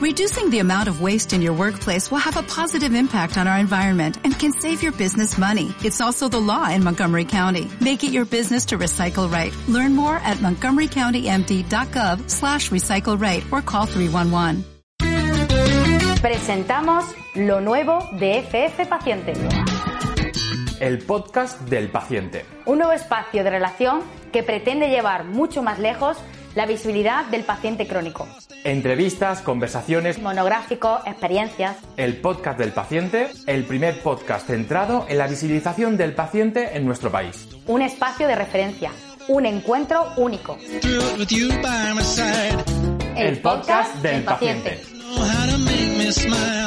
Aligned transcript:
Reducing 0.00 0.48
the 0.48 0.60
amount 0.60 0.88
of 0.88 1.02
waste 1.02 1.34
in 1.34 1.42
your 1.42 1.52
workplace 1.52 2.10
will 2.10 2.24
have 2.24 2.38
a 2.38 2.42
positive 2.42 2.94
impact 2.94 3.36
on 3.36 3.46
our 3.46 3.58
environment 3.58 4.16
and 4.24 4.32
can 4.32 4.50
save 4.50 4.82
your 4.82 4.92
business 4.92 5.36
money. 5.36 5.74
It's 5.84 6.00
also 6.00 6.26
the 6.26 6.40
law 6.40 6.70
in 6.70 6.82
Montgomery 6.82 7.26
County. 7.26 7.68
Make 7.82 8.02
it 8.02 8.10
your 8.10 8.24
business 8.24 8.64
to 8.66 8.78
recycle 8.78 9.30
right. 9.30 9.52
Learn 9.68 9.94
more 9.94 10.16
at 10.24 10.38
montgomerycountymd.gov 10.38 12.30
slash 12.30 12.70
recycle 12.70 13.20
right 13.20 13.44
or 13.52 13.60
call 13.60 13.84
311. 13.84 14.64
Presentamos 16.22 17.04
lo 17.34 17.60
nuevo 17.60 17.98
de 18.18 18.40
FF 18.40 18.88
Paciente. 18.88 19.34
El 20.80 21.04
podcast 21.04 21.60
del 21.68 21.90
paciente. 21.90 22.46
Un 22.64 22.78
nuevo 22.78 22.92
espacio 22.92 23.44
de 23.44 23.50
relación 23.50 24.00
que 24.32 24.42
pretende 24.42 24.88
llevar 24.88 25.24
mucho 25.26 25.62
más 25.62 25.78
lejos 25.78 26.16
la 26.54 26.66
visibilidad 26.66 27.26
del 27.26 27.44
paciente 27.44 27.86
crónico. 27.86 28.26
Entrevistas, 28.64 29.40
conversaciones, 29.40 30.18
Monográfico, 30.18 31.00
experiencias. 31.06 31.76
el 31.96 32.16
podcast 32.16 32.58
del 32.58 32.72
paciente, 32.72 33.28
el 33.46 33.64
primer 33.64 34.00
podcast 34.02 34.46
centrado 34.46 35.06
en 35.08 35.18
la 35.18 35.26
visibilización 35.26 35.96
del 35.96 36.12
paciente 36.12 36.76
en 36.76 36.84
nuestro 36.84 37.10
país. 37.10 37.48
Un 37.66 37.82
espacio 37.82 38.26
de 38.26 38.34
referencia. 38.34 38.90
Un 39.28 39.46
encuentro 39.46 40.12
único. 40.16 40.58
El 43.16 43.38
podcast 43.38 43.94
del 43.96 44.24
paciente. 44.24 44.80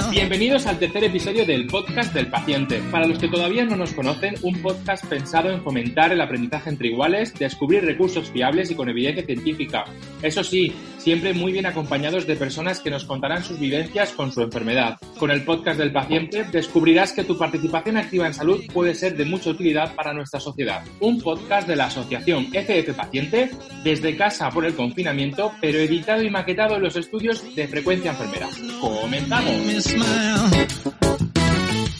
Bienvenidos 0.09 0.65
al 0.67 0.79
tercer 0.79 1.03
episodio 1.03 1.45
del 1.45 1.67
podcast 1.67 2.13
del 2.13 2.27
paciente. 2.27 2.81
Para 2.91 3.07
los 3.07 3.19
que 3.19 3.27
todavía 3.27 3.65
no 3.65 3.75
nos 3.75 3.91
conocen, 3.91 4.35
un 4.41 4.61
podcast 4.61 5.03
pensado 5.05 5.49
en 5.49 5.61
fomentar 5.61 6.13
el 6.13 6.21
aprendizaje 6.21 6.69
entre 6.69 6.87
iguales, 6.87 7.33
descubrir 7.33 7.83
recursos 7.83 8.29
fiables 8.29 8.71
y 8.71 8.75
con 8.75 8.87
evidencia 8.87 9.25
científica. 9.25 9.83
Eso 10.21 10.45
sí, 10.45 10.73
siempre 10.97 11.33
muy 11.33 11.51
bien 11.51 11.65
acompañados 11.65 12.25
de 12.25 12.37
personas 12.37 12.79
que 12.79 12.89
nos 12.89 13.03
contarán 13.03 13.43
sus 13.43 13.59
vivencias 13.59 14.11
con 14.11 14.31
su 14.31 14.41
enfermedad. 14.41 14.97
Con 15.19 15.29
el 15.29 15.43
podcast 15.43 15.77
del 15.77 15.91
paciente 15.91 16.45
descubrirás 16.45 17.11
que 17.11 17.25
tu 17.25 17.37
participación 17.37 17.97
activa 17.97 18.27
en 18.27 18.33
salud 18.33 18.63
puede 18.73 18.95
ser 18.95 19.17
de 19.17 19.25
mucha 19.25 19.49
utilidad 19.49 19.93
para 19.93 20.13
nuestra 20.13 20.39
sociedad. 20.39 20.85
Un 21.01 21.19
podcast 21.19 21.67
de 21.67 21.75
la 21.75 21.87
asociación 21.87 22.47
FF 22.53 22.93
Paciente 22.93 23.51
desde 23.83 24.15
casa 24.15 24.49
por 24.51 24.63
el 24.65 24.75
confinamiento, 24.75 25.51
pero 25.59 25.79
editado 25.79 26.23
y 26.23 26.29
maquetado 26.29 26.77
en 26.77 26.83
los 26.83 26.95
estudios 26.95 27.43
de 27.55 27.67
frecuencia 27.67 28.11
enfermera. 28.11 28.47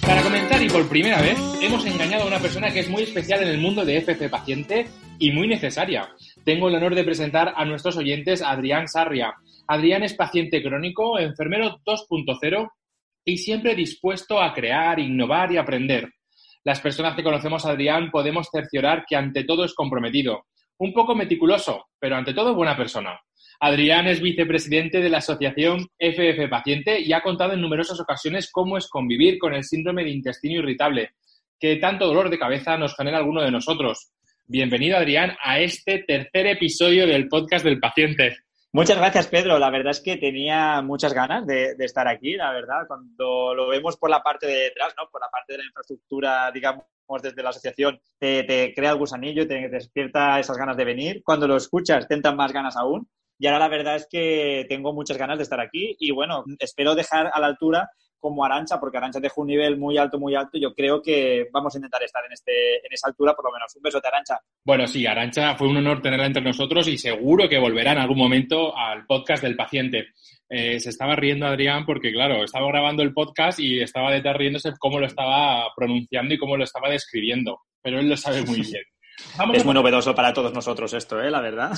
Para 0.01 0.21
comenzar 0.21 0.61
y 0.61 0.69
por 0.69 0.87
primera 0.87 1.19
vez, 1.19 1.35
hemos 1.61 1.83
engañado 1.83 2.25
a 2.25 2.27
una 2.27 2.37
persona 2.37 2.71
que 2.71 2.81
es 2.81 2.89
muy 2.89 3.01
especial 3.01 3.41
en 3.41 3.47
el 3.47 3.57
mundo 3.57 3.83
de 3.83 3.97
FF 4.01 4.29
Paciente 4.29 4.85
y 5.17 5.31
muy 5.31 5.47
necesaria. 5.47 6.09
Tengo 6.45 6.67
el 6.69 6.75
honor 6.75 6.93
de 6.93 7.03
presentar 7.03 7.55
a 7.55 7.65
nuestros 7.65 7.97
oyentes 7.97 8.43
a 8.43 8.51
Adrián 8.51 8.87
Sarria. 8.87 9.33
Adrián 9.67 10.03
es 10.03 10.13
paciente 10.13 10.61
crónico, 10.61 11.17
enfermero 11.17 11.79
2.0 11.83 12.69
y 13.25 13.37
siempre 13.39 13.73
dispuesto 13.73 14.39
a 14.39 14.53
crear, 14.53 14.99
innovar 14.99 15.51
y 15.51 15.57
aprender. 15.57 16.11
Las 16.63 16.81
personas 16.81 17.15
que 17.15 17.23
conocemos 17.23 17.65
a 17.65 17.71
Adrián 17.71 18.11
podemos 18.11 18.47
cerciorar 18.51 19.05
que 19.09 19.15
ante 19.15 19.43
todo 19.43 19.65
es 19.65 19.73
comprometido, 19.73 20.45
un 20.77 20.93
poco 20.93 21.15
meticuloso, 21.15 21.87
pero 21.97 22.15
ante 22.15 22.35
todo 22.35 22.53
buena 22.53 22.77
persona. 22.77 23.19
Adrián 23.59 24.07
es 24.07 24.21
vicepresidente 24.21 24.99
de 24.99 25.09
la 25.09 25.19
asociación 25.19 25.87
FF 25.97 26.49
Paciente 26.49 26.99
y 26.99 27.13
ha 27.13 27.21
contado 27.21 27.53
en 27.53 27.61
numerosas 27.61 27.99
ocasiones 27.99 28.51
cómo 28.51 28.77
es 28.77 28.87
convivir 28.87 29.37
con 29.39 29.53
el 29.53 29.63
síndrome 29.63 30.03
de 30.03 30.11
intestino 30.11 30.59
irritable, 30.59 31.11
que 31.59 31.77
tanto 31.77 32.07
dolor 32.07 32.29
de 32.29 32.39
cabeza 32.39 32.77
nos 32.77 32.95
genera 32.95 33.17
alguno 33.17 33.41
de 33.41 33.51
nosotros. 33.51 34.11
Bienvenido, 34.45 34.97
Adrián, 34.97 35.37
a 35.41 35.59
este 35.59 36.03
tercer 36.05 36.47
episodio 36.47 37.07
del 37.07 37.27
podcast 37.29 37.63
del 37.63 37.79
paciente. 37.79 38.37
Muchas 38.73 38.97
gracias, 38.97 39.27
Pedro. 39.27 39.59
La 39.59 39.69
verdad 39.69 39.91
es 39.91 40.01
que 40.01 40.17
tenía 40.17 40.81
muchas 40.81 41.13
ganas 41.13 41.45
de, 41.45 41.75
estar 41.79 42.07
aquí, 42.07 42.35
la 42.35 42.51
verdad. 42.51 42.87
Cuando 42.87 43.53
lo 43.53 43.69
vemos 43.69 43.97
por 43.97 44.09
la 44.09 44.23
parte 44.23 44.47
de 44.47 44.55
detrás, 44.55 44.93
¿no? 44.97 45.07
Por 45.11 45.21
la 45.21 45.29
parte 45.29 45.53
de 45.53 45.59
la 45.59 45.65
infraestructura, 45.65 46.51
digamos, 46.51 46.83
desde 47.21 47.43
la 47.43 47.49
asociación, 47.49 48.01
te, 48.17 48.43
te 48.43 48.73
crea 48.73 48.91
el 48.91 48.97
gusanillo, 48.97 49.47
te 49.47 49.69
despierta 49.69 50.39
esas 50.39 50.57
ganas 50.57 50.75
de 50.75 50.85
venir. 50.85 51.21
Cuando 51.23 51.47
lo 51.47 51.55
escuchas, 51.55 52.07
te 52.07 52.15
entran 52.15 52.35
más 52.35 52.51
ganas 52.51 52.75
aún. 52.75 53.07
Y 53.43 53.47
ahora 53.47 53.59
la 53.59 53.67
verdad 53.67 53.97
es 53.97 54.07
que 54.09 54.65
tengo 54.69 54.93
muchas 54.93 55.17
ganas 55.17 55.37
de 55.37 55.43
estar 55.43 55.59
aquí 55.59 55.97
y 55.99 56.11
bueno, 56.11 56.45
espero 56.59 56.95
dejar 56.95 57.29
a 57.33 57.41
la 57.41 57.47
altura 57.47 57.89
como 58.17 58.45
Arancha, 58.45 58.79
porque 58.79 58.95
Arancha 58.95 59.19
dejó 59.19 59.41
un 59.41 59.47
nivel 59.47 59.77
muy 59.77 59.97
alto, 59.97 60.17
muy 60.17 60.33
alto. 60.33 60.57
y 60.57 60.61
Yo 60.61 60.73
creo 60.73 61.01
que 61.01 61.49
vamos 61.51 61.75
a 61.75 61.77
intentar 61.77 62.01
estar 62.03 62.23
en, 62.25 62.31
este, 62.31 62.77
en 62.77 62.93
esa 62.93 63.09
altura 63.09 63.33
por 63.33 63.43
lo 63.43 63.51
menos. 63.51 63.75
Un 63.75 63.81
besote, 63.81 64.07
Arancha. 64.07 64.39
Bueno, 64.63 64.87
sí, 64.87 65.05
Arancha, 65.05 65.55
fue 65.55 65.67
un 65.67 65.75
honor 65.75 66.01
tenerla 66.01 66.27
entre 66.27 66.41
nosotros 66.41 66.87
y 66.87 66.97
seguro 66.97 67.49
que 67.49 67.59
volverá 67.59 67.91
en 67.91 67.97
algún 67.97 68.17
momento 68.17 68.77
al 68.77 69.05
podcast 69.05 69.43
del 69.43 69.57
paciente. 69.57 70.13
Eh, 70.47 70.79
se 70.79 70.91
estaba 70.91 71.17
riendo 71.17 71.45
Adrián 71.45 71.85
porque, 71.85 72.13
claro, 72.13 72.45
estaba 72.45 72.69
grabando 72.69 73.03
el 73.03 73.13
podcast 73.13 73.59
y 73.59 73.81
estaba 73.81 74.09
detrás 74.09 74.37
riéndose 74.37 74.71
cómo 74.79 74.99
lo 75.01 75.07
estaba 75.07 75.65
pronunciando 75.75 76.33
y 76.33 76.37
cómo 76.37 76.55
lo 76.55 76.63
estaba 76.63 76.89
describiendo. 76.89 77.59
Pero 77.81 77.99
él 77.99 78.07
lo 78.07 78.15
sabe 78.15 78.41
muy 78.43 78.61
bien. 78.71 78.83
Vamos 79.37 79.57
Es 79.57 79.63
a 79.63 79.65
muy 79.65 79.73
novedoso 79.73 80.13
para 80.13 80.31
todos 80.33 80.53
nosotros 80.53 80.93
esto, 80.93 81.19
¿eh? 81.21 81.31
La 81.31 81.41
verdad. 81.41 81.71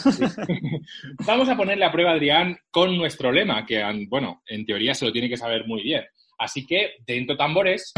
Vamos 1.25 1.47
a 1.50 1.56
ponerle 1.56 1.85
a 1.85 1.91
prueba 1.91 2.11
a 2.11 2.13
Adrián 2.16 2.57
con 2.69 2.97
nuestro 2.97 3.31
lema, 3.31 3.66
que, 3.66 3.81
bueno, 4.09 4.41
en 4.47 4.66
teoría 4.66 4.94
se 4.94 5.06
lo 5.06 5.11
tiene 5.11 5.29
que 5.29 5.38
saber 5.38 5.66
muy 5.66 5.81
bien. 5.84 6.03
Así 6.38 6.66
que, 6.66 6.95
dentro 7.07 7.38
tambores, 7.38 7.94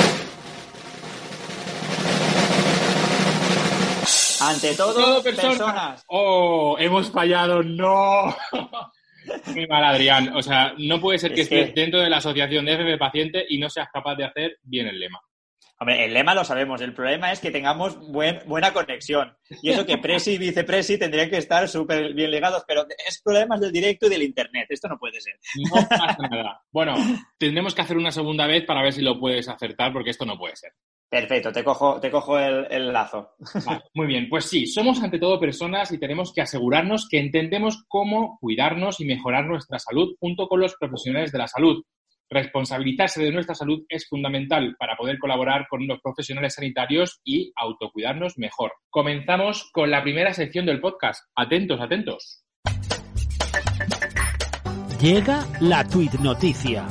Ante 4.39 4.75
todo, 4.75 4.93
todo 4.93 5.23
persona. 5.23 5.49
personas. 5.49 6.03
¡Oh! 6.09 6.75
Hemos 6.79 7.11
fallado, 7.11 7.63
¡no! 7.63 8.35
Muy 9.53 9.67
mal, 9.67 9.83
Adrián. 9.83 10.33
O 10.35 10.41
sea, 10.43 10.73
no 10.77 11.01
puede 11.01 11.17
ser 11.19 11.33
que 11.33 11.41
Es 11.41 11.49
que- 11.49 11.59
estés 11.61 11.75
dentro 11.75 11.99
de 11.99 12.09
la 12.09 12.17
asociación 12.17 12.63
de 12.65 12.73
FF 12.73 12.97
Paciente 12.99 13.45
y 13.49 13.57
no 13.57 13.69
seas 13.69 13.89
capaz 13.91 14.15
de 14.15 14.25
hacer 14.25 14.57
bien 14.63 14.87
el 14.87 14.99
lema. 14.99 15.19
Hombre, 15.79 16.05
el 16.05 16.13
lema 16.13 16.33
lo 16.33 16.43
sabemos. 16.43 16.81
El 16.81 16.93
problema 16.93 17.31
es 17.31 17.39
que 17.39 17.51
tengamos 17.51 17.99
buen, 18.09 18.39
buena 18.47 18.73
conexión. 18.73 19.37
Y 19.61 19.69
eso 19.69 19.85
que 19.85 19.99
presi 19.99 20.31
y 20.31 20.37
vicepresi 20.39 20.97
tendrían 20.97 21.29
que 21.29 21.37
estar 21.37 21.67
súper 21.67 22.13
bien 22.15 22.31
ligados, 22.31 22.63
pero 22.67 22.85
es 23.07 23.21
problemas 23.21 23.59
del 23.59 23.71
directo 23.71 24.07
y 24.07 24.09
del 24.09 24.23
internet. 24.23 24.65
Esto 24.69 24.87
no 24.87 24.97
puede 24.97 25.21
ser. 25.21 25.35
No 25.69 25.87
pasa 25.87 26.17
nada. 26.31 26.61
Bueno, 26.71 26.95
tendremos 27.37 27.75
que 27.75 27.81
hacer 27.81 27.97
una 27.97 28.11
segunda 28.11 28.47
vez 28.47 28.65
para 28.65 28.81
ver 28.81 28.93
si 28.93 29.01
lo 29.01 29.19
puedes 29.19 29.47
acertar, 29.47 29.93
porque 29.93 30.09
esto 30.09 30.25
no 30.25 30.37
puede 30.37 30.55
ser. 30.55 30.71
Perfecto, 31.09 31.53
te 31.53 31.63
cojo, 31.63 32.01
te 32.01 32.11
cojo 32.11 32.37
el, 32.37 32.67
el 32.69 32.91
lazo. 32.91 33.35
Vale, 33.65 33.83
muy 33.93 34.07
bien, 34.07 34.27
pues 34.29 34.45
sí, 34.45 34.67
somos 34.67 35.01
ante 35.01 35.19
todo 35.19 35.39
personas 35.39 35.91
y 35.93 35.99
tenemos 35.99 36.33
que 36.33 36.41
asegurarnos 36.41 37.07
que 37.09 37.19
entendemos 37.19 37.85
cómo 37.87 38.37
cuidarnos 38.41 38.99
y 38.99 39.05
mejorar 39.05 39.45
nuestra 39.45 39.79
salud 39.79 40.15
junto 40.19 40.49
con 40.49 40.59
los 40.59 40.75
profesionales 40.75 41.31
de 41.31 41.37
la 41.37 41.47
salud. 41.47 41.81
Responsabilizarse 42.29 43.23
de 43.23 43.31
nuestra 43.31 43.55
salud 43.55 43.85
es 43.87 44.05
fundamental 44.09 44.75
para 44.77 44.97
poder 44.97 45.17
colaborar 45.17 45.65
con 45.69 45.87
los 45.87 46.01
profesionales 46.01 46.55
sanitarios 46.55 47.21
y 47.23 47.53
autocuidarnos 47.55 48.37
mejor. 48.37 48.73
Comenzamos 48.89 49.69
con 49.71 49.89
la 49.89 50.03
primera 50.03 50.33
sección 50.33 50.65
del 50.65 50.81
podcast. 50.81 51.23
Atentos, 51.35 51.79
atentos. 51.79 52.43
Llega 54.99 55.47
la 55.61 55.87
tweet 55.87 56.19
noticia. 56.21 56.85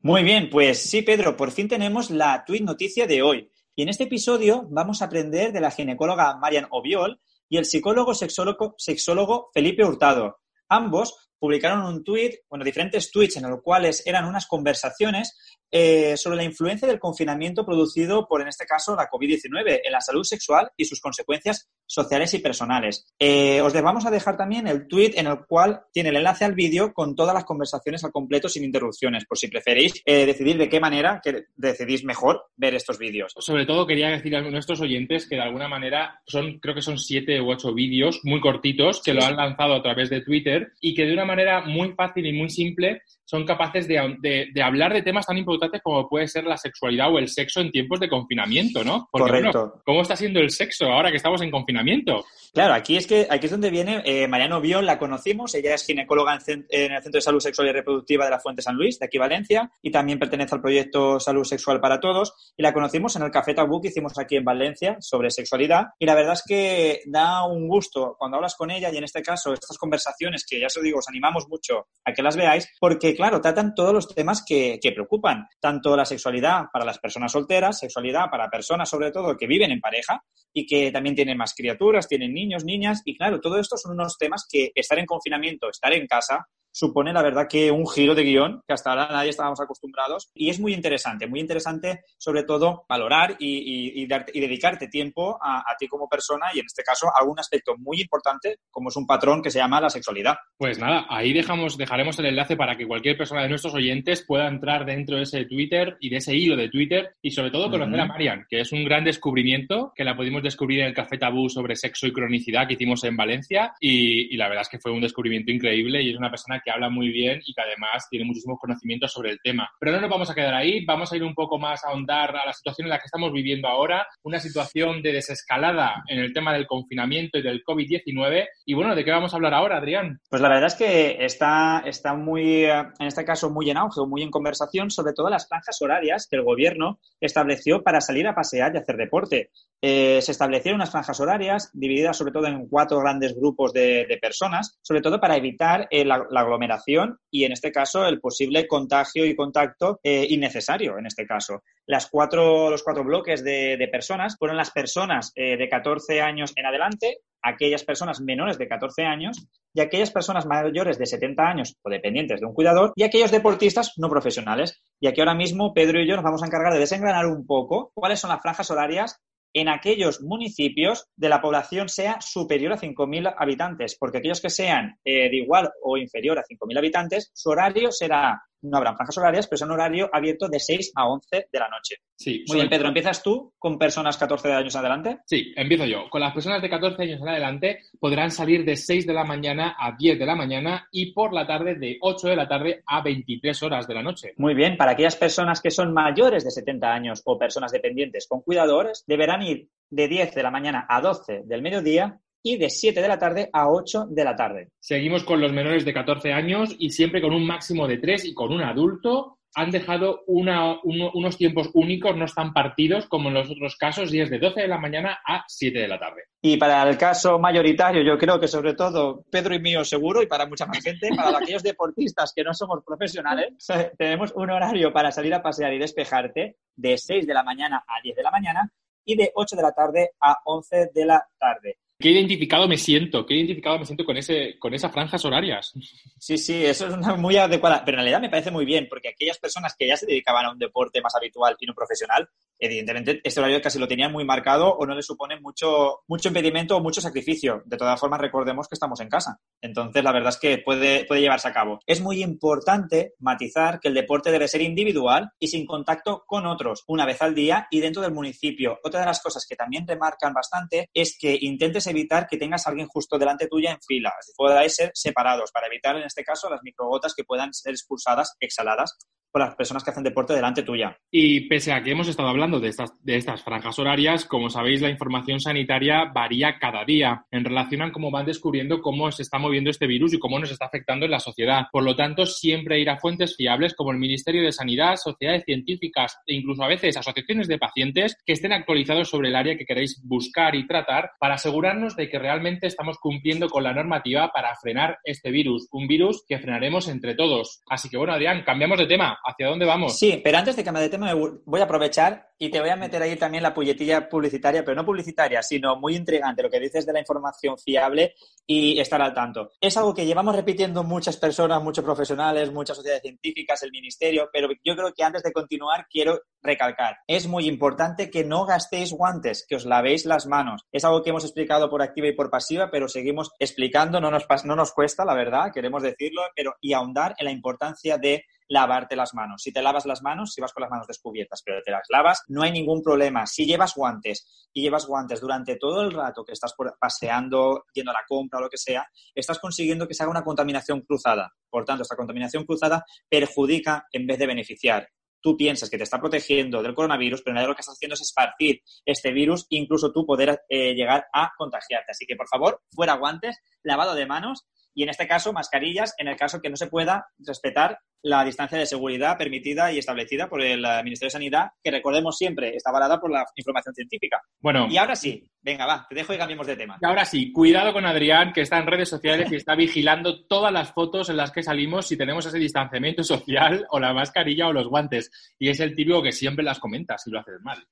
Muy 0.00 0.22
bien, 0.22 0.48
pues 0.48 0.82
sí, 0.82 1.02
Pedro, 1.02 1.36
por 1.36 1.50
fin 1.50 1.68
tenemos 1.68 2.10
la 2.10 2.44
tweet 2.46 2.62
noticia 2.62 3.06
de 3.06 3.20
hoy. 3.20 3.50
Y 3.76 3.82
en 3.82 3.90
este 3.90 4.04
episodio 4.04 4.66
vamos 4.70 5.02
a 5.02 5.04
aprender 5.04 5.52
de 5.52 5.60
la 5.60 5.70
ginecóloga 5.70 6.34
Marian 6.38 6.66
Obiol 6.70 7.20
y 7.50 7.58
el 7.58 7.66
psicólogo 7.66 8.14
sexólogo, 8.14 8.74
sexólogo 8.78 9.50
Felipe 9.52 9.84
Hurtado. 9.84 10.38
Ambos 10.68 11.31
publicaron 11.42 11.82
un 11.82 12.04
tweet, 12.04 12.42
bueno, 12.48 12.64
diferentes 12.64 13.10
tweets 13.10 13.38
en 13.38 13.50
los 13.50 13.60
cuales 13.62 14.04
eran 14.06 14.26
unas 14.26 14.46
conversaciones 14.46 15.36
eh, 15.72 16.16
sobre 16.16 16.36
la 16.36 16.44
influencia 16.44 16.86
del 16.86 17.00
confinamiento 17.00 17.66
producido 17.66 18.28
por, 18.28 18.42
en 18.42 18.46
este 18.46 18.64
caso, 18.64 18.94
la 18.94 19.08
COVID-19 19.10 19.80
en 19.82 19.90
la 19.90 20.00
salud 20.00 20.22
sexual 20.22 20.70
y 20.76 20.84
sus 20.84 21.00
consecuencias 21.00 21.68
sociales 21.84 22.32
y 22.34 22.38
personales. 22.38 23.06
Eh, 23.18 23.60
os 23.60 23.72
vamos 23.72 24.06
a 24.06 24.10
dejar 24.12 24.36
también 24.36 24.68
el 24.68 24.86
tweet 24.86 25.14
en 25.16 25.26
el 25.26 25.44
cual 25.46 25.80
tiene 25.92 26.10
el 26.10 26.16
enlace 26.16 26.44
al 26.44 26.54
vídeo 26.54 26.92
con 26.92 27.16
todas 27.16 27.34
las 27.34 27.44
conversaciones 27.44 28.04
al 28.04 28.12
completo 28.12 28.48
sin 28.48 28.62
interrupciones, 28.62 29.24
por 29.24 29.36
si 29.36 29.48
preferís 29.48 30.00
eh, 30.04 30.26
decidir 30.26 30.58
de 30.58 30.68
qué 30.68 30.78
manera 30.78 31.20
que 31.24 31.46
decidís 31.56 32.04
mejor 32.04 32.44
ver 32.56 32.76
estos 32.76 32.98
vídeos. 32.98 33.34
Sobre 33.36 33.66
todo 33.66 33.84
quería 33.84 34.10
decir 34.10 34.36
a 34.36 34.42
nuestros 34.42 34.80
oyentes 34.80 35.28
que 35.28 35.34
de 35.36 35.42
alguna 35.42 35.66
manera 35.66 36.22
son, 36.24 36.60
creo 36.60 36.76
que 36.76 36.82
son 36.82 36.98
siete 36.98 37.40
u 37.40 37.50
ocho 37.50 37.74
vídeos 37.74 38.20
muy 38.22 38.40
cortitos 38.40 39.02
que 39.02 39.12
lo 39.12 39.24
han 39.24 39.36
lanzado 39.36 39.74
a 39.74 39.82
través 39.82 40.08
de 40.08 40.20
Twitter 40.20 40.72
y 40.80 40.94
que 40.94 41.04
de 41.04 41.14
una 41.14 41.24
manera 41.24 41.31
muy 41.66 41.92
fácil 41.92 42.26
y 42.26 42.32
muy 42.32 42.50
simple 42.50 43.02
son 43.24 43.46
capaces 43.46 43.88
de, 43.88 44.16
de- 44.20 44.48
de 44.52 44.62
hablar 44.62 44.92
de 44.92 45.00
temas 45.02 45.24
tan 45.24 45.38
importantes 45.38 45.80
como 45.82 46.06
puede 46.08 46.28
ser 46.28 46.44
la 46.44 46.56
sexualidad 46.58 47.10
o 47.12 47.18
el 47.18 47.28
sexo 47.28 47.60
en 47.60 47.70
tiempos 47.70 47.98
de 47.98 48.08
confinamiento, 48.08 48.84
¿no? 48.84 49.08
Porque, 49.10 49.26
Correcto. 49.30 49.58
bueno, 49.58 49.82
¿cómo 49.86 50.02
está 50.02 50.16
siendo 50.16 50.40
el 50.40 50.50
sexo 50.50 50.86
ahora 50.86 51.10
que 51.10 51.16
estamos 51.16 51.40
en 51.40 51.50
confinamiento? 51.50 52.24
Claro, 52.52 52.74
aquí 52.74 52.96
es 52.98 53.06
que 53.06 53.26
aquí 53.30 53.46
es 53.46 53.50
donde 53.52 53.70
viene 53.70 54.02
eh, 54.04 54.28
Mariano 54.28 54.60
Bion, 54.60 54.84
la 54.84 54.98
conocimos, 54.98 55.54
ella 55.54 55.74
es 55.74 55.86
ginecóloga 55.86 56.38
en, 56.46 56.66
en 56.68 56.92
el 56.92 57.02
Centro 57.02 57.18
de 57.18 57.22
Salud 57.22 57.40
Sexual 57.40 57.68
y 57.68 57.72
Reproductiva 57.72 58.26
de 58.26 58.30
la 58.32 58.40
Fuente 58.40 58.60
San 58.60 58.76
Luis, 58.76 58.98
de 58.98 59.06
aquí 59.06 59.16
Valencia, 59.16 59.70
y 59.80 59.90
también 59.90 60.18
pertenece 60.18 60.54
al 60.54 60.60
proyecto 60.60 61.18
Salud 61.18 61.44
Sexual 61.44 61.80
para 61.80 62.00
Todos, 62.00 62.34
y 62.56 62.62
la 62.62 62.74
conocimos 62.74 63.16
en 63.16 63.22
el 63.22 63.30
Café 63.30 63.54
Tabú 63.54 63.80
que 63.80 63.88
hicimos 63.88 64.18
aquí 64.18 64.36
en 64.36 64.44
Valencia 64.44 64.96
sobre 65.00 65.30
sexualidad, 65.30 65.86
y 65.98 66.04
la 66.04 66.14
verdad 66.14 66.34
es 66.34 66.42
que 66.46 67.00
da 67.06 67.46
un 67.46 67.66
gusto 67.66 68.14
cuando 68.18 68.36
hablas 68.36 68.54
con 68.56 68.70
ella, 68.70 68.90
y 68.92 68.98
en 68.98 69.04
este 69.04 69.22
caso 69.22 69.54
estas 69.54 69.78
conversaciones 69.78 70.44
que 70.46 70.60
ya 70.60 70.66
os 70.66 70.78
digo, 70.82 70.98
os 70.98 71.08
animamos 71.22 71.48
mucho 71.48 71.86
a 72.04 72.12
que 72.12 72.22
las 72.22 72.36
veáis, 72.36 72.68
porque 72.80 73.14
claro, 73.14 73.40
tratan 73.40 73.74
todos 73.74 73.94
los 73.94 74.08
temas 74.08 74.44
que, 74.46 74.78
que 74.82 74.92
preocupan, 74.92 75.46
tanto 75.60 75.96
la 75.96 76.04
sexualidad 76.04 76.64
para 76.72 76.84
las 76.84 76.98
personas 76.98 77.32
solteras, 77.32 77.78
sexualidad 77.78 78.28
para 78.30 78.50
personas 78.50 78.88
sobre 78.88 79.12
todo 79.12 79.36
que 79.36 79.46
viven 79.46 79.70
en 79.70 79.80
pareja, 79.80 80.22
y 80.52 80.66
que 80.66 80.90
también 80.90 81.14
tienen 81.14 81.38
más 81.38 81.54
criaturas, 81.54 82.08
tienen 82.08 82.34
niños, 82.34 82.64
niñas, 82.64 83.02
y 83.04 83.16
claro, 83.16 83.40
todo 83.40 83.58
esto 83.58 83.76
son 83.76 83.92
unos 83.92 84.18
temas 84.18 84.46
que 84.50 84.70
estar 84.74 84.98
en 84.98 85.06
confinamiento, 85.06 85.70
estar 85.70 85.92
en 85.92 86.06
casa, 86.06 86.46
supone 86.72 87.12
la 87.12 87.22
verdad 87.22 87.46
que 87.48 87.70
un 87.70 87.86
giro 87.86 88.14
de 88.14 88.24
guion 88.24 88.60
que 88.66 88.72
hasta 88.74 88.90
ahora 88.90 89.08
nadie 89.10 89.30
estábamos 89.30 89.60
acostumbrados 89.60 90.30
y 90.34 90.48
es 90.50 90.58
muy 90.58 90.72
interesante, 90.74 91.26
muy 91.26 91.40
interesante 91.40 92.00
sobre 92.18 92.44
todo 92.44 92.84
valorar 92.88 93.36
y, 93.38 93.58
y- 93.58 94.02
y 94.02 94.06
darte- 94.08 94.32
y 94.34 94.40
dedicarte 94.40 94.88
tiempo 94.88 95.38
a, 95.42 95.58
a 95.60 95.76
ti 95.78 95.86
como 95.86 96.08
persona 96.08 96.46
y 96.54 96.60
en 96.60 96.66
este 96.66 96.82
caso 96.82 97.06
a 97.14 97.24
un 97.24 97.38
aspecto 97.38 97.74
muy 97.78 98.00
importante 98.00 98.56
como 98.70 98.88
es 98.88 98.96
un 98.96 99.06
patrón 99.06 99.42
que 99.42 99.50
se 99.50 99.58
llama 99.58 99.80
la 99.80 99.90
sexualidad. 99.90 100.36
Pues 100.56 100.78
nada, 100.78 101.06
ahí 101.08 101.32
dejamos, 101.32 101.76
dejaremos 101.76 102.18
el 102.18 102.26
enlace 102.26 102.56
para 102.56 102.76
que 102.76 102.86
cualquier 102.86 103.16
persona 103.16 103.42
de 103.42 103.48
nuestros 103.50 103.74
oyentes 103.74 104.24
pueda 104.26 104.48
entrar 104.48 104.86
dentro 104.86 105.16
de 105.16 105.24
ese 105.24 105.44
Twitter 105.44 105.96
y 106.00 106.08
de 106.08 106.16
ese 106.16 106.34
hilo 106.34 106.56
de 106.56 106.68
Twitter 106.70 107.16
y 107.20 107.30
sobre 107.32 107.50
todo 107.50 107.70
conocer 107.70 107.94
Ujú. 107.94 108.02
a 108.02 108.06
Marian, 108.06 108.46
que 108.48 108.60
es 108.60 108.72
un 108.72 108.84
gran 108.84 109.04
descubrimiento 109.04 109.92
que 109.94 110.04
la 110.04 110.16
pudimos 110.16 110.42
descubrir 110.42 110.80
en 110.80 110.86
el 110.86 110.94
Café 110.94 111.18
Tabú 111.18 111.48
sobre 111.48 111.76
sexo 111.76 112.06
y 112.06 112.12
cronicidad 112.12 112.66
que 112.66 112.74
hicimos 112.74 113.02
en 113.04 113.16
Valencia 113.16 113.74
y, 113.80 114.32
y 114.34 114.36
la 114.36 114.48
verdad 114.48 114.62
es 114.62 114.68
que 114.68 114.78
fue 114.78 114.92
un 114.92 115.00
descubrimiento 115.00 115.50
increíble 115.52 116.02
y 116.02 116.10
es 116.10 116.16
una 116.16 116.30
persona 116.30 116.61
que 116.64 116.70
habla 116.70 116.90
muy 116.90 117.08
bien 117.10 117.40
y 117.44 117.54
que 117.54 117.62
además 117.62 118.06
tiene 118.10 118.24
muchísimos 118.24 118.58
conocimientos 118.58 119.12
sobre 119.12 119.30
el 119.30 119.38
tema. 119.42 119.68
Pero 119.78 119.92
no 119.92 120.00
nos 120.00 120.10
vamos 120.10 120.30
a 120.30 120.34
quedar 120.34 120.54
ahí, 120.54 120.84
vamos 120.84 121.12
a 121.12 121.16
ir 121.16 121.24
un 121.24 121.34
poco 121.34 121.58
más 121.58 121.84
a 121.84 121.90
ahondar 121.90 122.36
a 122.36 122.46
la 122.46 122.52
situación 122.52 122.86
en 122.86 122.90
la 122.90 122.98
que 122.98 123.06
estamos 123.06 123.32
viviendo 123.32 123.68
ahora, 123.68 124.06
una 124.22 124.38
situación 124.38 125.02
de 125.02 125.12
desescalada 125.12 126.02
en 126.08 126.18
el 126.18 126.32
tema 126.32 126.52
del 126.52 126.66
confinamiento 126.66 127.38
y 127.38 127.42
del 127.42 127.62
COVID-19 127.64 128.46
y 128.64 128.74
bueno, 128.74 128.94
¿de 128.94 129.04
qué 129.04 129.10
vamos 129.10 129.32
a 129.32 129.36
hablar 129.36 129.54
ahora, 129.54 129.78
Adrián? 129.78 130.20
Pues 130.28 130.40
la 130.40 130.48
verdad 130.48 130.66
es 130.66 130.74
que 130.74 131.24
está, 131.24 131.82
está 131.84 132.14
muy, 132.14 132.64
eh, 132.64 132.84
en 132.98 133.06
este 133.06 133.24
caso, 133.24 133.50
muy 133.50 133.70
en 133.70 133.76
auge 133.76 134.00
muy 134.06 134.22
en 134.22 134.30
conversación, 134.30 134.90
sobre 134.90 135.12
todo 135.12 135.28
las 135.28 135.48
franjas 135.48 135.80
horarias 135.80 136.26
que 136.28 136.36
el 136.36 136.42
gobierno 136.42 136.98
estableció 137.20 137.82
para 137.82 138.00
salir 138.00 138.26
a 138.26 138.34
pasear 138.34 138.72
y 138.74 138.78
hacer 138.78 138.96
deporte. 138.96 139.50
Eh, 139.80 140.20
se 140.22 140.32
establecieron 140.32 140.76
unas 140.76 140.90
franjas 140.90 141.18
horarias 141.18 141.70
divididas 141.72 142.16
sobre 142.16 142.32
todo 142.32 142.46
en 142.46 142.68
cuatro 142.68 143.00
grandes 143.00 143.34
grupos 143.34 143.72
de, 143.72 144.06
de 144.08 144.18
personas, 144.18 144.78
sobre 144.82 145.00
todo 145.00 145.20
para 145.20 145.36
evitar 145.36 145.88
eh, 145.90 146.04
la, 146.04 146.24
la 146.30 146.44
aglomeración 146.52 147.18
y, 147.30 147.44
en 147.44 147.52
este 147.52 147.72
caso, 147.72 148.06
el 148.06 148.20
posible 148.20 148.66
contagio 148.66 149.24
y 149.24 149.34
contacto 149.34 149.98
eh, 150.02 150.26
innecesario, 150.28 150.98
en 150.98 151.06
este 151.06 151.26
caso. 151.26 151.62
Las 151.86 152.08
cuatro, 152.08 152.70
los 152.70 152.82
cuatro 152.82 153.04
bloques 153.04 153.42
de, 153.42 153.88
personas 153.90 154.36
fueron 154.38 154.56
las 154.56 154.70
personas 154.70 155.32
eh, 155.34 155.56
de 155.56 155.68
14 155.68 156.20
años 156.20 156.52
en 156.56 156.66
adelante, 156.66 157.18
aquellas 157.42 157.84
personas 157.84 158.20
menores 158.20 158.56
de 158.58 158.68
14 158.68 159.04
años 159.04 159.46
y 159.74 159.80
aquellas 159.80 160.10
personas 160.10 160.46
mayores 160.46 160.98
de 160.98 161.06
70 161.06 161.42
años 161.42 161.74
o 161.82 161.90
dependientes 161.90 162.40
de 162.40 162.46
un 162.46 162.54
cuidador 162.54 162.92
y 162.94 163.02
aquellos 163.02 163.30
deportistas 163.30 163.94
no 163.96 164.08
profesionales. 164.08 164.80
Y 165.00 165.08
aquí 165.08 165.20
ahora 165.20 165.34
mismo 165.34 165.74
Pedro 165.74 166.00
y 166.00 166.06
yo 166.06 166.14
nos 166.14 166.24
vamos 166.24 166.42
a 166.42 166.46
encargar 166.46 166.72
de 166.72 166.78
desengranar 166.78 167.26
un 167.26 167.46
poco 167.46 167.90
cuáles 167.94 168.20
son 168.20 168.30
las 168.30 168.40
franjas 168.40 168.70
horarias 168.70 169.18
en 169.54 169.68
aquellos 169.68 170.22
municipios 170.22 171.06
de 171.16 171.28
la 171.28 171.40
población 171.40 171.88
sea 171.88 172.20
superior 172.20 172.72
a 172.72 172.78
5.000 172.78 173.34
habitantes, 173.36 173.96
porque 173.98 174.18
aquellos 174.18 174.40
que 174.40 174.50
sean 174.50 174.98
eh, 175.04 175.28
de 175.28 175.36
igual 175.36 175.70
o 175.82 175.96
inferior 175.96 176.38
a 176.38 176.44
5.000 176.44 176.78
habitantes, 176.78 177.30
su 177.34 177.50
horario 177.50 177.92
será, 177.92 178.42
no 178.62 178.76
habrán 178.76 178.96
franjas 178.96 179.18
horarias, 179.18 179.46
pero 179.46 179.58
será 179.58 179.68
un 179.68 179.74
horario 179.74 180.08
abierto 180.12 180.48
de 180.48 180.58
6 180.58 180.92
a 180.94 181.08
11 181.08 181.48
de 181.52 181.58
la 181.58 181.68
noche. 181.68 181.96
Sí, 182.16 182.44
Muy 182.48 182.58
bien, 182.58 182.68
Pedro, 182.68 182.88
¿empiezas 182.88 183.22
tú 183.22 183.52
con 183.58 183.78
personas 183.78 184.16
14 184.16 184.52
años 184.52 184.76
adelante? 184.76 185.18
Sí, 185.26 185.52
empiezo 185.56 185.84
yo. 185.86 186.08
Con 186.08 186.20
las 186.20 186.32
personas 186.32 186.62
de 186.62 186.70
14 186.70 187.02
años 187.02 187.20
en 187.20 187.28
adelante 187.28 187.80
podrán 187.98 188.30
salir 188.30 188.64
de 188.64 188.76
6 188.76 189.06
de 189.06 189.12
la 189.12 189.24
mañana 189.24 189.76
a 189.78 189.96
10 189.96 190.18
de 190.18 190.26
la 190.26 190.36
mañana 190.36 190.86
y 190.92 191.12
por 191.12 191.32
la 191.32 191.46
tarde 191.46 191.74
de 191.74 191.98
8 192.00 192.28
de 192.28 192.36
la 192.36 192.48
tarde 192.48 192.82
a 192.86 193.02
23 193.02 193.62
horas 193.62 193.86
de 193.88 193.94
la 193.94 194.02
noche. 194.02 194.34
Muy 194.36 194.54
bien, 194.54 194.76
para 194.76 194.92
aquellas 194.92 195.16
personas 195.16 195.60
que 195.60 195.70
son 195.70 195.92
mayores 195.92 196.44
de 196.44 196.50
70 196.50 196.92
años 196.92 197.22
o 197.24 197.38
personas 197.38 197.72
dependientes 197.72 198.26
con 198.28 198.42
cuidadores, 198.42 199.04
deberán 199.06 199.42
ir 199.42 199.68
de 199.90 200.08
10 200.08 200.34
de 200.34 200.42
la 200.42 200.50
mañana 200.50 200.86
a 200.88 201.00
12 201.00 201.42
del 201.44 201.62
mediodía 201.62 202.18
y 202.42 202.56
de 202.56 202.70
7 202.70 203.00
de 203.00 203.08
la 203.08 203.18
tarde 203.18 203.48
a 203.52 203.68
8 203.70 204.06
de 204.10 204.24
la 204.24 204.34
tarde. 204.36 204.68
Seguimos 204.80 205.24
con 205.24 205.40
los 205.40 205.52
menores 205.52 205.84
de 205.84 205.94
14 205.94 206.32
años 206.32 206.74
y 206.78 206.90
siempre 206.90 207.20
con 207.22 207.32
un 207.32 207.46
máximo 207.46 207.86
de 207.86 207.98
3 207.98 208.24
y 208.24 208.34
con 208.34 208.52
un 208.52 208.62
adulto. 208.62 209.38
Han 209.54 209.70
dejado 209.70 210.22
una- 210.28 210.78
uno- 210.82 211.10
unos 211.12 211.36
tiempos 211.36 211.68
únicos, 211.74 212.16
no 212.16 212.24
están 212.24 212.54
partidos 212.54 213.06
como 213.06 213.28
en 213.28 213.34
los 213.34 213.50
otros 213.50 213.76
casos 213.76 214.12
y 214.14 214.18
es 214.18 214.30
de 214.30 214.38
12 214.38 214.62
de 214.62 214.66
la 214.68 214.78
mañana 214.78 215.18
a 215.26 215.44
7 215.46 215.78
de 215.78 215.88
la 215.88 215.98
tarde. 215.98 216.22
Y 216.40 216.56
para 216.56 216.82
el 216.88 216.96
caso 216.96 217.38
mayoritario, 217.38 218.02
yo 218.02 218.16
creo 218.16 218.40
que 218.40 218.48
sobre 218.48 218.72
todo 218.72 219.24
Pedro 219.30 219.54
y 219.54 219.60
mío 219.60 219.84
seguro, 219.84 220.22
y 220.22 220.26
para 220.26 220.46
mucha 220.46 220.64
más 220.64 220.82
gente, 220.82 221.10
para 221.14 221.36
aquellos 221.54 221.62
deportistas 221.62 222.32
que 222.34 222.42
no 222.44 222.54
somos 222.54 222.82
profesionales, 222.82 223.52
tenemos 223.98 224.32
un 224.34 224.48
horario 224.50 224.90
para 224.90 225.12
salir 225.12 225.34
a 225.34 225.42
pasear 225.42 225.72
y 225.74 225.78
despejarte 225.78 226.56
de 226.74 226.96
6 226.96 227.26
de 227.26 227.34
la 227.34 227.42
mañana 227.44 227.84
a 227.86 228.00
10 228.02 228.16
de 228.16 228.22
la 228.22 228.30
mañana 228.30 228.72
y 229.04 229.16
de 229.16 229.32
8 229.34 229.54
de 229.54 229.62
la 229.62 229.72
tarde 229.72 230.12
a 230.18 230.38
11 230.46 230.88
de 230.94 231.04
la 231.04 231.22
tarde. 231.38 231.76
Qué 232.02 232.10
identificado 232.10 232.66
me 232.66 232.76
siento, 232.76 233.24
qué 233.24 233.34
identificado 233.34 233.78
me 233.78 233.86
siento 233.86 234.04
con, 234.04 234.16
ese, 234.16 234.58
con 234.58 234.74
esas 234.74 234.90
franjas 234.90 235.24
horarias. 235.24 235.72
Sí, 236.18 236.36
sí, 236.36 236.64
eso 236.64 236.88
es 236.88 236.94
una 236.94 237.14
muy 237.14 237.36
adecuada. 237.36 237.84
Pero 237.84 237.98
en 237.98 238.00
realidad 238.00 238.20
me 238.20 238.28
parece 238.28 238.50
muy 238.50 238.64
bien, 238.64 238.88
porque 238.90 239.10
aquellas 239.10 239.38
personas 239.38 239.76
que 239.78 239.86
ya 239.86 239.96
se 239.96 240.06
dedicaban 240.06 240.46
a 240.46 240.50
un 240.50 240.58
deporte 240.58 241.00
más 241.00 241.14
habitual 241.14 241.56
y 241.60 241.66
no 241.66 241.74
profesional, 241.74 242.28
evidentemente 242.58 243.20
este 243.22 243.38
horario 243.38 243.62
casi 243.62 243.78
lo 243.78 243.86
tenían 243.86 244.10
muy 244.10 244.24
marcado 244.24 244.74
o 244.74 244.84
no 244.84 244.96
le 244.96 245.02
supone 245.02 245.38
mucho, 245.38 246.00
mucho 246.08 246.28
impedimento 246.28 246.76
o 246.76 246.80
mucho 246.80 247.00
sacrificio. 247.00 247.62
De 247.66 247.76
todas 247.76 248.00
formas, 248.00 248.20
recordemos 248.20 248.66
que 248.66 248.74
estamos 248.74 248.98
en 248.98 249.08
casa. 249.08 249.38
Entonces, 249.60 250.02
la 250.02 250.12
verdad 250.12 250.30
es 250.30 250.38
que 250.38 250.58
puede, 250.58 251.04
puede 251.04 251.20
llevarse 251.20 251.46
a 251.46 251.52
cabo. 251.52 251.78
Es 251.86 252.00
muy 252.00 252.20
importante 252.20 253.14
matizar 253.20 253.78
que 253.78 253.86
el 253.86 253.94
deporte 253.94 254.32
debe 254.32 254.48
ser 254.48 254.62
individual 254.62 255.30
y 255.38 255.46
sin 255.46 255.66
contacto 255.66 256.24
con 256.26 256.46
otros, 256.46 256.82
una 256.88 257.06
vez 257.06 257.22
al 257.22 257.32
día 257.32 257.68
y 257.70 257.78
dentro 257.78 258.02
del 258.02 258.12
municipio. 258.12 258.80
Otra 258.82 258.98
de 258.98 259.06
las 259.06 259.22
cosas 259.22 259.46
que 259.48 259.54
también 259.54 259.86
remarcan 259.86 260.32
bastante 260.32 260.88
es 260.92 261.16
que 261.16 261.38
intentes 261.40 261.86
evitar 261.92 262.26
que 262.26 262.36
tengas 262.36 262.66
alguien 262.66 262.88
justo 262.88 263.18
delante 263.18 263.46
tuya 263.46 263.70
en 263.70 263.80
fila. 263.80 264.12
Si 264.20 264.32
podáis 264.36 264.74
ser 264.74 264.90
separados 264.94 265.50
para 265.52 265.68
evitar, 265.68 265.96
en 265.96 266.02
este 266.02 266.24
caso, 266.24 266.50
las 266.50 266.62
microgotas 266.62 267.14
que 267.14 267.24
puedan 267.24 267.52
ser 267.54 267.72
expulsadas, 267.72 268.36
exhaladas 268.40 268.98
por 269.32 269.42
las 269.42 269.54
personas 269.54 269.82
que 269.82 269.90
hacen 269.90 270.04
deporte 270.04 270.34
delante 270.34 270.62
tuya. 270.62 270.96
Y 271.10 271.48
pese 271.48 271.72
a 271.72 271.82
que 271.82 271.92
hemos 271.92 272.08
estado 272.08 272.28
hablando 272.28 272.60
de 272.60 272.68
estas, 272.68 272.92
de 273.02 273.16
estas 273.16 273.42
franjas 273.42 273.78
horarias, 273.78 274.24
como 274.24 274.50
sabéis, 274.50 274.82
la 274.82 274.90
información 274.90 275.40
sanitaria 275.40 276.04
varía 276.04 276.58
cada 276.58 276.84
día 276.84 277.24
en 277.30 277.44
relación 277.44 277.82
a 277.82 277.92
cómo 277.92 278.10
van 278.10 278.26
descubriendo 278.26 278.80
cómo 278.80 279.10
se 279.10 279.22
está 279.22 279.38
moviendo 279.38 279.70
este 279.70 279.86
virus 279.86 280.12
y 280.12 280.18
cómo 280.18 280.38
nos 280.38 280.50
está 280.50 280.66
afectando 280.66 281.06
en 281.06 281.10
la 281.10 281.20
sociedad. 281.20 281.66
Por 281.72 281.82
lo 281.82 281.96
tanto, 281.96 282.26
siempre 282.26 282.80
ir 282.80 282.90
a 282.90 282.98
fuentes 282.98 283.36
fiables 283.36 283.74
como 283.74 283.90
el 283.90 283.98
Ministerio 283.98 284.42
de 284.42 284.52
Sanidad, 284.52 284.96
sociedades 284.96 285.44
científicas 285.44 286.18
e 286.26 286.34
incluso 286.34 286.62
a 286.62 286.68
veces 286.68 286.96
asociaciones 286.96 287.48
de 287.48 287.58
pacientes 287.58 288.16
que 288.24 288.34
estén 288.34 288.52
actualizados 288.52 289.08
sobre 289.08 289.28
el 289.28 289.36
área 289.36 289.56
que 289.56 289.64
queréis 289.64 290.00
buscar 290.04 290.54
y 290.54 290.66
tratar 290.66 291.12
para 291.18 291.34
asegurarnos 291.34 291.96
de 291.96 292.08
que 292.08 292.18
realmente 292.18 292.66
estamos 292.66 292.98
cumpliendo 292.98 293.48
con 293.48 293.64
la 293.64 293.72
normativa 293.72 294.30
para 294.32 294.54
frenar 294.56 294.98
este 295.04 295.30
virus, 295.30 295.68
un 295.72 295.86
virus 295.86 296.24
que 296.28 296.38
frenaremos 296.38 296.88
entre 296.88 297.14
todos. 297.14 297.62
Así 297.68 297.88
que 297.88 297.96
bueno, 297.96 298.12
Adrián, 298.12 298.42
cambiamos 298.44 298.78
de 298.78 298.86
tema. 298.86 299.18
¿Hacia 299.24 299.48
dónde 299.48 299.66
vamos? 299.66 299.98
Sí, 299.98 300.20
pero 300.22 300.38
antes 300.38 300.56
de 300.56 300.64
cambiar 300.64 300.84
de 300.84 300.90
tema, 300.90 301.14
voy 301.14 301.60
a 301.60 301.64
aprovechar 301.64 302.32
y 302.42 302.50
te 302.50 302.58
voy 302.58 302.70
a 302.70 302.76
meter 302.76 303.00
ahí 303.00 303.14
también 303.14 303.44
la 303.44 303.54
pulletilla 303.54 304.08
publicitaria, 304.08 304.64
pero 304.64 304.74
no 304.74 304.84
publicitaria, 304.84 305.44
sino 305.44 305.76
muy 305.76 305.94
intrigante, 305.94 306.42
lo 306.42 306.50
que 306.50 306.58
dices 306.58 306.84
de 306.84 306.92
la 306.92 306.98
información 306.98 307.56
fiable 307.56 308.14
y 308.44 308.80
estar 308.80 309.00
al 309.00 309.14
tanto. 309.14 309.52
Es 309.60 309.76
algo 309.76 309.94
que 309.94 310.04
llevamos 310.04 310.34
repitiendo 310.34 310.82
muchas 310.82 311.16
personas, 311.16 311.62
muchos 311.62 311.84
profesionales, 311.84 312.52
muchas 312.52 312.76
sociedades 312.76 313.02
científicas, 313.02 313.62
el 313.62 313.70
ministerio, 313.70 314.28
pero 314.32 314.48
yo 314.64 314.74
creo 314.74 314.92
que 314.92 315.04
antes 315.04 315.22
de 315.22 315.32
continuar 315.32 315.86
quiero 315.88 316.20
recalcar, 316.42 316.96
es 317.06 317.28
muy 317.28 317.46
importante 317.46 318.10
que 318.10 318.24
no 318.24 318.44
gastéis 318.44 318.92
guantes, 318.92 319.46
que 319.48 319.54
os 319.54 319.64
lavéis 319.64 320.04
las 320.04 320.26
manos. 320.26 320.66
Es 320.72 320.84
algo 320.84 321.04
que 321.04 321.10
hemos 321.10 321.22
explicado 321.22 321.70
por 321.70 321.80
activa 321.80 322.08
y 322.08 322.12
por 322.12 322.28
pasiva, 322.28 322.72
pero 322.72 322.88
seguimos 322.88 323.30
explicando, 323.38 324.00
no 324.00 324.10
nos, 324.10 324.26
no 324.44 324.56
nos 324.56 324.72
cuesta, 324.72 325.04
la 325.04 325.14
verdad, 325.14 325.52
queremos 325.54 325.84
decirlo, 325.84 326.22
pero 326.34 326.56
y 326.60 326.72
ahondar 326.72 327.14
en 327.18 327.26
la 327.26 327.30
importancia 327.30 327.98
de 327.98 328.24
lavarte 328.52 328.96
las 328.96 329.14
manos. 329.14 329.42
Si 329.42 329.50
te 329.50 329.62
lavas 329.62 329.86
las 329.86 330.02
manos, 330.02 330.34
si 330.34 330.42
vas 330.42 330.52
con 330.52 330.60
las 330.60 330.70
manos 330.70 330.86
descubiertas, 330.86 331.42
pero 331.44 331.62
te 331.64 331.70
las 331.70 331.86
lavas, 331.88 332.22
no 332.28 332.42
hay 332.42 332.52
ningún 332.52 332.82
problema. 332.82 333.26
Si 333.26 333.46
llevas 333.46 333.74
guantes 333.74 334.50
y 334.52 334.60
llevas 334.60 334.86
guantes 334.86 335.22
durante 335.22 335.56
todo 335.56 335.80
el 335.80 335.92
rato 335.92 336.22
que 336.22 336.32
estás 336.32 336.54
paseando, 336.78 337.64
yendo 337.72 337.90
a 337.92 337.94
la 337.94 338.04
compra 338.06 338.38
o 338.38 338.42
lo 338.42 338.50
que 338.50 338.58
sea, 338.58 338.86
estás 339.14 339.38
consiguiendo 339.38 339.88
que 339.88 339.94
se 339.94 340.02
haga 340.02 340.10
una 340.10 340.22
contaminación 340.22 340.82
cruzada. 340.82 341.32
Por 341.48 341.64
tanto, 341.64 341.82
esta 341.82 341.96
contaminación 341.96 342.44
cruzada 342.44 342.84
perjudica 343.08 343.86
en 343.90 344.06
vez 344.06 344.18
de 344.18 344.26
beneficiar 344.26 344.86
tú 345.22 345.36
piensas 345.36 345.70
que 345.70 345.78
te 345.78 345.84
está 345.84 346.00
protegiendo 346.00 346.64
del 346.64 346.74
coronavirus, 346.74 347.22
pero 347.22 347.30
en 347.30 347.36
realidad 347.36 347.50
lo 347.50 347.54
que 347.54 347.60
estás 347.60 347.76
haciendo 347.76 347.94
es 347.94 348.00
esparcir 348.00 348.60
este 348.84 349.12
virus 349.12 349.46
incluso 349.50 349.92
tú 349.92 350.04
poder 350.04 350.42
eh, 350.48 350.74
llegar 350.74 351.06
a 351.14 351.30
contagiarte. 351.38 351.92
Así 351.92 352.06
que, 352.06 352.16
por 352.16 352.26
favor, 352.28 352.60
fuera 352.74 352.94
guantes, 352.94 353.38
lavado 353.62 353.94
de 353.94 354.04
manos 354.04 354.46
y 354.74 354.82
en 354.82 354.88
este 354.88 355.06
caso 355.06 355.32
mascarillas 355.32 355.94
en 355.98 356.08
el 356.08 356.16
caso 356.16 356.40
que 356.40 356.50
no 356.50 356.56
se 356.56 356.66
pueda 356.66 357.06
respetar 357.18 357.78
la 358.02 358.24
distancia 358.24 358.58
de 358.58 358.66
seguridad 358.66 359.16
permitida 359.16 359.72
y 359.72 359.78
establecida 359.78 360.28
por 360.28 360.42
el 360.42 360.64
eh, 360.64 360.82
Ministerio 360.82 361.06
de 361.06 361.12
Sanidad, 361.12 361.50
que 361.62 361.70
recordemos 361.70 362.18
siempre 362.18 362.56
está 362.56 362.70
avalada 362.70 363.00
por 363.00 363.12
la 363.12 363.24
información 363.36 363.74
científica. 363.74 364.20
Bueno. 364.40 364.66
Y 364.68 364.76
ahora 364.76 364.96
sí, 364.96 365.24
venga, 365.40 365.66
va, 365.66 365.86
te 365.88 365.94
dejo 365.94 366.12
y 366.12 366.18
cambiemos 366.18 366.46
de 366.46 366.56
tema. 366.56 366.78
Y 366.82 366.86
ahora 366.86 367.04
sí, 367.04 367.30
cuidado 367.32 367.72
con 367.72 367.86
Adrián, 367.86 368.32
que 368.32 368.40
está 368.40 368.58
en 368.58 368.66
redes 368.66 368.88
sociales 368.88 369.30
y 369.30 369.36
está 369.36 369.54
vigilando 369.54 370.26
todas 370.26 370.52
las 370.52 370.72
fotos 370.72 371.10
en 371.10 371.16
las 371.16 371.30
que 371.30 371.44
salimos 371.44 371.86
si 371.86 371.96
tenemos 371.96 372.26
ese 372.26 372.38
distanciamiento 372.38 373.04
social 373.04 373.66
o 373.70 373.78
la 373.78 373.94
mascarilla 373.94 374.48
o 374.48 374.52
los 374.52 374.66
guantes. 374.66 375.10
Y 375.38 375.48
es 375.48 375.60
el 375.60 375.76
típico 375.76 376.02
que 376.02 376.12
siempre 376.12 376.44
las 376.44 376.58
comenta 376.58 376.98
si 376.98 377.10
lo 377.10 377.20
haces 377.20 377.40
mal. 377.40 377.64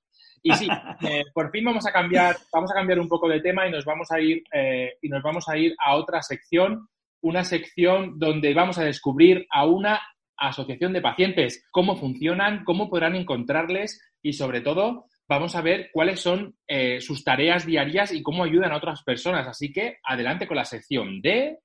Y 0.42 0.52
sí, 0.54 0.68
eh, 1.02 1.24
por 1.34 1.50
fin 1.50 1.64
vamos 1.64 1.86
a 1.86 1.92
cambiar, 1.92 2.36
vamos 2.52 2.70
a 2.70 2.74
cambiar 2.74 2.98
un 2.98 3.08
poco 3.08 3.28
de 3.28 3.40
tema 3.40 3.66
y 3.66 3.70
nos 3.70 3.84
vamos 3.84 4.10
a 4.10 4.20
ir 4.20 4.42
eh, 4.52 4.94
y 5.02 5.08
nos 5.08 5.22
vamos 5.22 5.48
a 5.48 5.56
ir 5.56 5.74
a 5.84 5.96
otra 5.96 6.22
sección, 6.22 6.88
una 7.22 7.44
sección 7.44 8.18
donde 8.18 8.54
vamos 8.54 8.78
a 8.78 8.84
descubrir 8.84 9.46
a 9.50 9.66
una 9.66 10.00
asociación 10.36 10.92
de 10.94 11.02
pacientes, 11.02 11.66
cómo 11.70 11.96
funcionan, 11.96 12.64
cómo 12.64 12.88
podrán 12.88 13.14
encontrarles 13.14 14.00
y 14.22 14.32
sobre 14.32 14.62
todo 14.62 15.06
vamos 15.28 15.54
a 15.54 15.60
ver 15.60 15.90
cuáles 15.92 16.20
son 16.20 16.56
eh, 16.66 17.00
sus 17.00 17.22
tareas 17.22 17.66
diarias 17.66 18.12
y 18.12 18.22
cómo 18.22 18.42
ayudan 18.42 18.72
a 18.72 18.78
otras 18.78 19.02
personas. 19.02 19.46
Así 19.46 19.72
que 19.72 19.98
adelante 20.02 20.46
con 20.46 20.56
la 20.56 20.64
sección 20.64 21.20
de 21.20 21.58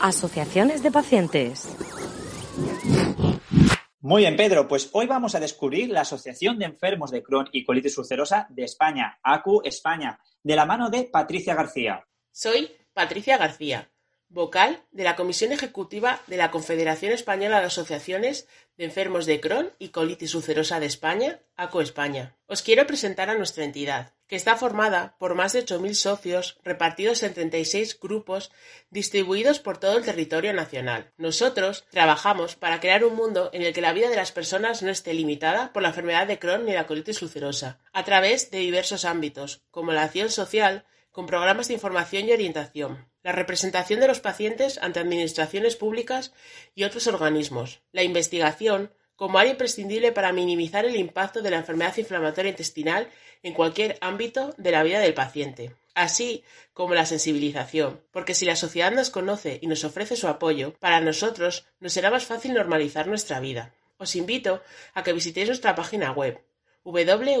asociaciones 0.00 0.82
de 0.82 0.90
pacientes. 0.90 1.76
Muy 4.04 4.22
bien, 4.22 4.36
Pedro. 4.36 4.66
Pues 4.66 4.90
hoy 4.94 5.06
vamos 5.06 5.36
a 5.36 5.38
descubrir 5.38 5.88
la 5.90 6.00
Asociación 6.00 6.58
de 6.58 6.64
Enfermos 6.64 7.12
de 7.12 7.22
Crohn 7.22 7.48
y 7.52 7.62
Colitis 7.62 7.96
Ulcerosa 7.98 8.48
de 8.50 8.64
España, 8.64 9.20
ACU 9.22 9.62
España, 9.62 10.18
de 10.42 10.56
la 10.56 10.66
mano 10.66 10.90
de 10.90 11.04
Patricia 11.04 11.54
García. 11.54 12.04
Soy 12.32 12.68
Patricia 12.92 13.38
García, 13.38 13.91
vocal 14.32 14.82
de 14.92 15.04
la 15.04 15.14
Comisión 15.14 15.52
Ejecutiva 15.52 16.22
de 16.26 16.38
la 16.38 16.50
Confederación 16.50 17.12
Española 17.12 17.60
de 17.60 17.66
Asociaciones 17.66 18.48
de 18.76 18.84
Enfermos 18.84 19.26
de 19.26 19.40
Crohn 19.40 19.70
y 19.78 19.88
Colitis 19.88 20.34
Ulcerosa 20.34 20.80
de 20.80 20.86
España, 20.86 21.40
ACO 21.56 21.82
España. 21.82 22.34
Os 22.46 22.62
quiero 22.62 22.86
presentar 22.86 23.28
a 23.28 23.36
nuestra 23.36 23.64
entidad, 23.64 24.14
que 24.26 24.36
está 24.36 24.56
formada 24.56 25.16
por 25.18 25.34
más 25.34 25.52
de 25.52 25.64
8.000 25.64 25.92
socios 25.92 26.58
repartidos 26.64 27.22
en 27.22 27.34
36 27.34 28.00
grupos 28.00 28.50
distribuidos 28.88 29.60
por 29.60 29.76
todo 29.76 29.98
el 29.98 30.04
territorio 30.04 30.54
nacional. 30.54 31.12
Nosotros 31.18 31.84
trabajamos 31.90 32.56
para 32.56 32.80
crear 32.80 33.04
un 33.04 33.14
mundo 33.14 33.50
en 33.52 33.62
el 33.62 33.74
que 33.74 33.82
la 33.82 33.92
vida 33.92 34.08
de 34.08 34.16
las 34.16 34.32
personas 34.32 34.82
no 34.82 34.90
esté 34.90 35.12
limitada 35.12 35.74
por 35.74 35.82
la 35.82 35.90
enfermedad 35.90 36.26
de 36.26 36.38
Crohn 36.38 36.64
ni 36.64 36.72
la 36.72 36.86
colitis 36.86 37.20
ulcerosa, 37.20 37.80
a 37.92 38.04
través 38.04 38.50
de 38.50 38.58
diversos 38.58 39.04
ámbitos, 39.04 39.60
como 39.70 39.92
la 39.92 40.04
acción 40.04 40.30
social, 40.30 40.86
con 41.10 41.26
programas 41.26 41.68
de 41.68 41.74
información 41.74 42.26
y 42.26 42.32
orientación, 42.32 43.11
la 43.22 43.32
representación 43.32 44.00
de 44.00 44.08
los 44.08 44.20
pacientes 44.20 44.78
ante 44.78 45.00
administraciones 45.00 45.76
públicas 45.76 46.32
y 46.74 46.84
otros 46.84 47.06
organismos, 47.06 47.80
la 47.92 48.02
investigación 48.02 48.92
como 49.16 49.38
área 49.38 49.52
imprescindible 49.52 50.10
para 50.12 50.32
minimizar 50.32 50.84
el 50.84 50.96
impacto 50.96 51.42
de 51.42 51.50
la 51.50 51.58
enfermedad 51.58 51.96
inflamatoria 51.96 52.50
intestinal 52.50 53.08
en 53.42 53.54
cualquier 53.54 53.98
ámbito 54.00 54.54
de 54.56 54.70
la 54.72 54.82
vida 54.82 54.98
del 55.00 55.14
paciente, 55.14 55.76
así 55.94 56.42
como 56.72 56.94
la 56.94 57.06
sensibilización, 57.06 58.00
porque 58.10 58.34
si 58.34 58.44
la 58.46 58.56
sociedad 58.56 58.90
nos 58.90 59.10
conoce 59.10 59.58
y 59.62 59.66
nos 59.66 59.84
ofrece 59.84 60.16
su 60.16 60.26
apoyo, 60.28 60.74
para 60.80 61.00
nosotros 61.00 61.66
nos 61.80 61.92
será 61.92 62.10
más 62.10 62.24
fácil 62.24 62.54
normalizar 62.54 63.06
nuestra 63.06 63.38
vida. 63.40 63.74
Os 63.98 64.16
invito 64.16 64.62
a 64.94 65.02
que 65.04 65.12
visitéis 65.12 65.46
nuestra 65.48 65.74
página 65.76 66.10
web 66.10 66.40
www.aqesp.com, 66.84 67.32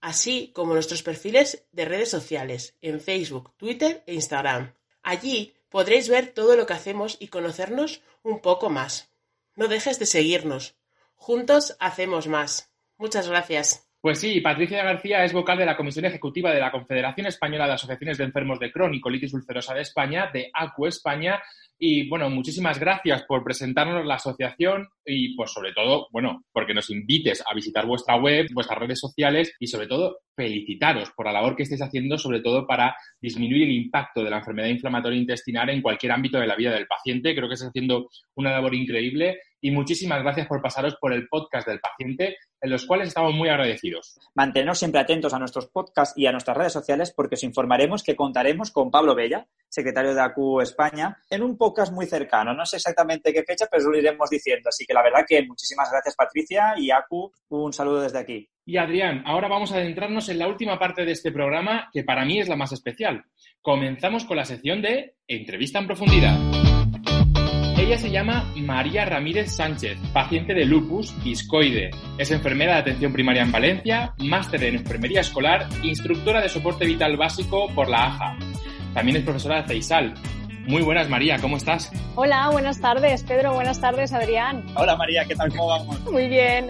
así 0.00 0.52
como 0.54 0.74
nuestros 0.74 1.02
perfiles 1.02 1.64
de 1.72 1.84
redes 1.84 2.10
sociales 2.10 2.76
en 2.80 3.00
Facebook, 3.00 3.52
Twitter 3.56 4.02
e 4.06 4.14
Instagram. 4.14 4.74
Allí 5.02 5.54
podréis 5.68 6.08
ver 6.08 6.32
todo 6.32 6.56
lo 6.56 6.66
que 6.66 6.74
hacemos 6.74 7.16
y 7.20 7.28
conocernos 7.28 8.02
un 8.22 8.40
poco 8.40 8.70
más. 8.70 9.10
No 9.54 9.68
dejes 9.68 9.98
de 9.98 10.06
seguirnos. 10.06 10.76
Juntos 11.14 11.76
hacemos 11.80 12.28
más. 12.28 12.70
Muchas 12.96 13.28
gracias. 13.28 13.87
Pues 14.00 14.20
sí, 14.20 14.40
Patricia 14.40 14.84
García 14.84 15.24
es 15.24 15.32
vocal 15.32 15.58
de 15.58 15.66
la 15.66 15.76
Comisión 15.76 16.04
Ejecutiva 16.04 16.52
de 16.52 16.60
la 16.60 16.70
Confederación 16.70 17.26
Española 17.26 17.66
de 17.66 17.72
Asociaciones 17.72 18.16
de 18.16 18.24
Enfermos 18.24 18.60
de 18.60 18.70
Crohn 18.70 18.94
y 18.94 19.00
Colitis 19.00 19.34
Ulcerosa 19.34 19.74
de 19.74 19.82
España, 19.82 20.30
de 20.32 20.50
ACU 20.54 20.86
España, 20.86 21.42
y 21.80 22.08
bueno, 22.08 22.28
muchísimas 22.28 22.80
gracias 22.80 23.22
por 23.22 23.44
presentarnos 23.44 24.04
la 24.04 24.16
asociación 24.16 24.88
y 25.04 25.36
pues 25.36 25.52
sobre 25.52 25.72
todo, 25.72 26.08
bueno, 26.10 26.44
porque 26.52 26.74
nos 26.74 26.90
invites 26.90 27.42
a 27.48 27.54
visitar 27.54 27.86
vuestra 27.86 28.16
web, 28.16 28.48
vuestras 28.52 28.80
redes 28.80 28.98
sociales 28.98 29.54
y 29.60 29.68
sobre 29.68 29.86
todo 29.86 30.18
felicitaros 30.34 31.12
por 31.12 31.26
la 31.26 31.32
labor 31.32 31.54
que 31.54 31.62
estáis 31.62 31.82
haciendo, 31.82 32.18
sobre 32.18 32.40
todo 32.40 32.66
para 32.66 32.96
disminuir 33.20 33.62
el 33.62 33.72
impacto 33.72 34.24
de 34.24 34.30
la 34.30 34.38
enfermedad 34.38 34.68
inflamatoria 34.68 35.20
intestinal 35.20 35.70
en 35.70 35.80
cualquier 35.80 36.10
ámbito 36.10 36.40
de 36.40 36.48
la 36.48 36.56
vida 36.56 36.72
del 36.72 36.88
paciente. 36.88 37.34
Creo 37.34 37.48
que 37.48 37.54
estáis 37.54 37.70
haciendo 37.70 38.08
una 38.34 38.50
labor 38.50 38.74
increíble 38.74 39.38
y 39.60 39.70
muchísimas 39.70 40.22
gracias 40.22 40.46
por 40.46 40.62
pasaros 40.62 40.96
por 41.00 41.12
el 41.12 41.28
podcast 41.28 41.66
del 41.66 41.80
paciente 41.80 42.36
en 42.60 42.70
los 42.70 42.86
cuales 42.86 43.08
estamos 43.08 43.34
muy 43.34 43.48
agradecidos. 43.48 44.18
Mantenernos 44.34 44.78
siempre 44.78 45.00
atentos 45.00 45.32
a 45.32 45.38
nuestros 45.38 45.68
podcasts 45.68 46.16
y 46.16 46.26
a 46.26 46.32
nuestras 46.32 46.56
redes 46.56 46.72
sociales 46.72 47.12
porque 47.14 47.36
os 47.36 47.44
informaremos 47.44 48.02
que 48.02 48.16
contaremos 48.16 48.70
con 48.70 48.90
Pablo 48.90 49.14
Bella, 49.14 49.46
secretario 49.68 50.14
de 50.14 50.20
ACU 50.20 50.60
España, 50.60 51.16
en 51.30 51.42
un 51.42 51.56
podcast 51.56 51.92
muy 51.92 52.06
cercano. 52.06 52.54
No 52.54 52.66
sé 52.66 52.76
exactamente 52.76 53.32
qué 53.32 53.44
fecha, 53.44 53.66
pero 53.70 53.90
lo 53.90 53.98
iremos 53.98 54.30
diciendo. 54.30 54.68
Así 54.68 54.84
que 54.84 54.94
la 54.94 55.02
verdad 55.02 55.24
que 55.26 55.44
muchísimas 55.46 55.90
gracias 55.90 56.16
Patricia 56.16 56.74
y 56.76 56.90
ACU, 56.90 57.30
un 57.48 57.72
saludo 57.72 58.02
desde 58.02 58.18
aquí. 58.18 58.48
Y 58.64 58.76
Adrián, 58.76 59.22
ahora 59.24 59.48
vamos 59.48 59.72
a 59.72 59.76
adentrarnos 59.76 60.28
en 60.28 60.38
la 60.38 60.46
última 60.46 60.78
parte 60.78 61.04
de 61.04 61.12
este 61.12 61.32
programa 61.32 61.88
que 61.92 62.04
para 62.04 62.24
mí 62.24 62.38
es 62.38 62.48
la 62.48 62.56
más 62.56 62.72
especial. 62.72 63.24
Comenzamos 63.62 64.24
con 64.24 64.36
la 64.36 64.44
sección 64.44 64.82
de 64.82 65.14
entrevista 65.26 65.78
en 65.78 65.86
profundidad. 65.86 66.77
Ella 67.78 67.96
se 67.96 68.10
llama 68.10 68.52
María 68.56 69.04
Ramírez 69.04 69.54
Sánchez, 69.54 69.98
paciente 70.12 70.52
de 70.52 70.64
lupus 70.64 71.14
discoide. 71.22 71.90
Es 72.18 72.32
enfermera 72.32 72.74
de 72.74 72.80
atención 72.80 73.12
primaria 73.12 73.42
en 73.42 73.52
Valencia, 73.52 74.14
máster 74.18 74.64
en 74.64 74.74
enfermería 74.74 75.20
escolar, 75.20 75.68
instructora 75.84 76.42
de 76.42 76.48
soporte 76.48 76.84
vital 76.84 77.16
básico 77.16 77.68
por 77.72 77.88
la 77.88 78.06
AJA. 78.06 78.36
También 78.92 79.18
es 79.18 79.22
profesora 79.22 79.62
de 79.62 79.68
CEISAL, 79.68 80.14
muy 80.68 80.82
buenas, 80.82 81.08
María, 81.08 81.38
¿cómo 81.40 81.56
estás? 81.56 81.90
Hola, 82.14 82.50
buenas 82.50 82.80
tardes, 82.80 83.22
Pedro, 83.24 83.54
buenas 83.54 83.80
tardes, 83.80 84.12
Adrián. 84.12 84.64
Hola, 84.74 84.96
María, 84.96 85.24
¿qué 85.24 85.34
tal? 85.34 85.50
¿Cómo 85.50 85.68
vamos? 85.68 86.00
Muy 86.10 86.28
bien. 86.28 86.68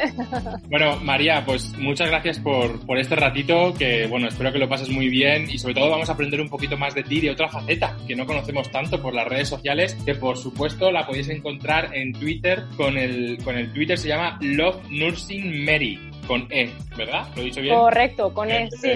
Bueno, 0.69 0.97
María, 1.01 1.45
pues 1.45 1.77
muchas 1.79 2.09
gracias 2.09 2.39
por, 2.39 2.85
por 2.87 2.99
este 2.99 3.17
ratito, 3.17 3.75
que 3.75 4.07
bueno, 4.07 4.29
espero 4.29 4.53
que 4.53 4.59
lo 4.59 4.69
pases 4.69 4.91
muy 4.91 5.09
bien 5.09 5.49
y 5.51 5.59
sobre 5.59 5.75
todo 5.75 5.91
vamos 5.91 6.09
a 6.09 6.13
aprender 6.13 6.41
un 6.41 6.49
poquito 6.49 6.77
más 6.77 6.95
de 6.95 7.03
ti, 7.03 7.21
de 7.21 7.31
otra 7.31 7.49
faceta 7.49 7.97
que 8.07 8.15
no 8.15 8.27
conocemos 8.27 8.71
tanto 8.71 9.01
por 9.01 9.15
las 9.15 9.27
redes 9.27 9.49
sociales, 9.49 9.97
que 10.05 10.15
por 10.15 10.37
supuesto 10.37 10.93
la 10.93 11.07
podéis 11.07 11.29
encontrar 11.31 11.95
en 11.95 12.13
Twitter 12.13 12.65
con 12.77 12.97
el, 12.97 13.39
con 13.43 13.57
el 13.57 13.73
Twitter 13.73 13.99
se 13.99 14.09
llama 14.09 14.39
Love 14.41 14.83
Nursing 14.91 15.65
Mary 15.65 15.99
con 16.29 16.47
E, 16.51 16.71
¿verdad? 16.95 17.27
¿Lo 17.35 17.41
he 17.41 17.47
dicho 17.47 17.63
bien? 17.63 17.75
Correcto, 17.75 18.35
con 18.35 18.51
E, 18.51 18.69
sí. 18.71 18.91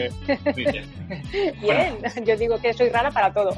bien, 0.55 0.85
yo 2.27 2.37
digo 2.37 2.61
que 2.61 2.75
soy 2.75 2.91
rara 2.91 3.11
para 3.11 3.33
todo. 3.33 3.55